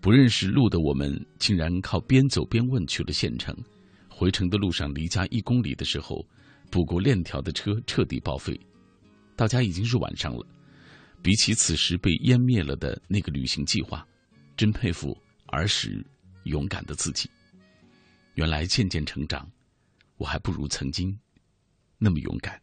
[0.00, 3.54] 不认识路的我们，竟然靠边走边问去了县城。
[4.08, 6.26] 回程的路上，离家一公里的时候，
[6.70, 8.58] 补过链条的车彻底报废。
[9.36, 10.46] 到家已经是晚上了。
[11.22, 14.06] 比起此时被湮灭了的那个旅行计划，
[14.56, 15.16] 真佩服
[15.46, 16.04] 儿时。
[16.44, 17.30] 勇敢的自己，
[18.32, 19.48] 原来渐渐成长，
[20.16, 21.16] 我还不如曾经
[21.98, 22.60] 那么勇敢。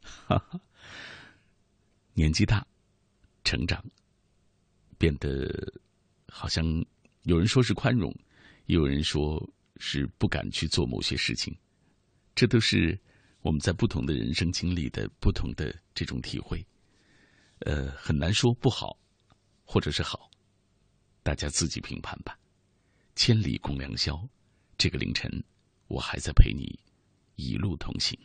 [0.00, 0.58] 哈哈，
[2.14, 2.66] 年纪大，
[3.44, 3.84] 成长，
[4.96, 5.70] 变得
[6.26, 6.64] 好像
[7.24, 8.10] 有人说是宽容，
[8.64, 9.46] 也有人说
[9.76, 11.54] 是不敢去做某些事情。
[12.34, 12.98] 这都是
[13.42, 16.66] 我们在不同的人生经历的不同的这种体会。
[17.60, 18.98] 呃，很难说不好，
[19.64, 20.30] 或者是好，
[21.22, 22.38] 大家自己评判吧。
[23.14, 24.28] 千里共良宵，
[24.76, 25.30] 这个凌晨，
[25.88, 26.78] 我还在陪你
[27.36, 28.18] 一路同行。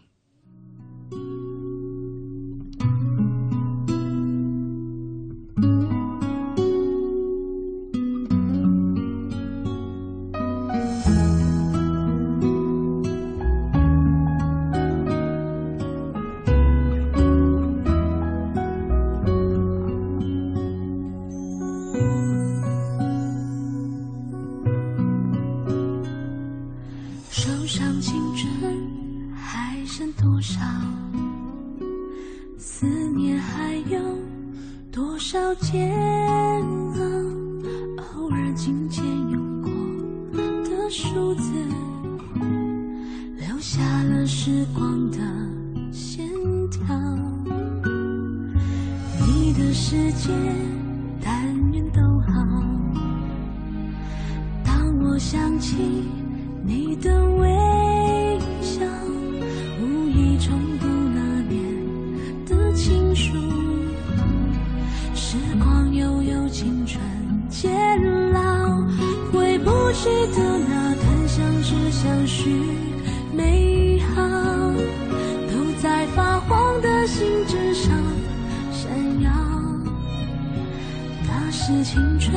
[81.64, 82.34] 是青春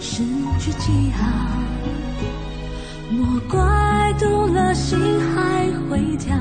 [0.00, 0.24] 失
[0.58, 1.28] 去记号，
[3.08, 4.98] 莫怪读了心
[5.32, 6.36] 还会跳。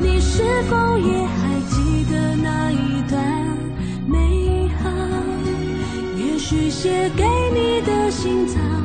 [0.00, 3.22] 你是否也还记得那一段
[4.06, 4.88] 美好？
[6.16, 8.77] 也许写给你的信早。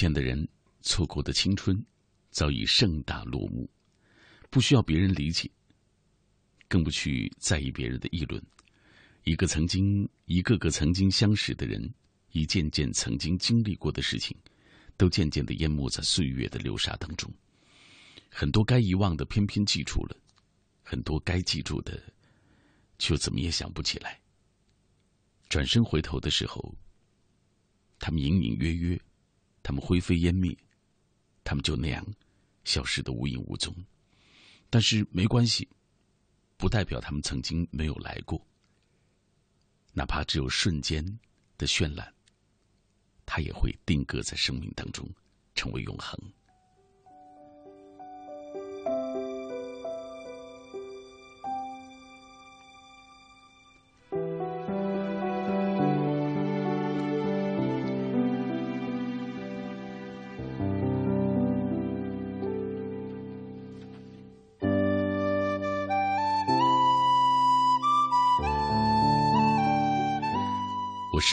[0.00, 0.48] 见的人，
[0.80, 1.78] 错过的青春，
[2.30, 3.68] 早已盛大落幕，
[4.48, 5.50] 不需要别人理解，
[6.68, 8.42] 更不去在意别人的议论。
[9.24, 11.92] 一个曾经，一个个曾经相识的人，
[12.32, 14.34] 一件件曾经经历过的事情，
[14.96, 17.30] 都渐渐的淹没在岁月的流沙当中。
[18.30, 20.16] 很多该遗忘的，偏偏记住了；
[20.82, 22.02] 很多该记住的，
[22.98, 24.18] 却怎么也想不起来。
[25.50, 26.74] 转身回头的时候，
[27.98, 28.98] 他们隐隐约约。
[29.62, 30.56] 他们灰飞烟灭，
[31.44, 32.06] 他们就那样
[32.64, 33.74] 消失的无影无踪。
[34.68, 35.68] 但是没关系，
[36.56, 38.40] 不代表他们曾经没有来过。
[39.92, 41.04] 哪怕只有瞬间
[41.58, 42.14] 的绚烂，
[43.26, 45.08] 它也会定格在生命当中，
[45.54, 46.16] 成为永恒。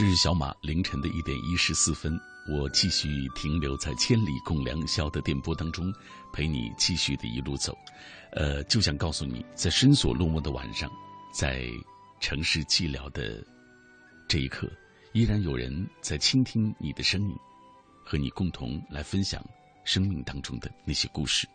[0.05, 5.91] 是小马，凌晨的一点一十四分，我继续停留在千里共良宵的电波当中，
[6.31, 7.75] 陪你继续的一路走。
[8.33, 10.87] 呃，就想告诉你，在深锁落寞的晚上，
[11.33, 11.67] 在
[12.19, 13.43] 城市寂寥的
[14.27, 14.71] 这一刻，
[15.13, 17.35] 依然有人在倾听你的声音，
[18.05, 19.43] 和你共同来分享
[19.83, 21.47] 生命当中的那些故事。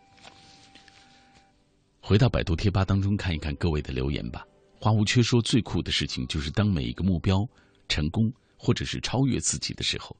[2.01, 4.45] 回到百度贴吧当中看一看各位的留言吧。
[4.81, 7.47] 花无缺说，最酷的事情就是当每一个目标。
[7.93, 10.17] 成功或者是超越自己的时候，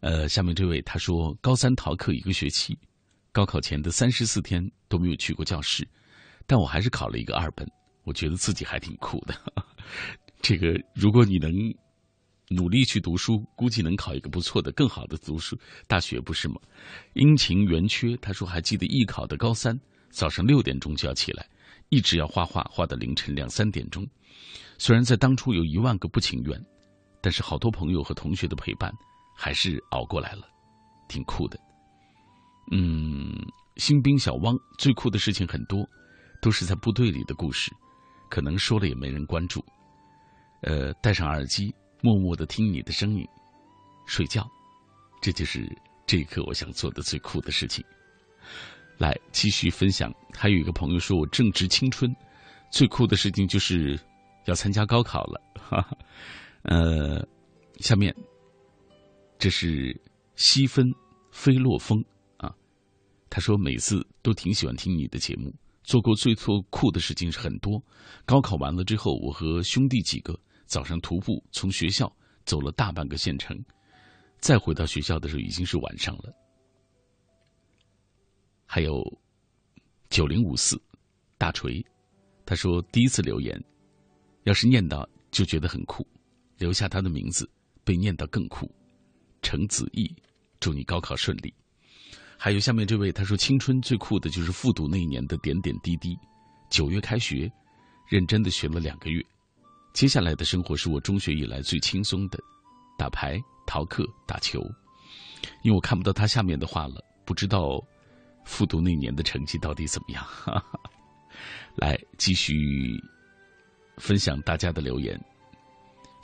[0.00, 2.78] 呃，下面这位他说，高三逃课一个学期，
[3.32, 5.86] 高考前的三十四天都没有去过教室，
[6.46, 7.68] 但我还是考了一个二本，
[8.04, 9.34] 我觉得自己还挺酷的。
[10.40, 11.52] 这个，如果你能
[12.48, 15.54] 努力去读书，估计能考一个不错的、更好的读书
[15.86, 16.54] 大学，不是吗？
[17.12, 19.78] 阴晴圆缺，他说还记得艺考的高三，
[20.08, 21.46] 早上六点钟就要起来，
[21.90, 24.08] 一直要画画，画到凌晨两三点钟。
[24.78, 26.58] 虽然在当初有一万个不情愿，
[27.22, 28.92] 但是好多朋友和同学的陪伴，
[29.36, 30.48] 还是熬过来了，
[31.08, 31.58] 挺酷的。
[32.72, 33.34] 嗯，
[33.76, 35.86] 新兵小汪最酷的事情很多，
[36.40, 37.70] 都是在部队里的故事，
[38.28, 39.64] 可能说了也没人关注。
[40.62, 43.26] 呃，戴上耳机，默默的听你的声音，
[44.06, 44.48] 睡觉，
[45.20, 45.66] 这就是
[46.06, 47.84] 这一刻我想做的最酷的事情。
[48.98, 52.10] 来继续分享，还有一个朋友说我正值青春，
[52.70, 53.98] 最酷的事情就是。
[54.46, 55.96] 要参加高考了，哈哈，
[56.62, 57.26] 呃，
[57.78, 58.14] 下面
[59.38, 59.98] 这是
[60.36, 60.86] 西分
[61.30, 62.04] 飞落风
[62.36, 62.54] 啊，
[63.28, 67.82] 他说每次都挺喜欢听你的节目，做过最错酷的事情是很多。
[68.26, 72.14] 高考完了之后，我和兄弟几个早上徒步从学校
[72.44, 73.56] 走了大半个县城，
[74.38, 76.32] 再回到学校的时候已经是晚上了。
[78.66, 79.02] 还有
[80.10, 80.80] 九零五四
[81.38, 81.84] 大锤，
[82.44, 83.58] 他说第一次留言。
[84.44, 86.06] 要是念到就觉得很酷，
[86.60, 87.48] 留下他的名字，
[87.82, 88.70] 被念到更酷。
[89.40, 90.14] 程子毅，
[90.60, 91.52] 祝你高考顺利。
[92.36, 96.14] 还有下面这位，他说青春最酷的就是复读那一年的点点滴滴。
[96.70, 97.50] 九月开学，
[98.06, 99.24] 认真的学了两个月，
[99.94, 102.38] 接下来的生活是我中学以来最轻松的，
[102.98, 104.60] 打牌、逃课、打球。
[105.62, 107.82] 因为我看不到他下面的话了，不知道
[108.44, 110.24] 复读那年的成绩到底怎么样。
[111.76, 112.54] 来继续。
[113.96, 115.20] 分享大家的留言。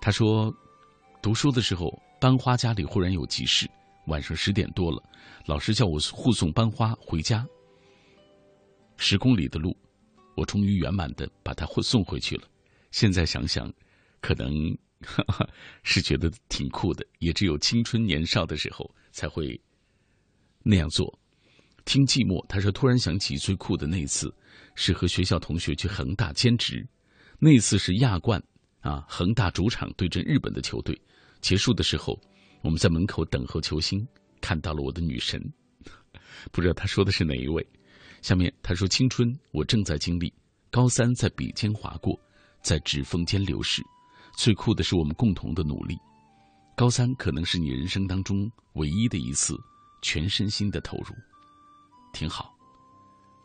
[0.01, 0.55] 他说
[1.21, 1.91] ：“读书的时候，
[2.21, 3.69] 班花家里忽然有急事，
[4.07, 5.03] 晚上十点多了，
[5.47, 7.47] 老师叫我护送班花回家。
[8.97, 9.77] 十公里的路，
[10.37, 12.45] 我终于圆满的把她送回去了。
[12.93, 13.73] 现在想想，
[14.21, 14.77] 可能
[15.83, 19.61] 是觉得挺酷的，也只有青春年少的时候才会
[20.63, 21.19] 那样做。
[21.85, 24.35] 听寂寞，他说突然想起最酷的那次，
[24.75, 26.87] 是和学校同学去恒大兼职，
[27.39, 28.43] 那次是亚冠
[28.87, 30.97] 啊，恒大主场对阵日本的球队，
[31.41, 32.17] 结束的时候，
[32.63, 34.07] 我们在门口等候球星，
[34.41, 35.43] 看到了我的女神，
[36.53, 37.67] 不知道他说的是哪一位。
[38.23, 40.33] 下面他说：“青春我正在经历，
[40.71, 42.19] 高三在笔尖划过，
[42.63, 43.83] 在指缝间流逝。
[44.37, 45.97] 最酷的是我们共同的努力。
[46.77, 49.57] 高三可能是你人生当中唯一的一次
[50.03, 51.15] 全身心的投入，
[52.13, 52.57] 挺好。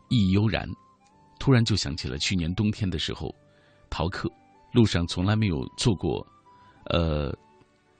[0.10, 0.68] 意悠然，
[1.40, 3.34] 突然就想起了去年冬天的时候，
[3.90, 4.32] 逃课
[4.72, 6.26] 路上从来没有坐过，
[6.86, 7.36] 呃，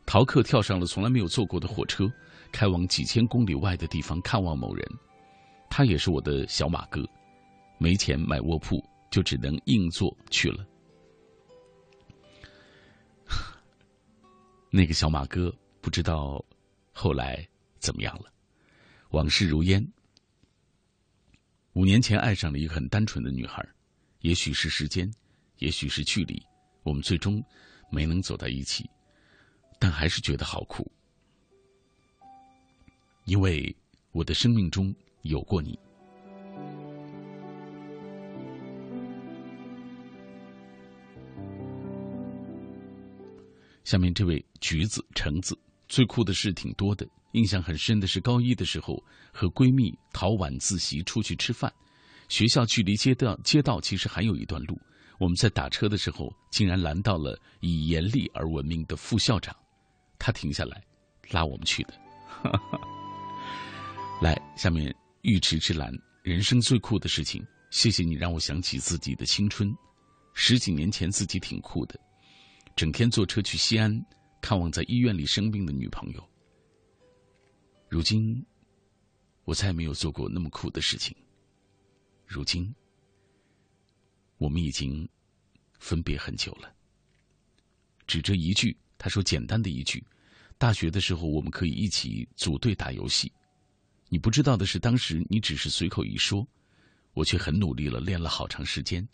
[0.06, 2.12] 逃课跳上了从来没有坐过的火车，
[2.52, 4.86] 开往几千公里外的地方看望某人。”
[5.74, 7.02] 他也是我的小马哥，
[7.78, 10.66] 没钱买卧铺，就只能硬座去了。
[14.70, 16.44] 那个小马哥不知道
[16.92, 17.48] 后来
[17.80, 18.26] 怎么样了，
[19.12, 19.82] 往事如烟。
[21.72, 23.66] 五年前爱上了一个很单纯的女孩，
[24.20, 25.10] 也许是时间，
[25.60, 26.46] 也许是距离，
[26.84, 27.44] 我们最终
[27.90, 28.90] 没能走到一起，
[29.80, 30.90] 但还是觉得好酷，
[33.26, 33.76] 因为
[34.12, 34.94] 我的生命中。
[35.24, 35.78] 有过你。
[43.84, 45.56] 下面这位橘子橙子
[45.88, 48.96] 最酷的事挺多的，印象很深的是高一的时候
[49.32, 51.72] 和闺蜜逃晚自习出去吃饭，
[52.30, 54.76] 学校距离街道街道其实还有一段路，
[55.22, 59.56] 我们在打车的时候竟然拦到了以严厉而闻名的副校长，
[60.18, 60.84] 他停下来
[61.30, 61.94] 拉我们去的。
[64.20, 64.92] 来，下面。
[65.22, 65.94] 玉池之蓝，
[66.24, 67.46] 人生最酷的事情。
[67.70, 69.72] 谢谢你让我想起自己的青春，
[70.34, 72.00] 十几年前自己挺酷的，
[72.76, 73.94] 整天坐车去西安
[74.42, 76.30] 看望在医院里生病的女朋友。
[77.88, 78.44] 如今，
[79.44, 81.16] 我再也没有做过那么酷的事情。
[82.26, 82.74] 如今，
[84.42, 85.08] 我们已经
[85.78, 86.74] 分别很久了。
[88.08, 90.04] 只这一句，他说简单的一句，
[90.58, 93.32] 大学的时候我们可以一起组队打游戏。
[94.10, 96.46] 你不知道的是，当时你只是随口一说，
[97.14, 99.08] 我却很努力了，练了好长时间，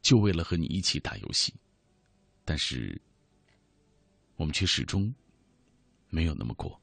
[0.00, 1.52] 就为了和你一起打游戏。
[2.44, 3.02] 但是，
[4.36, 5.12] 我们却始终
[6.08, 6.80] 没有那么过。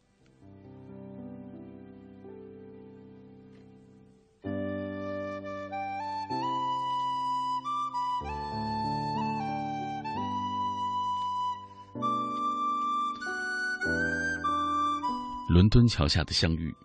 [15.56, 16.76] 伦敦桥下的相遇。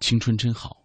[0.00, 0.76] 青春真好，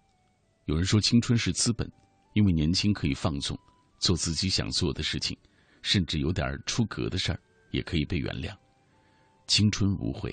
[0.65, 1.91] 有人说青春是资本，
[2.33, 3.57] 因为年轻可以放纵，
[3.97, 5.35] 做自己想做的事情，
[5.81, 7.41] 甚至有点出格的事儿
[7.71, 8.55] 也可以被原谅。
[9.47, 10.31] 青春无悔，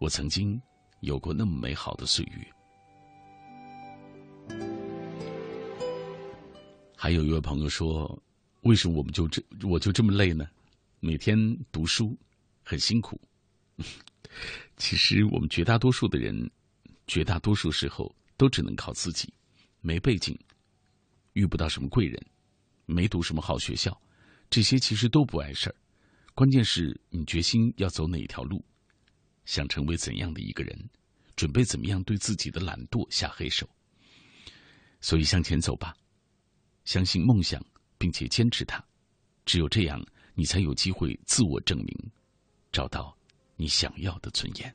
[0.00, 0.60] 我曾经
[0.98, 2.52] 有过那么美好的岁月。
[6.96, 8.20] 还有一位朋友说
[8.66, 10.44] ：“为什么我们就这我就这么累呢？
[10.98, 11.38] 每天
[11.70, 12.18] 读书
[12.64, 13.16] 很辛苦。”
[14.76, 16.50] 其实我们绝大多数的人。
[17.06, 19.34] 绝大多数时候都只能靠自己，
[19.80, 20.38] 没背景，
[21.32, 22.24] 遇不到什么贵人，
[22.86, 24.00] 没读什么好学校，
[24.48, 25.74] 这些其实都不碍事儿。
[26.36, 28.64] 关键是你决心要走哪一条路，
[29.44, 30.88] 想成为怎样的一个人，
[31.34, 33.68] 准备怎么样对自己的懒惰下黑手。
[35.00, 35.92] 所以向前走吧，
[36.84, 37.60] 相信梦想，
[37.98, 38.80] 并且坚持它，
[39.44, 40.00] 只有这样，
[40.36, 42.10] 你才有机会自我证明，
[42.70, 43.18] 找到
[43.60, 44.74] 你想要的尊严。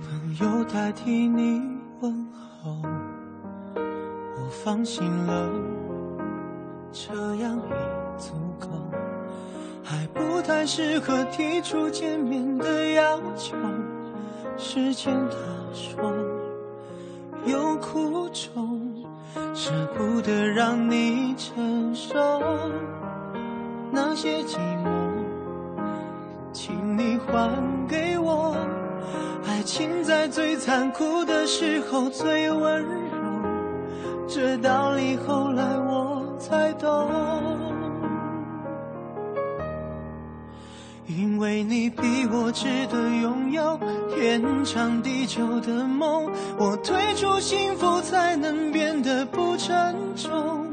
[0.00, 1.60] 朋友代替你
[2.00, 2.80] 问候，
[3.76, 5.52] 我放心了，
[6.90, 8.66] 这样已足够，
[9.84, 13.54] 还不太适合提出见面的要求。
[14.58, 15.36] 时间他
[15.72, 16.12] 说
[17.44, 19.04] 有苦衷，
[19.54, 22.14] 舍不得让你承受
[23.92, 24.90] 那些寂寞，
[26.52, 28.56] 请你还给我。
[29.46, 32.98] 爱情在最残酷的时候最温柔，
[34.26, 37.65] 这道理后来我才懂。
[41.16, 43.80] 因为你比我值得拥有
[44.14, 50.66] 天长地久的梦，我退出幸福才能变得不沉重，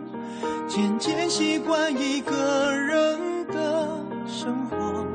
[0.67, 3.87] 渐渐习惯一个人的
[4.27, 5.05] 生活，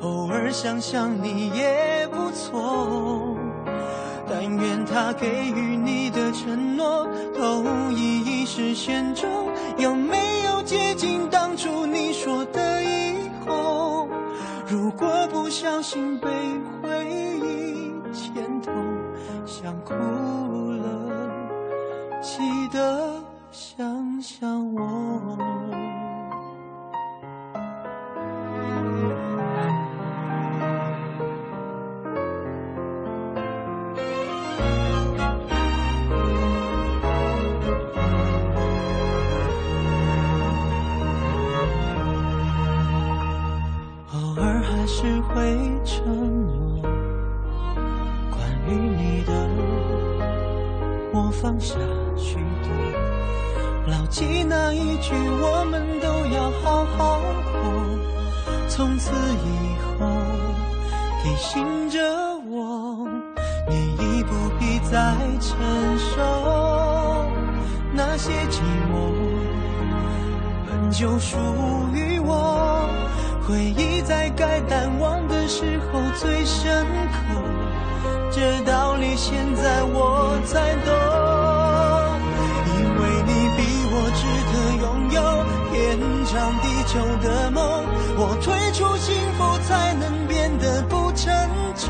[0.00, 3.36] 偶尔想想你也不错。
[4.30, 7.04] 但愿他给予你的承诺
[7.36, 9.28] 都一一实现中，
[9.76, 12.77] 有没有接近当初你说的？
[15.48, 16.28] 不小心被
[16.82, 18.70] 回忆牵动，
[19.46, 20.84] 想哭了，
[22.20, 23.14] 记得
[23.50, 25.57] 想想我。
[45.34, 46.04] 会承
[46.46, 46.82] 诺，
[48.30, 49.32] 关于你的，
[51.12, 51.74] 我放下
[52.16, 52.68] 许多，
[53.86, 57.20] 牢记那一句，我们都要好好
[57.52, 57.62] 过。
[58.68, 60.06] 从此以后，
[61.22, 61.98] 提醒着
[62.48, 63.08] 我，
[63.68, 65.58] 你已不必再承
[65.98, 66.16] 受
[67.92, 68.60] 那些寂
[68.90, 69.12] 寞，
[70.66, 71.36] 本就属
[71.94, 72.88] 于我。
[73.48, 77.16] 回忆在该淡忘的时候最深刻，
[78.30, 80.92] 这道理现在我才懂。
[82.76, 83.60] 因为你比
[83.90, 84.20] 我值
[84.52, 85.18] 得拥有
[85.72, 85.96] 天
[86.26, 87.64] 长地久的梦，
[88.18, 91.88] 我退出幸福才能变得不沉重，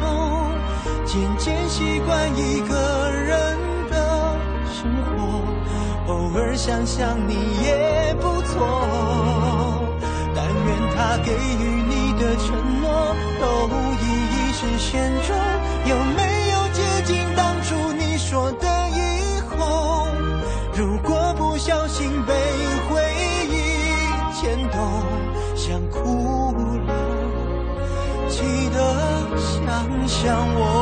[1.05, 3.59] 渐渐习惯一个人
[3.90, 4.39] 的
[4.72, 5.43] 生活，
[6.06, 9.78] 偶尔想想你也不错。
[10.99, 13.69] 他给予你的承诺都
[14.03, 14.05] 已
[14.35, 15.29] 一实现中，
[15.87, 20.09] 有没有接近当初你说的以后？
[20.75, 22.35] 如果不小心被
[22.91, 23.01] 回
[23.47, 23.55] 忆
[24.35, 24.77] 牵动，
[25.55, 26.03] 想哭
[26.85, 26.93] 了，
[28.29, 28.77] 记得
[29.39, 30.78] 想想我。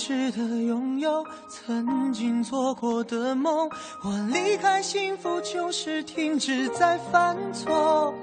[0.00, 3.68] 值得拥有曾经做过的梦，
[4.02, 8.14] 我离开幸福就是停止在犯错。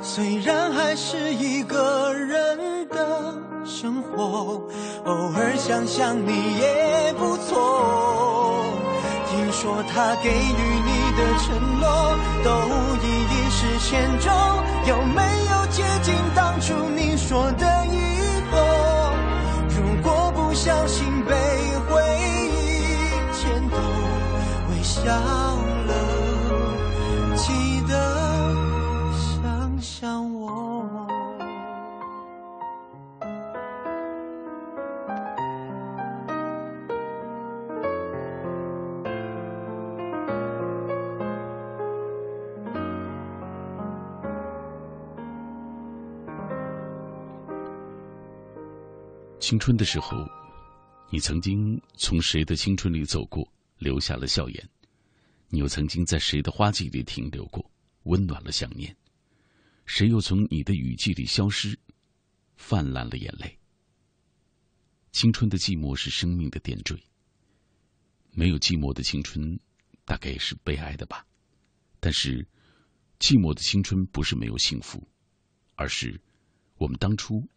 [0.00, 3.34] 虽然还是一个人的
[3.64, 4.62] 生活，
[5.04, 6.30] 偶尔想想你
[6.60, 8.64] 也不错。
[9.28, 12.50] 听说他给予你的承诺都
[13.02, 14.32] 一一实现中，
[14.86, 17.66] 有没有接近当初你说的
[49.46, 50.28] 青春的时候。
[51.08, 53.48] 你曾经从谁的青春里走过，
[53.78, 54.60] 留下了笑颜；
[55.50, 57.70] 你又曾经在谁的花季里停留过，
[58.02, 58.96] 温暖了想念。
[59.84, 61.78] 谁又从你的雨季里消失，
[62.56, 63.56] 泛滥了眼泪。
[65.12, 67.00] 青春的寂寞是生命的点缀。
[68.32, 69.60] 没有寂寞的青春，
[70.04, 71.24] 大概也是悲哀的吧。
[72.00, 72.44] 但是，
[73.20, 75.06] 寂寞的青春不是没有幸福，
[75.76, 76.20] 而是
[76.78, 77.48] 我们当初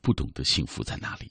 [0.00, 1.30] 不懂得幸福在哪里。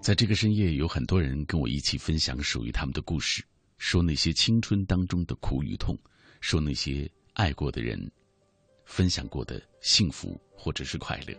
[0.00, 3.44] 在这个深夜，有很多人跟我一起分享属于他们的故事，
[3.76, 5.98] 说那些青春当中的苦与痛，
[6.40, 8.08] 说那些爱过的人
[8.84, 11.34] 分享过的幸福或者是快乐。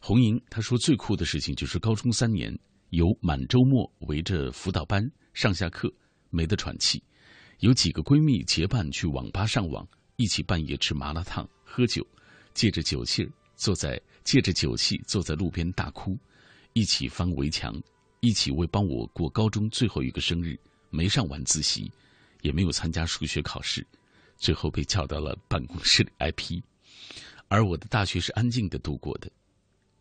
[0.00, 2.58] 红莹她说最酷的事情就是高中三年
[2.92, 5.02] 有满周末围着辅导班
[5.32, 5.90] 上下课
[6.28, 7.02] 没得喘气，
[7.60, 12.06] 有几个闺蜜结伴去网吧上网，一起半夜吃麻辣烫喝酒，
[12.52, 16.18] 借着酒气坐在借着酒气坐在路边大哭。
[16.74, 17.74] 一起翻围墙，
[18.20, 20.54] 一起为帮我过高中最后一个生日，
[20.90, 21.90] 没上晚自习，
[22.42, 23.86] 也没有参加数学考试，
[24.36, 26.62] 最后被叫到了办公室里挨批。
[27.48, 29.32] 而我的大学是安静的度过的。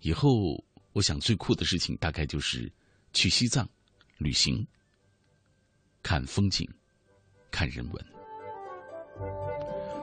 [0.02, 0.62] 以后
[0.92, 2.70] 我想最酷的事情大概就是
[3.14, 3.68] 去西藏
[4.18, 4.66] 旅行，
[6.02, 6.68] 看风景，
[7.52, 8.06] 看人文。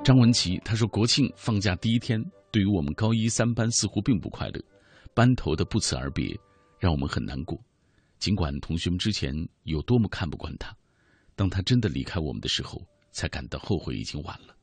[0.05, 4.62] 张文琪他说：“国庆放假第一天，对于我们高一三班似乎并不快乐，
[5.14, 6.39] 班头的不辞而别
[6.78, 7.59] 让我们很难过。
[8.18, 10.76] 尽管同学们之前有多么看不惯他，
[11.35, 12.80] 当他真的离开我们的时候，
[13.10, 14.55] 才感到后悔已经晚了。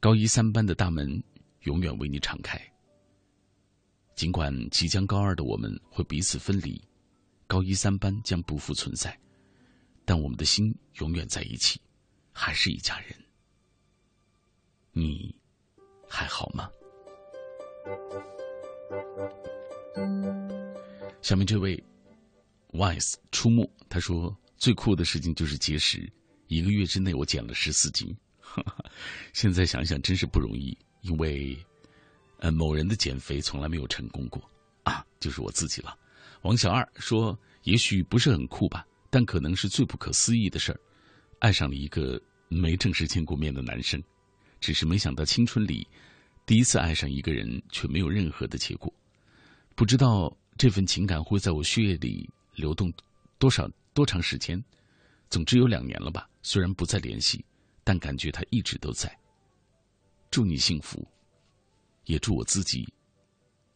[0.00, 1.22] 高一三班的大门
[1.62, 2.60] 永远为你敞开。
[4.14, 6.80] 尽管即将高二的我们会彼此分离，
[7.46, 9.18] 高一三班将不复存在，
[10.04, 11.80] 但我们的心永远在一起，
[12.32, 13.14] 还是一家人。”
[14.94, 15.34] 你
[16.08, 16.70] 还好吗？
[21.22, 21.82] 下面这位
[22.72, 26.10] wise 出没，他说最酷的事情就是节食，
[26.48, 28.14] 一个月之内我减了十四斤。
[29.32, 31.56] 现在想想真是不容易，因为
[32.38, 34.42] 呃某人的减肥从来没有成功过
[34.82, 35.96] 啊，就是我自己了。
[36.42, 40.80] 王小二说，也许不是很酷吧，但可能是最不可思议的事儿，
[41.38, 44.02] 爱上了一个没正式见过面的男生。
[44.60, 45.86] 只是没想到青春里
[46.46, 48.92] 第一次爱上一个人，却没有任何的结果。
[49.74, 52.92] 不知道这份情感会在我血液里流动
[53.38, 54.62] 多少多长时间。
[55.30, 56.28] 总之有两年了吧。
[56.42, 57.44] 虽然不再联系，
[57.84, 59.16] 但感觉他一直都在。
[60.30, 61.06] 祝你幸福，
[62.04, 62.86] 也祝我自己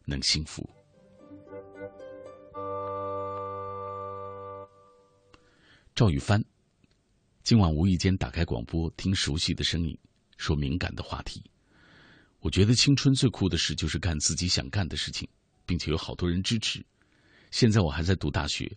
[0.05, 0.69] 能幸福。
[5.97, 6.45] 赵宇帆，
[7.41, 9.97] 今晚无意间打开广播，听熟悉的声音。
[10.37, 11.41] 说敏感的话题，
[12.39, 15.27] 我觉得青春最酷的事就是干自己想干的事情，
[15.65, 16.85] 并且有好多人支持。
[17.49, 18.71] 现在我还在读大学，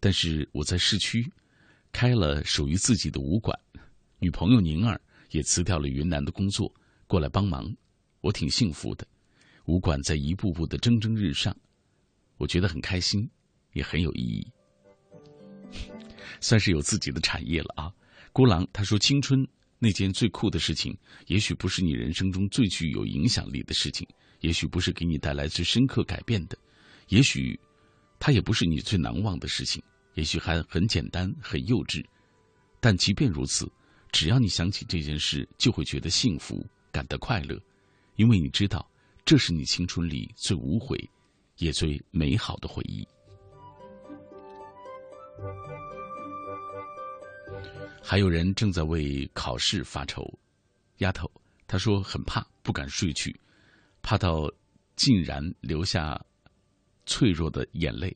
[0.00, 1.24] 但是我在市区
[1.92, 3.56] 开了属于自己的武馆，
[4.18, 6.74] 女朋友宁儿也辞掉了云南的工作
[7.06, 7.72] 过来帮忙，
[8.20, 9.06] 我挺幸福的。
[9.66, 11.56] 武馆在一步步的蒸蒸日上，
[12.36, 13.30] 我觉得很开心，
[13.74, 14.44] 也很有意义，
[16.44, 17.92] 算是有自己的产业了啊。
[18.32, 19.46] 孤狼他说青春。
[19.76, 20.96] 那件最酷的事情，
[21.26, 24.08] 也许不是你人生中最具有影响力的事情，
[24.40, 26.56] 也许不是给你带来最深刻改变的，
[27.08, 27.58] 也许，
[28.18, 29.82] 它也不是你最难忘的事情，
[30.14, 32.02] 也许还很简单、很幼稚，
[32.80, 33.70] 但即便如此，
[34.10, 37.60] 只要你想起这件事，就会觉得幸福，感到快乐，
[38.16, 38.88] 因为你知道，
[39.22, 40.96] 这是你青春里最无悔，
[41.58, 43.06] 也最美好的回忆。
[48.06, 50.22] 还有人正在为考试发愁，
[50.98, 51.28] 丫头，
[51.66, 53.34] 她说很怕，不敢睡去，
[54.02, 54.46] 怕到
[54.94, 56.22] 竟然流下
[57.06, 58.14] 脆弱的眼泪。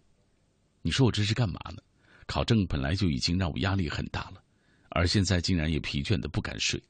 [0.82, 1.82] 你说我这是干嘛呢？
[2.26, 4.42] 考证本来就已经让我压力很大了，
[4.90, 6.80] 而现在竟然也疲倦的不敢睡，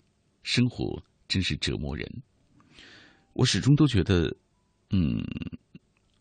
[0.43, 2.23] 生活真是折磨人。
[3.33, 4.37] 我始终都觉得，
[4.91, 5.25] 嗯，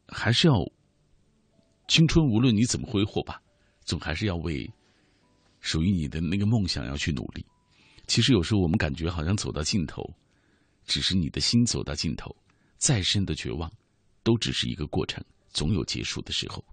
[0.08, 0.64] 还是要
[1.88, 3.42] 青春，无论你怎么挥霍吧，
[3.84, 4.72] 总还是要为。
[5.68, 7.46] 属于你的那个梦想要去努力。
[8.08, 10.02] 其实有时候我们感觉好像走到尽头，
[10.86, 12.34] 只是你的心走到尽头。
[12.78, 13.70] 再深的绝望，
[14.24, 16.64] 都只是一个过程，总有结束的时候。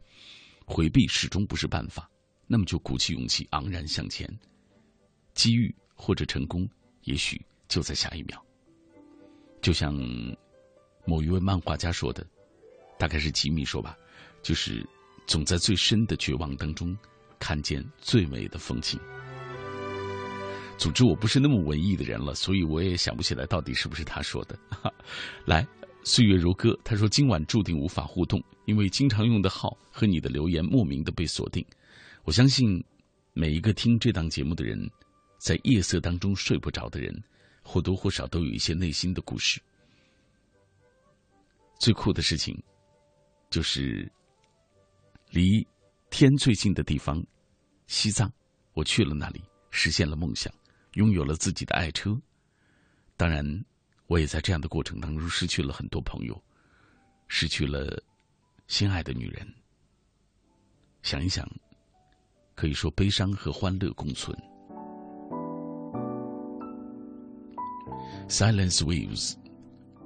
[0.65, 2.09] 回避始终不是办法，
[2.47, 4.33] 那么就鼓起勇气，昂然向前。
[5.35, 6.69] 机遇或者成功，
[7.03, 8.41] 也许就在下一秒。
[9.61, 9.93] 就像
[11.05, 12.25] 某一位漫画家说的，
[12.97, 13.99] 大概是吉米说吧，
[14.41, 14.89] 就是
[15.27, 16.97] 总在最深的绝望当中。
[17.45, 18.99] 看见最美的风景。
[20.79, 24.59] 总之，我不是那么文艺的人了，所以我也想不起来到底是不是他说的。
[25.45, 25.67] 来，
[26.05, 31.63] 岁月如歌，他说今晚注定无法互动，因为经常用的号和你的留言莫名的被锁定。
[32.25, 32.83] 我相信
[33.35, 34.79] 每一个听这档节目的人，
[35.37, 37.15] 在夜色当中睡不着的人，
[37.63, 39.61] 或多或少都有一些内心的故事。
[41.79, 42.59] 最酷的事情，
[43.51, 44.11] 就是
[45.31, 45.67] 离
[46.09, 47.23] 天最近的地方。
[47.87, 48.33] 西藏，
[48.73, 50.53] 我去了那里，实现了梦想，
[50.95, 52.19] 拥有了自己的爱车。
[53.17, 53.65] 当然，
[54.07, 56.43] 我也在这样的过程当中失去了很多朋友，
[57.29, 58.03] 失去了
[58.67, 59.47] 心爱的女人。
[61.03, 61.49] 想一想，
[62.55, 64.37] 可以说悲伤和欢乐共存。
[68.29, 69.35] Silence waves，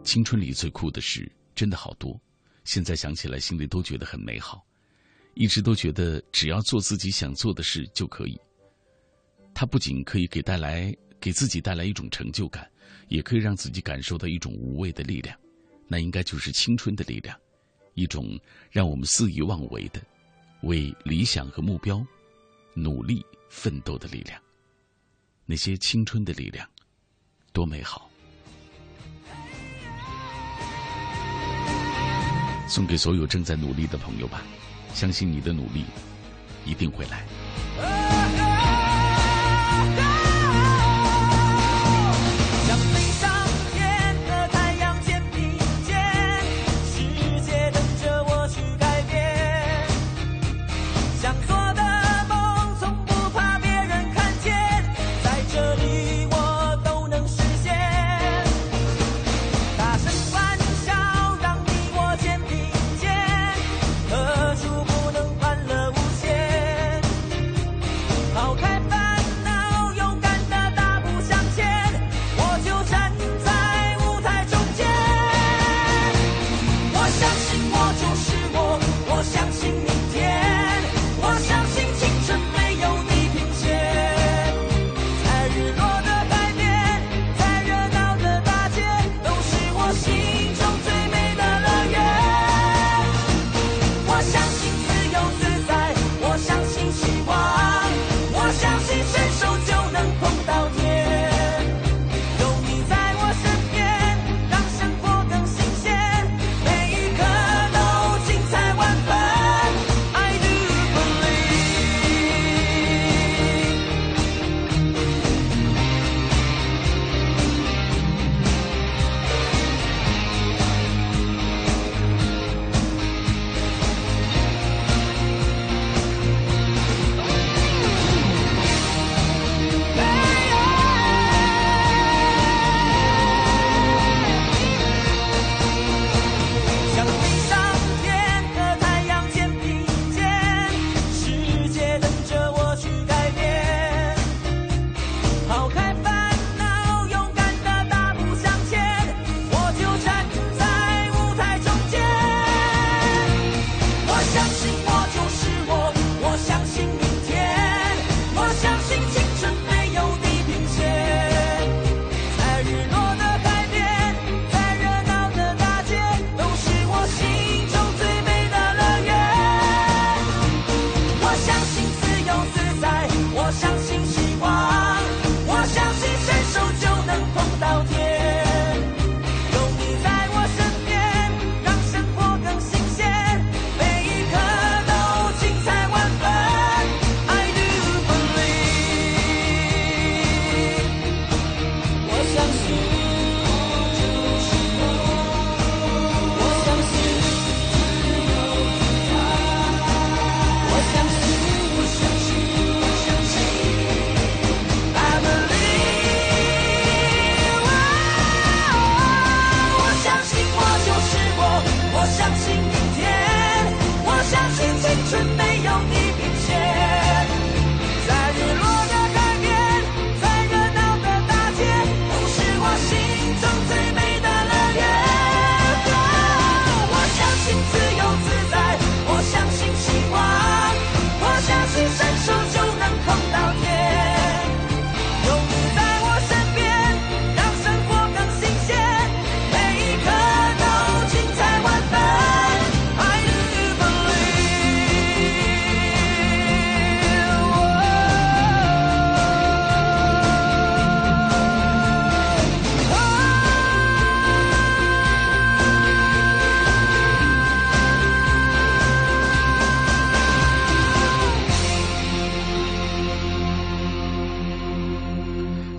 [0.03, 2.21] 青春里最酷的事真的好多，
[2.65, 4.67] 现在想起来心里都觉得很美好。
[5.39, 8.37] 一直都觉得，只要做自己想做的事就可以。
[9.55, 12.69] 它不仅可以给带来给自己带来一种成就感，
[13.07, 15.39] 也可以让自己感受到一种无畏的力量。
[15.87, 17.39] 那应该就是青春的力量，
[17.95, 18.37] 一种
[18.69, 20.03] 让我们肆意妄为的、
[20.63, 22.05] 为理想和目标
[22.75, 24.43] 努力奋斗的力量。
[25.47, 26.69] 那些青春的力量，
[27.53, 28.11] 多美好！
[32.67, 34.43] 送给所有正在努力的朋友吧。
[34.95, 35.85] 相信你的努力
[36.65, 37.98] 一定会来。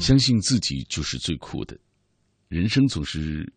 [0.09, 1.77] 相信自己就是最酷的。
[2.47, 3.47] 人生总是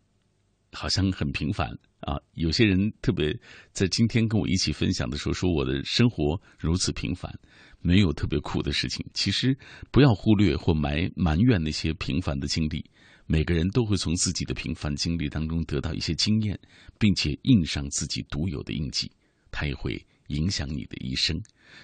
[0.71, 1.67] 好像很平凡
[2.01, 2.13] 啊。
[2.33, 3.35] 有些人特别
[3.71, 7.33] 在今天跟我一起分享的时候，说我的生活如此平凡，
[7.79, 9.03] 没有特别酷的事情。
[9.15, 9.57] 其实
[9.89, 12.85] 不要忽略或埋埋怨那些平凡的经历。
[13.25, 16.59] 每个人都会从自己的平凡经历当中得到一些经验，
[16.99, 19.11] 并且印上自己独有的印记，
[19.49, 21.35] 它也会影响你的一生。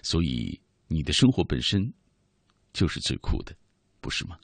[0.03, 1.91] 所以，你的生活本身
[2.71, 3.55] 就是最酷的，
[3.99, 4.37] 不是吗？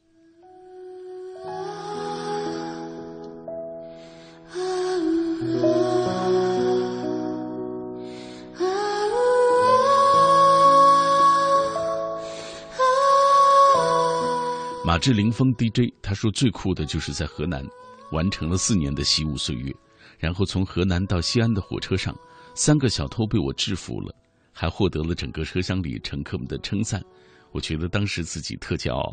[14.86, 17.66] 马志凌风 DJ 他说最酷的就是在河南
[18.12, 19.74] 完成了四年的习武岁月，
[20.18, 22.16] 然后从河南到西安的火车上，
[22.54, 24.16] 三个小偷被我制服了，
[24.54, 27.02] 还获得了整个车厢里乘客们的称赞。
[27.52, 29.12] 我觉得当时自己特骄傲。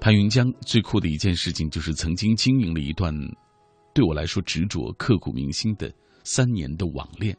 [0.00, 3.12] 潘云江最酷的一件事情就是曾经经营了一段
[3.98, 5.92] 对我来说执着、刻骨铭心的
[6.22, 7.36] 三年的网恋，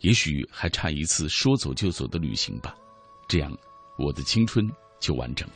[0.00, 2.74] 也许还差一次说走就走的旅行吧，
[3.28, 3.56] 这样
[3.96, 4.68] 我的青春。
[4.98, 5.54] 就完整了。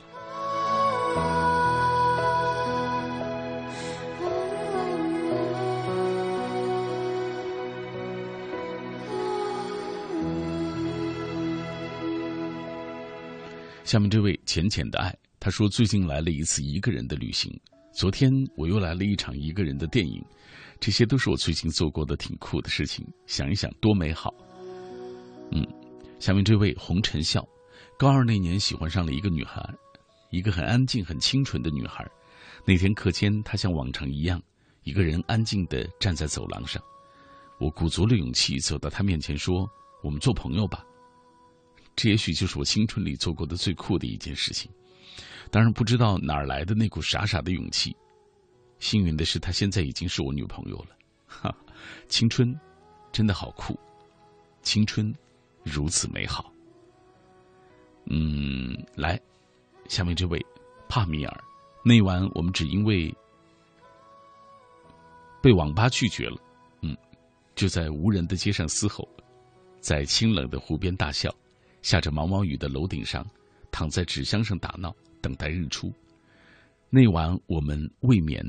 [13.82, 17.50] 下面这位浅浅的爱，他说最近来了一次一个人的旅行，
[17.92, 20.24] 昨天我又来了一场一个人的电影，
[20.78, 24.32] 这些都是我最近做过的挺酷的事情，想一想多美好。
[25.50, 25.66] 嗯，
[26.18, 27.46] 下面这位红尘笑。
[27.98, 29.62] 高二那年，喜欢上了一个女孩，
[30.30, 32.08] 一个很安静、很清纯的女孩。
[32.64, 34.40] 那天课间，她像往常一样，
[34.84, 36.82] 一个人安静地站在走廊上。
[37.58, 39.68] 我鼓足了勇气走到她面前，说
[40.02, 40.82] ：“我们做朋友吧。”
[41.94, 44.70] 这也许就是我青春里做过的最酷的一件事情。
[45.50, 47.94] 当然，不知道哪儿来的那股傻傻的勇气。
[48.78, 50.96] 幸运的是，她现在已经是我女朋友了。
[51.26, 51.54] 哈，
[52.08, 52.58] 青春
[53.12, 53.78] 真的好酷，
[54.62, 55.14] 青春
[55.64, 56.52] 如此美好。
[58.06, 59.20] 嗯，来，
[59.88, 60.44] 下面这位
[60.88, 61.44] 帕米尔，
[61.84, 63.14] 那晚我们只因为
[65.42, 66.36] 被网吧拒绝了，
[66.82, 66.96] 嗯，
[67.54, 69.06] 就在无人的街上嘶吼，
[69.80, 71.32] 在清冷的湖边大笑，
[71.82, 73.24] 下着毛毛雨的楼顶上，
[73.70, 75.92] 躺在纸箱上打闹，等待日出。
[76.88, 78.44] 那晚我们未眠，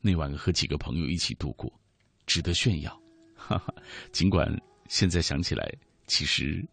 [0.00, 1.72] 那晚和几个朋友一起度过，
[2.26, 2.98] 值得炫耀。
[3.34, 3.74] 哈哈，
[4.12, 4.48] 尽管
[4.88, 5.70] 现在想起来，
[6.06, 6.66] 其实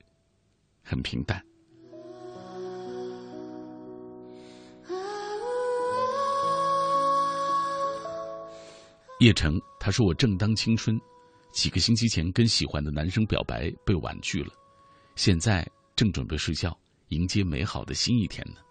[0.84, 1.44] 很平淡。
[9.20, 10.98] 叶城，他说：“我正当青春，
[11.52, 14.54] 几个星期前跟喜欢的男生表白被婉拒了，
[15.16, 16.80] 现在正准备睡觉，
[17.10, 18.62] 迎接美好的新一天呢。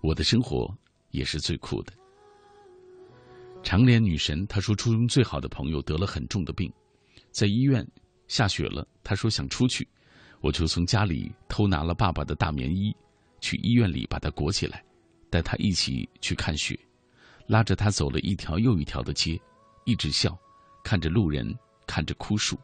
[0.00, 0.72] 我的生活
[1.10, 1.92] 也是最酷的。”
[3.62, 6.72] 长脸女神，她说：“初中最好的朋友得了很重的病，
[7.30, 7.86] 在医院
[8.26, 9.86] 下雪了，她说想出去，
[10.40, 12.94] 我就从家里偷拿了爸爸的大棉衣，
[13.40, 14.84] 去医院里把他裹起来，
[15.28, 16.78] 带他一起去看雪，
[17.46, 19.40] 拉着他走了一条又一条的街。”
[19.84, 20.38] 一直笑，
[20.84, 22.58] 看着路人，看着枯树，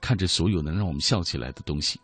[0.00, 2.00] 看着所有能让我们笑起来的东西。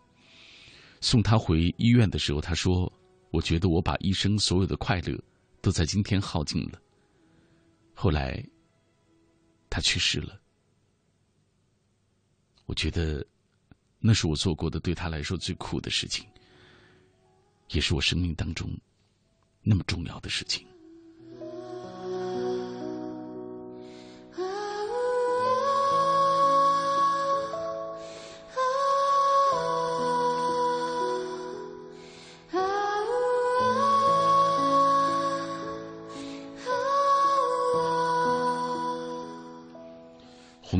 [1.01, 2.93] 送他回医院的时候，他说
[3.31, 5.19] ：“我觉得我把一生所有的快乐
[5.61, 6.81] 都在今天耗尽了。”
[7.95, 8.43] 后来，
[9.69, 10.41] 他去世了。
[12.67, 13.25] 我觉得，
[13.99, 16.27] 那是我做过的对他来说最苦的事情，
[17.71, 18.71] 也是我生命当中
[19.63, 20.67] 那么重要的事情。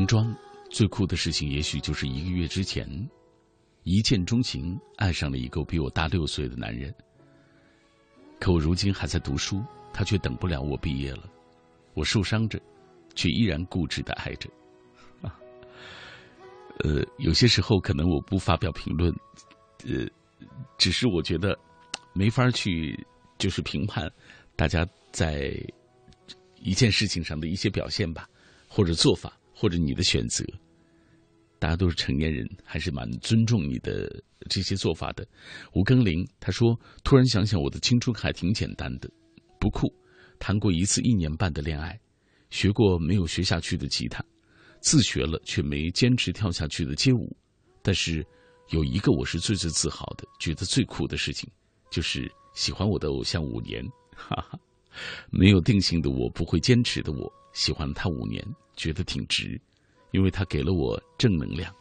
[0.05, 0.35] 装
[0.69, 2.87] 最酷的事情，也许就是一个月之前，
[3.83, 6.93] 一见钟情，爱上了一个比我大六岁的男人。
[8.39, 9.63] 可我如今还在读书，
[9.93, 11.29] 他却等不了我毕业了。
[11.93, 12.59] 我受伤着，
[13.15, 14.49] 却依然固执的爱着。
[16.79, 19.13] 呃，有些时候可能我不发表评论，
[19.85, 20.07] 呃，
[20.77, 21.55] 只是我觉得
[22.13, 22.97] 没法去
[23.37, 24.09] 就是评判
[24.55, 25.53] 大家在
[26.59, 28.27] 一件事情上的一些表现吧，
[28.67, 29.31] 或者做法。
[29.61, 30.43] 或者你的选择，
[31.59, 34.11] 大家都是成年人，还是蛮尊重你的
[34.49, 35.23] 这些做法的。
[35.75, 36.75] 吴庚林他说
[37.05, 39.07] ：“突然想想，我的青春还挺简单的，
[39.59, 39.87] 不酷，
[40.39, 41.95] 谈过一次一年半的恋爱，
[42.49, 44.25] 学过没有学下去的吉他，
[44.79, 47.31] 自学了却没坚持跳下去的街舞。
[47.83, 48.25] 但是
[48.71, 51.47] 有一个我是最最自豪的，觉得最酷的事情，
[51.91, 53.85] 就是喜欢我的偶像五年，
[54.15, 54.59] 哈哈，
[55.29, 58.43] 没有定性的我，不会坚持的我，喜欢了他五年，
[58.81, 59.61] 觉得挺值，
[60.09, 61.71] 因为他给了我正能量。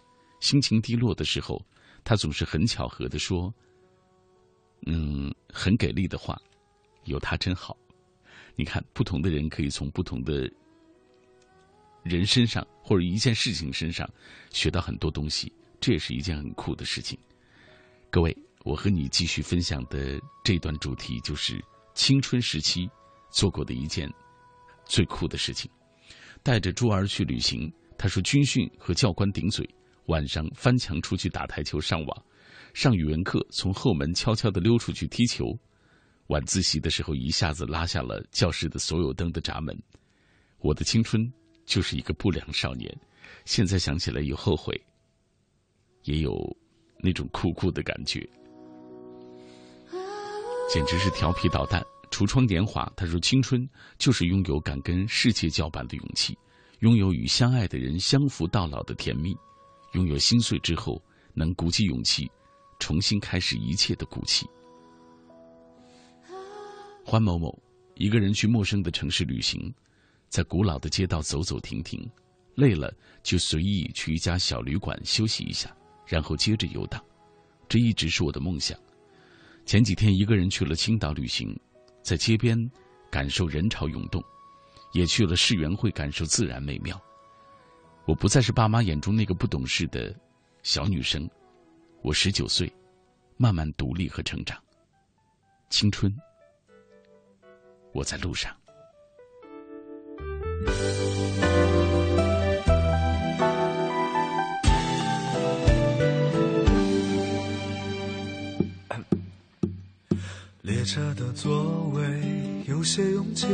[0.40, 1.64] 心情低落的时候，
[2.04, 3.52] 他总是很巧合的说
[4.84, 6.38] ：“嗯，很给力的话，
[7.04, 7.74] 有他真好。”
[8.54, 10.46] 你看，不同的人可以从不同的
[12.02, 14.06] 人身上或者一件事情身上
[14.50, 15.50] 学到很多东西，
[15.80, 17.18] 这也是一件很酷的事情。
[18.10, 18.36] 各位。
[18.62, 21.58] 我和你继续分享的这段主题就是
[21.94, 22.86] 青春时期
[23.30, 24.06] 做过的一件
[24.84, 25.70] 最酷的事情。
[26.42, 29.68] 带着珠儿去旅行，他说军训和教官顶嘴，
[30.06, 32.24] 晚上翻墙出去打台球上网，
[32.72, 35.56] 上语文课从后门悄悄地溜出去踢球，
[36.28, 39.76] 晚自习的时候一下子拉下了教室的所有灯的闸门。
[40.60, 41.30] 我的青春
[41.66, 42.94] 就是一个不良少年，
[43.44, 44.78] 现在想起来有后悔，
[46.04, 46.34] 也有
[46.98, 48.28] 那种酷酷的感觉。
[50.72, 52.90] 简直是调皮捣蛋，橱窗年华。
[52.96, 53.66] 他说：“青春
[53.98, 56.36] 就是拥有敢跟世界叫板的勇气，
[56.80, 59.34] 拥有与相爱的人相扶到老的甜蜜，
[59.94, 61.02] 拥有心碎之后
[61.34, 62.30] 能鼓起勇气
[62.78, 64.46] 重新开始一切的骨气。”
[67.04, 67.56] 欢某某
[67.94, 69.72] 一个人去陌生的城市旅行，
[70.28, 72.08] 在古老的街道走走停停，
[72.54, 72.92] 累了
[73.22, 75.74] 就随意去一家小旅馆休息一下，
[76.06, 77.02] 然后接着游荡。
[77.68, 78.78] 这一直是我的梦想。
[79.64, 81.58] 前几天一个人去了青岛旅行，
[82.10, 82.58] 在街边
[83.08, 84.20] 感受人潮涌动，
[84.90, 87.00] 也去了世园会感受自然美妙。
[88.04, 90.12] 我不再是爸妈眼中那个不懂事的
[90.64, 91.30] 小女生，
[92.02, 92.68] 我十九岁，
[93.36, 94.60] 慢慢独立和成长。
[95.68, 96.12] 青春，
[97.92, 98.59] 我在路上。
[110.80, 112.02] 列车的座位
[112.66, 113.46] 有些拥挤，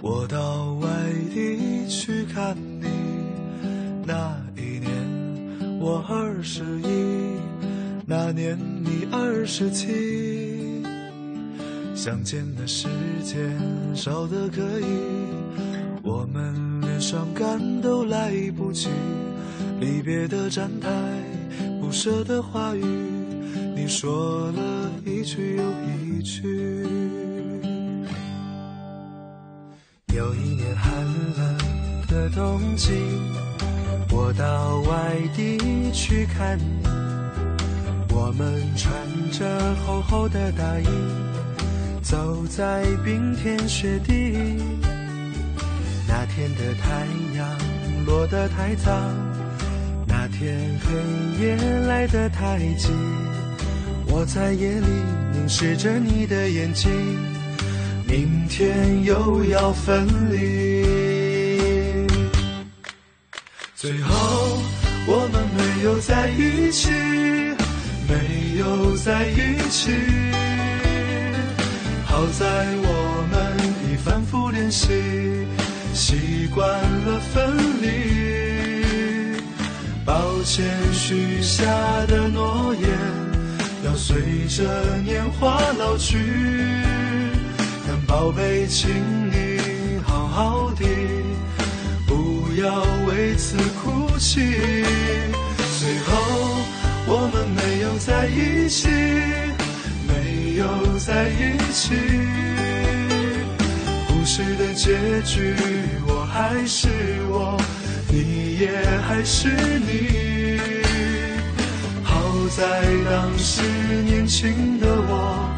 [0.00, 0.88] 我到外
[1.34, 2.86] 地去看你。
[4.06, 4.88] 那一年
[5.80, 7.40] 我二十一，
[8.06, 10.84] 那年你二十七。
[11.92, 12.86] 相见的时
[13.24, 13.58] 间
[13.92, 14.84] 少得可以，
[16.04, 18.88] 我们连伤感都来不及。
[19.80, 20.88] 离别的站台，
[21.80, 22.84] 不舍的话语，
[23.74, 26.22] 你说了一句又一。
[26.22, 26.40] 句。
[30.14, 30.92] 有一年寒
[31.36, 31.58] 冷
[32.06, 32.92] 的冬季，
[34.10, 36.64] 我到外地去看你。
[38.14, 38.92] 我们穿
[39.32, 40.86] 着厚厚的大衣，
[42.02, 44.56] 走在冰天雪地。
[46.06, 47.06] 那天的太
[47.36, 47.58] 阳
[48.06, 48.92] 落得太早，
[50.06, 51.56] 那天黑夜
[51.88, 52.90] 来得太急。
[54.14, 54.86] 我在夜里
[55.32, 56.90] 凝视着你的眼睛，
[58.06, 60.84] 明天又要分离。
[63.74, 64.58] 最后
[65.06, 66.90] 我们没有在一起，
[68.06, 69.90] 没有在一起。
[72.04, 72.44] 好在
[72.84, 73.56] 我们
[73.90, 74.88] 已反复练习，
[75.94, 79.40] 习惯了分离。
[80.04, 81.64] 抱歉许下
[82.06, 83.21] 的诺言。
[83.92, 86.16] 要随着年华老去，
[87.86, 88.88] 但宝贝，请
[89.30, 90.86] 你好好的，
[92.06, 94.40] 不要为此哭泣。
[95.78, 96.14] 最后
[97.06, 98.88] 我们没有在一起，
[100.08, 101.92] 没有在一起。
[104.08, 105.54] 故事的结局，
[106.06, 106.88] 我还是
[107.28, 107.60] 我，
[108.08, 108.70] 你也
[109.06, 110.21] 还是你。
[112.54, 113.62] 在当时
[114.04, 115.56] 年轻的我，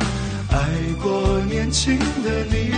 [0.50, 0.56] 爱
[1.02, 2.70] 过年轻的你。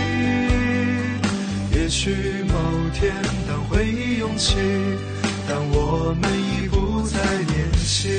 [1.71, 2.53] 也许某
[2.95, 3.13] 天
[3.47, 4.55] 当回忆涌起，
[5.47, 8.09] 当我们已不再年轻。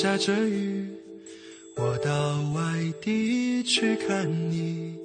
[0.00, 0.86] 下着雨，
[1.76, 2.62] 我到外
[3.02, 4.96] 地去看你。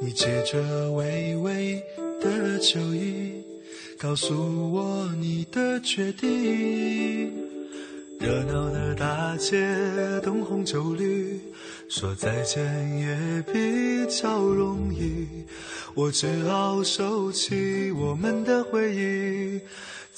[0.00, 1.82] 你借着微微
[2.20, 3.32] 的酒意，
[3.98, 7.32] 告诉我你的决定。
[8.20, 9.66] 热闹的大街，
[10.22, 11.40] 灯红酒绿，
[11.88, 12.62] 说再见
[13.00, 15.26] 也比较容易。
[15.94, 19.60] 我只好收起我们的回忆，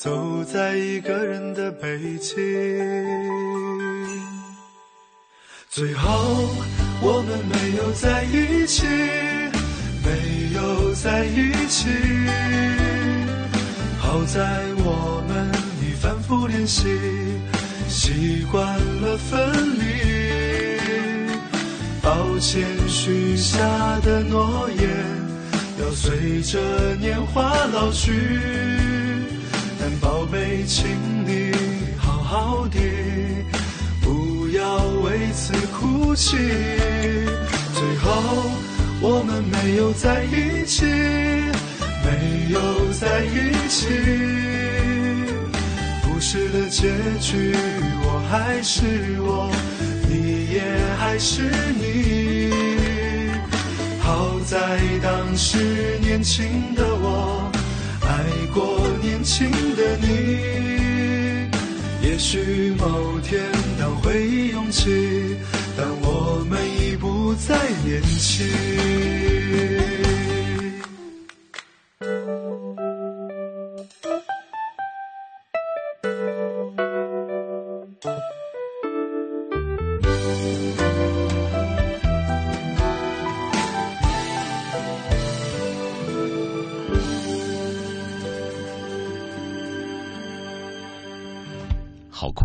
[0.00, 2.38] 走在一个人的北京。
[5.68, 6.54] 最后
[7.02, 8.86] 我们没有在一起，
[10.04, 11.88] 没有在一起。
[13.98, 15.50] 好在我们
[15.82, 16.86] 已反复练习，
[17.88, 18.64] 习惯
[19.00, 20.78] 了分离。
[22.00, 23.58] 抱歉许下
[24.04, 24.88] 的诺言。
[25.80, 28.12] 要随着年华老去，
[30.30, 30.86] 贝，请
[31.26, 31.52] 你
[31.96, 32.78] 好好的，
[34.02, 36.36] 不要为此哭泣。
[37.74, 38.50] 最后，
[39.00, 40.84] 我们没有在一起，
[42.05, 42.60] 没有
[42.92, 43.86] 在一起。
[46.02, 46.88] 故事的结
[47.20, 47.55] 局，
[48.02, 48.84] 我还是
[49.20, 49.50] 我，
[50.09, 50.62] 你也
[50.98, 51.42] 还是
[51.80, 52.52] 你。
[54.00, 57.47] 好在当时年轻的我
[58.59, 61.48] 过年轻的你，
[62.02, 63.40] 也许某天
[63.78, 65.36] 当回忆涌起，
[65.76, 68.44] 但我们已不再年轻。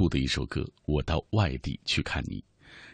[0.08, 2.44] 的一首歌，我到外地去看你。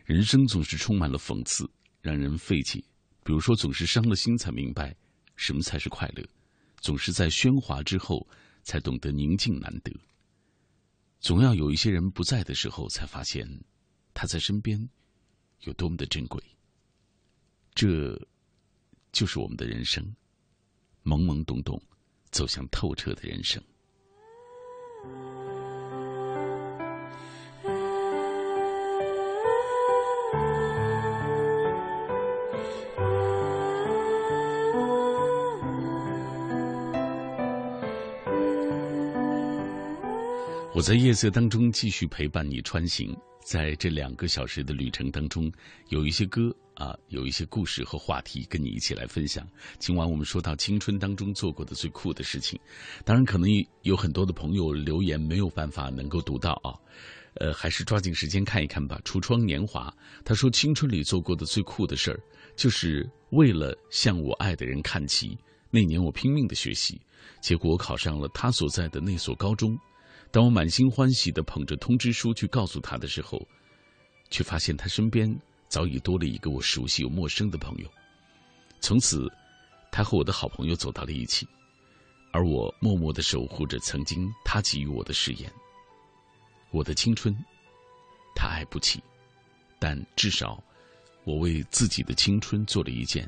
[0.06, 1.70] 人生总是充满了讽刺，
[2.02, 2.84] 让人费解。
[3.24, 4.96] 比如说，总是伤了心才明白
[5.36, 6.24] 什么才是快乐；
[6.82, 8.28] 总是在喧哗之后
[8.64, 9.92] 才懂得宁静难得；
[11.20, 13.48] 总要有一些人不在的时候，才发现
[14.14, 14.90] 他在身边
[15.62, 16.42] 有多么的珍贵。
[17.76, 18.20] 这
[19.12, 20.04] 就是我们的人生，
[21.04, 21.82] 懵懵懂懂
[22.32, 23.62] 走向透彻的人生。
[40.80, 45.52] 我在夜色当中继续陪伴你穿行，在这两个小时的旅程当中，
[45.90, 49.46] 有一些歌啊，有一些故事和话题跟你一起来分享。
[49.78, 52.58] 今晚我们说到青春当中做过的最酷的事情，
[53.04, 53.50] 当然可能
[53.82, 56.72] 有很多的朋友留言没有办法能够读到啊，
[57.34, 59.02] 呃，还是抓紧时间看一看吧。
[59.04, 59.94] 橱窗年华，
[60.24, 62.20] 他说青春里做过的最酷的事儿，
[62.56, 65.38] 就是为了向我爱的人看齐。
[65.72, 67.02] 那年我拼命的学习，
[67.42, 69.78] 结果考上了他所在的那所高中。
[70.32, 73.46] 当我满心欢喜的捧着通知书去告诉他的时候，
[74.30, 75.36] 却发现他身边
[75.68, 77.90] 早已多了一个我熟悉又陌生的朋友。
[78.80, 79.28] 从此，
[79.92, 81.48] 他和我的好朋友走到了一起，
[82.32, 85.52] 而我默默的守护着曾经他给予我的誓言。
[86.70, 87.36] 我的青春，
[88.36, 89.04] 他爱不起，
[89.80, 90.64] 但至少，
[91.24, 93.28] 我为自己的青春做了一件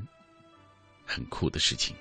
[1.03, 1.95] 很酷的事情。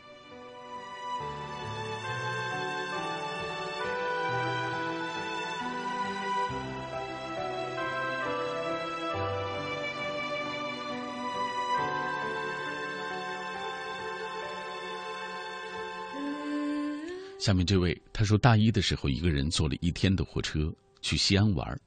[17.41, 21.81] 下面这位他说，大一的时候，一个人坐了一天的火车去西安玩，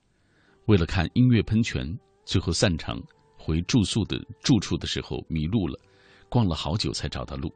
[0.65, 2.99] 为了看音乐喷泉，最后散场
[3.37, 5.79] 回住宿的住处的时候迷路了，
[6.27, 7.53] 逛了好久才找到路。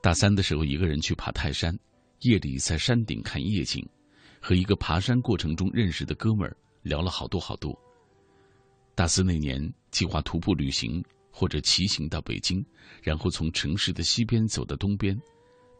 [0.00, 1.76] 大三的时候，一个人去爬泰山，
[2.20, 3.84] 夜里在山顶看夜景，
[4.40, 7.76] 和一个爬山过程中认识的哥们儿聊了好多好多。
[8.94, 12.64] 大四那年，计划徒步旅行或者骑行到北京，
[13.02, 15.20] 然后从城市的西边走到东边，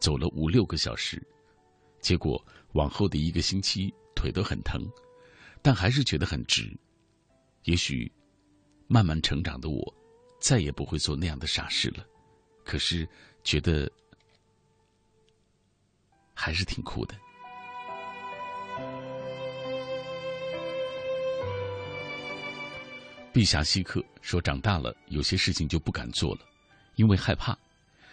[0.01, 1.25] 走了五六个小时。
[2.07, 2.41] 结果
[2.75, 4.81] 往后的一个星期腿都很疼，
[5.61, 6.73] 但还是觉得很值。
[7.65, 8.09] 也许
[8.87, 9.95] 慢慢成长的我，
[10.41, 12.07] 再也不会做那样的傻事了。
[12.65, 13.09] 可是
[13.43, 13.91] 觉得
[16.33, 17.17] 还是挺酷的。
[23.33, 26.43] 碧霞稀客说：“长大了，有些事情就不敢做了，
[26.95, 27.59] 因为害怕。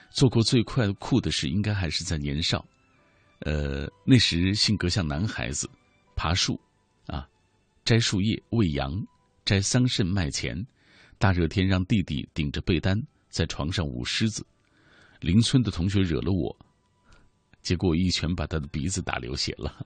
[0.09, 2.65] 做过最快酷的事，应该还是在年少。”
[3.45, 5.69] 呃，那时性格像男孩子，
[6.15, 6.59] 爬树，
[7.07, 7.27] 啊，
[7.83, 9.05] 摘树叶喂羊，
[9.43, 10.65] 摘桑葚卖钱。
[11.17, 14.45] 大热天让弟弟顶着被单在床上舞狮子。
[15.19, 16.57] 邻村的同学惹了我，
[17.61, 19.85] 结果我一拳把他的鼻子打流血了。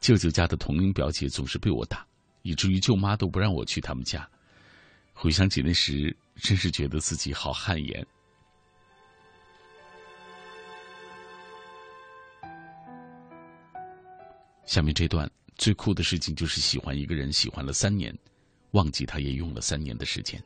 [0.00, 2.06] 舅舅家的同龄表姐总是被我打，
[2.42, 4.28] 以至于舅妈都不让我去他们家。
[5.12, 8.06] 回想起那时，真是觉得自己好汗颜。
[14.68, 18.14] 下面这段最酷的事情就是喜欢一个人，喜欢了三年，
[18.72, 20.38] 忘记他也用了三年的时间。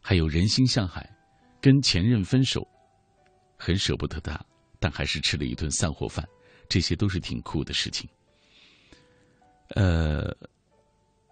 [0.00, 1.06] 还有人心向海，
[1.60, 2.66] 跟前任分手，
[3.58, 4.42] 很舍不得他，
[4.80, 6.26] 但还是吃了一顿散伙饭，
[6.66, 8.08] 这些都是挺酷的事情。
[9.74, 10.34] 呃，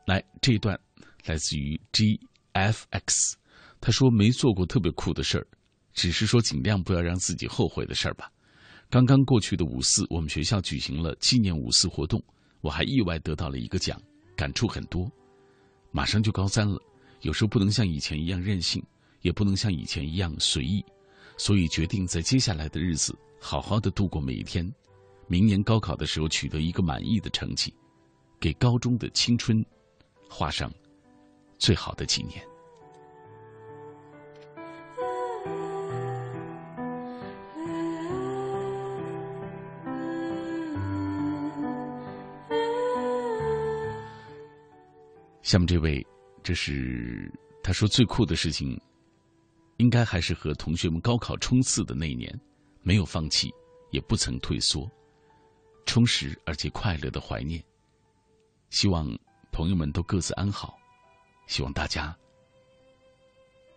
[0.05, 0.79] 来这一段
[1.25, 3.37] 来自于 GFX，
[3.81, 5.47] 他说没做过特别酷的事儿，
[5.95, 8.31] 只是说尽量不要让自己后悔的事儿吧。
[8.93, 12.23] 刚刚过去的五四，我们学校举行了纪念五四活动，
[12.61, 13.99] 我还意外得到了一个奖，
[14.37, 15.11] 感触很多。
[15.91, 16.79] 马上就高三了，
[17.23, 18.85] 有时候不能像以前一样任性，
[19.23, 20.85] 也不能像以前一样随意，
[21.39, 24.71] 所以决定在接下来的日子好好的度过每一天。
[25.27, 27.73] 明年高考的时候取得一个满意的成绩，
[28.39, 29.65] 给高中的青春
[30.29, 30.71] 画上
[31.57, 32.47] 最好的纪念。
[45.53, 46.03] 下面这位，
[46.43, 47.31] 这是
[47.63, 48.81] 他说最酷的事情，
[49.77, 52.35] 应该还是和同学们高考冲刺的那一年，
[52.81, 53.53] 没有放弃，
[53.91, 54.91] 也不曾退缩，
[55.85, 57.63] 充实而且快乐的怀念。
[58.71, 59.07] 希望
[59.53, 60.75] 朋友们都各自安好，
[61.47, 62.17] 希望大家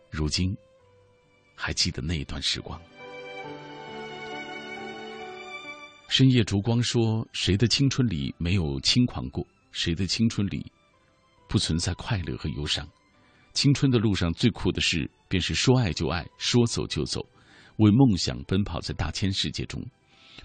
[0.09, 0.55] 如今
[1.55, 2.81] 还记得那一段时光。
[6.07, 9.45] 深夜烛光说：“谁的青春里没有轻狂过？
[9.73, 10.65] 谁的青春里？”
[11.47, 12.87] 不存在快乐和忧伤，
[13.53, 17.25] 青春的路上最酷的事，便是说爱就爱，说走就走，
[17.77, 19.81] 为梦想奔跑在大千世界中。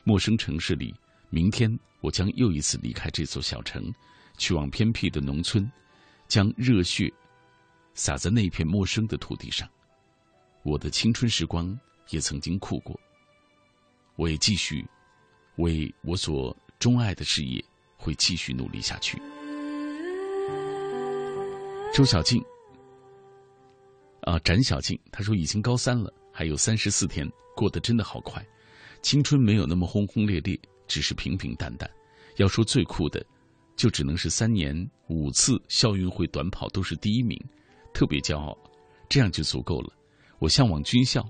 [0.04, 0.94] 陌生城市里，
[1.30, 1.68] 明天
[2.00, 3.82] 我将又一次离开这座小城，
[4.38, 5.68] 去往偏僻的农村，
[6.28, 7.12] 将热血
[7.94, 9.68] 洒在那片陌生的土地上。
[10.62, 11.76] 我的青春时光
[12.10, 12.98] 也曾经酷过，
[14.16, 14.86] 我也继续
[15.56, 17.64] 为我所钟爱的事业
[17.96, 19.20] 会继续努力下去。
[21.92, 22.40] 周小静，
[24.22, 28.44] 啊，展小静，她说已经高三了，还有三十四天，过得真的好快。
[29.02, 31.90] 青春没有那么轰轰烈烈，只是平平淡淡。
[32.36, 33.24] 要说最酷的，
[33.76, 37.36] 就只能是三年五次校运会短跑都是第一名，
[37.92, 38.56] 特别骄傲，
[39.08, 39.92] 这样就足够了。
[40.38, 41.28] 我向往军校，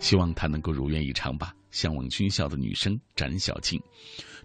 [0.00, 1.54] 希望他能够如愿以偿吧。
[1.70, 3.78] 向往军校的女生展小静。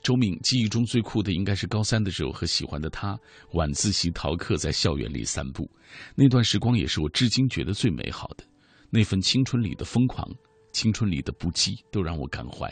[0.01, 3.17] 周敏记忆中最酷的应该是高三的时候和喜欢的他
[3.53, 5.65] 晚自习逃课在校园里散步，
[6.15, 8.43] 那段时光也是我至今觉得最美好的。
[8.89, 10.30] 那份青春里的疯狂，
[10.73, 12.69] 青春里的不羁，都让我感怀。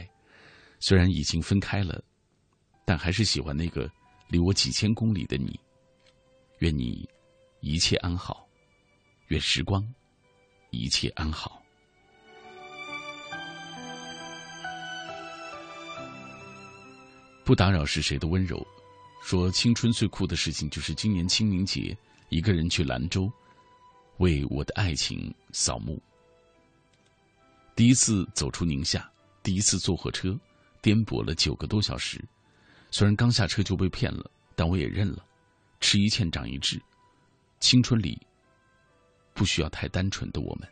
[0.82, 2.04] 虽然已经分开了，
[2.86, 3.90] 但还是喜欢那个
[4.28, 5.58] 离我几千公里的你。
[6.60, 7.08] 愿你
[7.62, 8.46] 一切安好，
[9.30, 9.82] 愿时光
[10.72, 11.61] 一切安好。
[17.52, 18.66] 不打扰是谁的温柔？
[19.22, 21.94] 说青春最酷的事情就是今年清明节，
[22.30, 23.30] 一个人去兰州，
[24.20, 26.02] 为我的爱情扫墓。
[27.76, 29.06] 第一次走出宁夏，
[29.44, 30.34] 第一次坐火车，
[30.82, 32.24] 颠簸了九个多小时。
[32.90, 35.22] 虽然刚下车就被骗了，但我也认了。
[35.82, 36.82] 吃一堑长一智，
[37.60, 38.18] 青春里
[39.34, 40.66] 不需要太单纯的我们。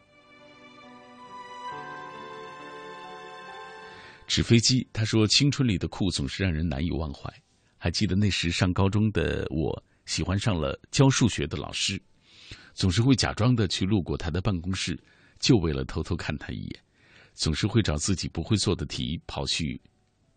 [4.30, 7.34] 纸飞机，他说：“青春里的酷总是让人难以忘怀。
[7.80, 12.00] 还记得那时上高中的我，喜欢上了教数学的老师，
[12.76, 14.96] 总是会假装的去路过他的办公室，
[15.40, 16.80] 就为了偷偷看他一眼；
[17.34, 19.82] 总是会找自己不会做的题跑去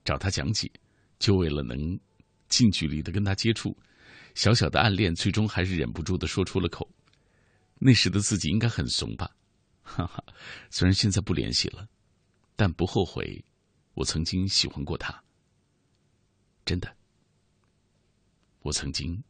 [0.06, 0.72] 找他讲解，
[1.18, 2.00] 就为了能
[2.48, 3.76] 近距离的跟他接触。
[4.34, 6.90] 小小的暗恋，最终还是忍不住的说出了口。
[7.78, 9.30] 那时的自己应该很怂吧？
[9.84, 10.24] 哈哈，
[10.70, 11.86] 虽然现在不联系了，
[12.56, 13.44] 但不后悔。”
[13.94, 15.22] 我曾经喜欢过他，
[16.64, 16.90] 真的，
[18.62, 19.22] 我曾经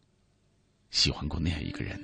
[0.90, 2.00] 喜欢过那样一个人。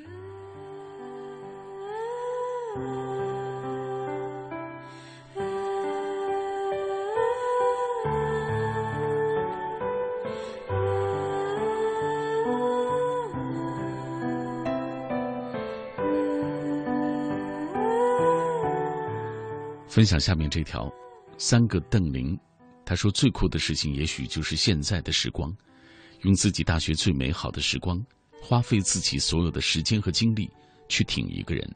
[19.88, 20.92] 分享下面这条，
[21.38, 22.38] 三个邓玲。
[22.88, 25.54] 他说：“最酷的事情，也许就是现在的时光，
[26.22, 28.02] 用自己大学最美好的时光，
[28.40, 30.50] 花费自己所有的时间和精力
[30.88, 31.70] 去挺一个人，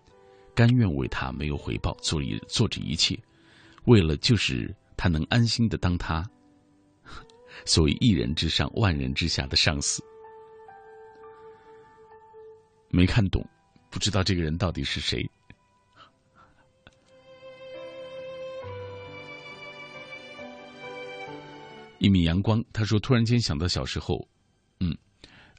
[0.54, 3.14] 甘愿为他没有回报做一做这一切，
[3.84, 6.24] 为了就是他能安心的当他
[7.66, 10.02] 所谓一人之上万人之下的上司。”
[12.88, 13.46] 没看懂，
[13.90, 15.30] 不知道这个人到底是谁。
[22.02, 24.28] 一米阳光他说：“突然间想到小时候，
[24.80, 24.92] 嗯，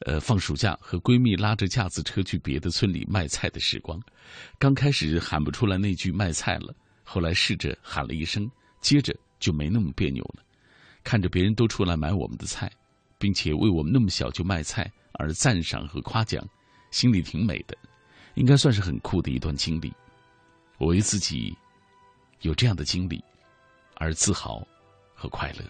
[0.02, 3.98] 呃，放暑假和闺蜜拉着架子车去别的村里卖菜的时光。
[4.60, 8.52] 刚开始喊不出来那句卖菜了，后来试着喊了一声，
[8.82, 10.44] 接着就没那么别扭了。
[11.02, 12.70] 看着别人都出来买我们的菜，
[13.18, 16.46] 并且为我们那么小就卖菜而赞赏和夸奖，
[16.92, 17.78] 心里挺美的，
[18.36, 19.94] 应该算是很酷的一段经历。
[20.78, 21.56] 我为自己
[22.42, 23.24] 有这样的经历
[23.96, 24.62] 而自豪
[25.16, 25.64] 和快乐。”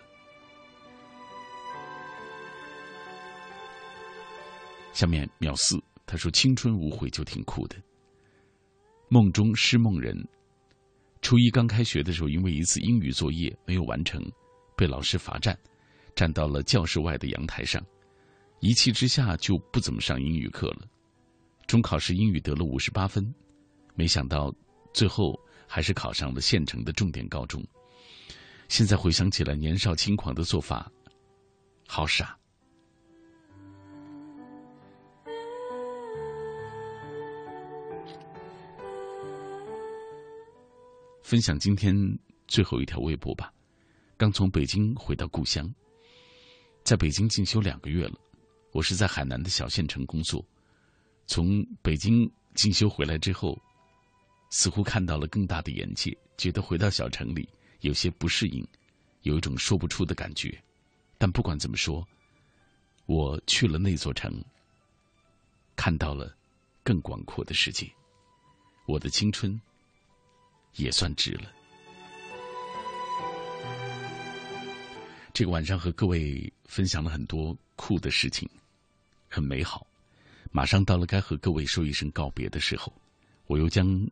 [4.94, 7.76] 下面秒四，他说：“青春无悔就挺酷的。
[9.10, 10.16] 梦中失梦人，
[11.22, 14.24] 初一刚开学的时候，因为一次英语作业没有完成，
[14.78, 15.58] 被老师罚站，
[16.16, 17.84] 站到了教室外的阳台上，
[18.60, 20.88] 一气之下就不怎么上英语课了。
[21.66, 23.34] 中考时英语得了五十八分，
[23.96, 24.54] 没想到
[24.94, 25.34] 最后
[25.68, 27.66] 还是考上了县城的重点高中。
[28.68, 30.92] 现在回想起来，年少轻狂的做法，
[31.88, 32.38] 好傻。”
[41.34, 41.96] 分享今天
[42.48, 43.52] 最后一条微博吧。
[44.18, 45.68] 刚从北京回到故乡，
[46.84, 48.14] 在北京进修两个月了。
[48.72, 50.46] 我是在海南的小县城工作。
[51.26, 53.60] 从北京进修回来之后，
[54.52, 57.50] 似乎看到了更大的眼界，觉得回到小城里
[57.80, 58.64] 有些不适应，
[59.24, 60.56] 有一种说不出的感觉。
[61.18, 62.08] 但不管怎么说，
[63.08, 64.32] 我去了那座城，
[65.76, 66.32] 看到了
[66.84, 67.92] 更广阔的世界。
[68.86, 69.60] 我的青春。
[70.76, 71.52] 也算值了。
[75.34, 78.48] 这个晚上和各位分享了很多酷的事情，
[79.28, 79.88] 很美好。
[80.52, 82.94] 马上到了该和各位说一声告别的时候，
[83.48, 84.08] 我又将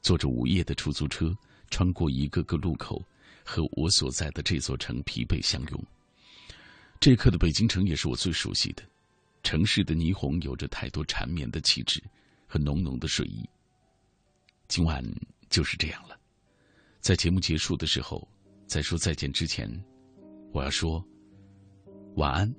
[0.00, 1.36] 坐着午夜的出租车，
[1.70, 3.04] 穿过一个个路口，
[3.44, 5.84] 和我所在的这座城疲惫相拥。
[7.00, 8.84] 这一刻的北京城也是我最熟悉的，
[9.42, 12.00] 城市的霓虹有着太多缠绵的气质
[12.46, 13.44] 和浓浓的睡意。
[14.68, 15.04] 今晚。
[15.50, 16.16] 就是这样了，
[17.00, 18.26] 在节目结束的时候，
[18.66, 19.68] 在说再见之前，
[20.52, 21.02] 我要说
[22.16, 22.54] 晚安，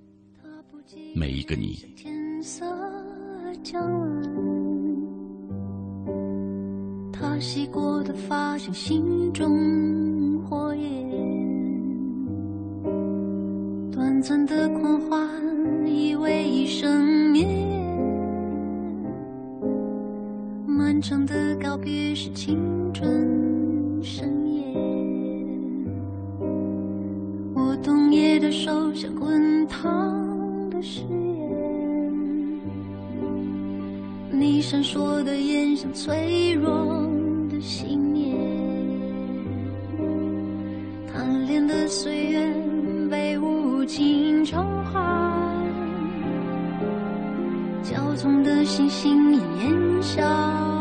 [1.15, 1.75] 每一个你。
[1.95, 2.65] 天色
[3.63, 3.81] 将
[7.11, 11.09] 他洗过的发像心中火焰，
[13.91, 17.78] 短暂的狂欢以为一生眠。
[20.99, 22.59] 漫长的告别是青
[22.93, 23.09] 春
[24.03, 24.75] 盛宴，
[27.53, 29.79] 我冬夜的手像滚烫
[30.69, 32.61] 的誓言，
[34.29, 36.69] 你闪烁的眼像脆弱
[37.49, 38.35] 的信念，
[41.07, 42.53] 贪恋的岁月
[43.09, 44.99] 被无情偿还，
[47.85, 50.78] 骄纵的星星烟消。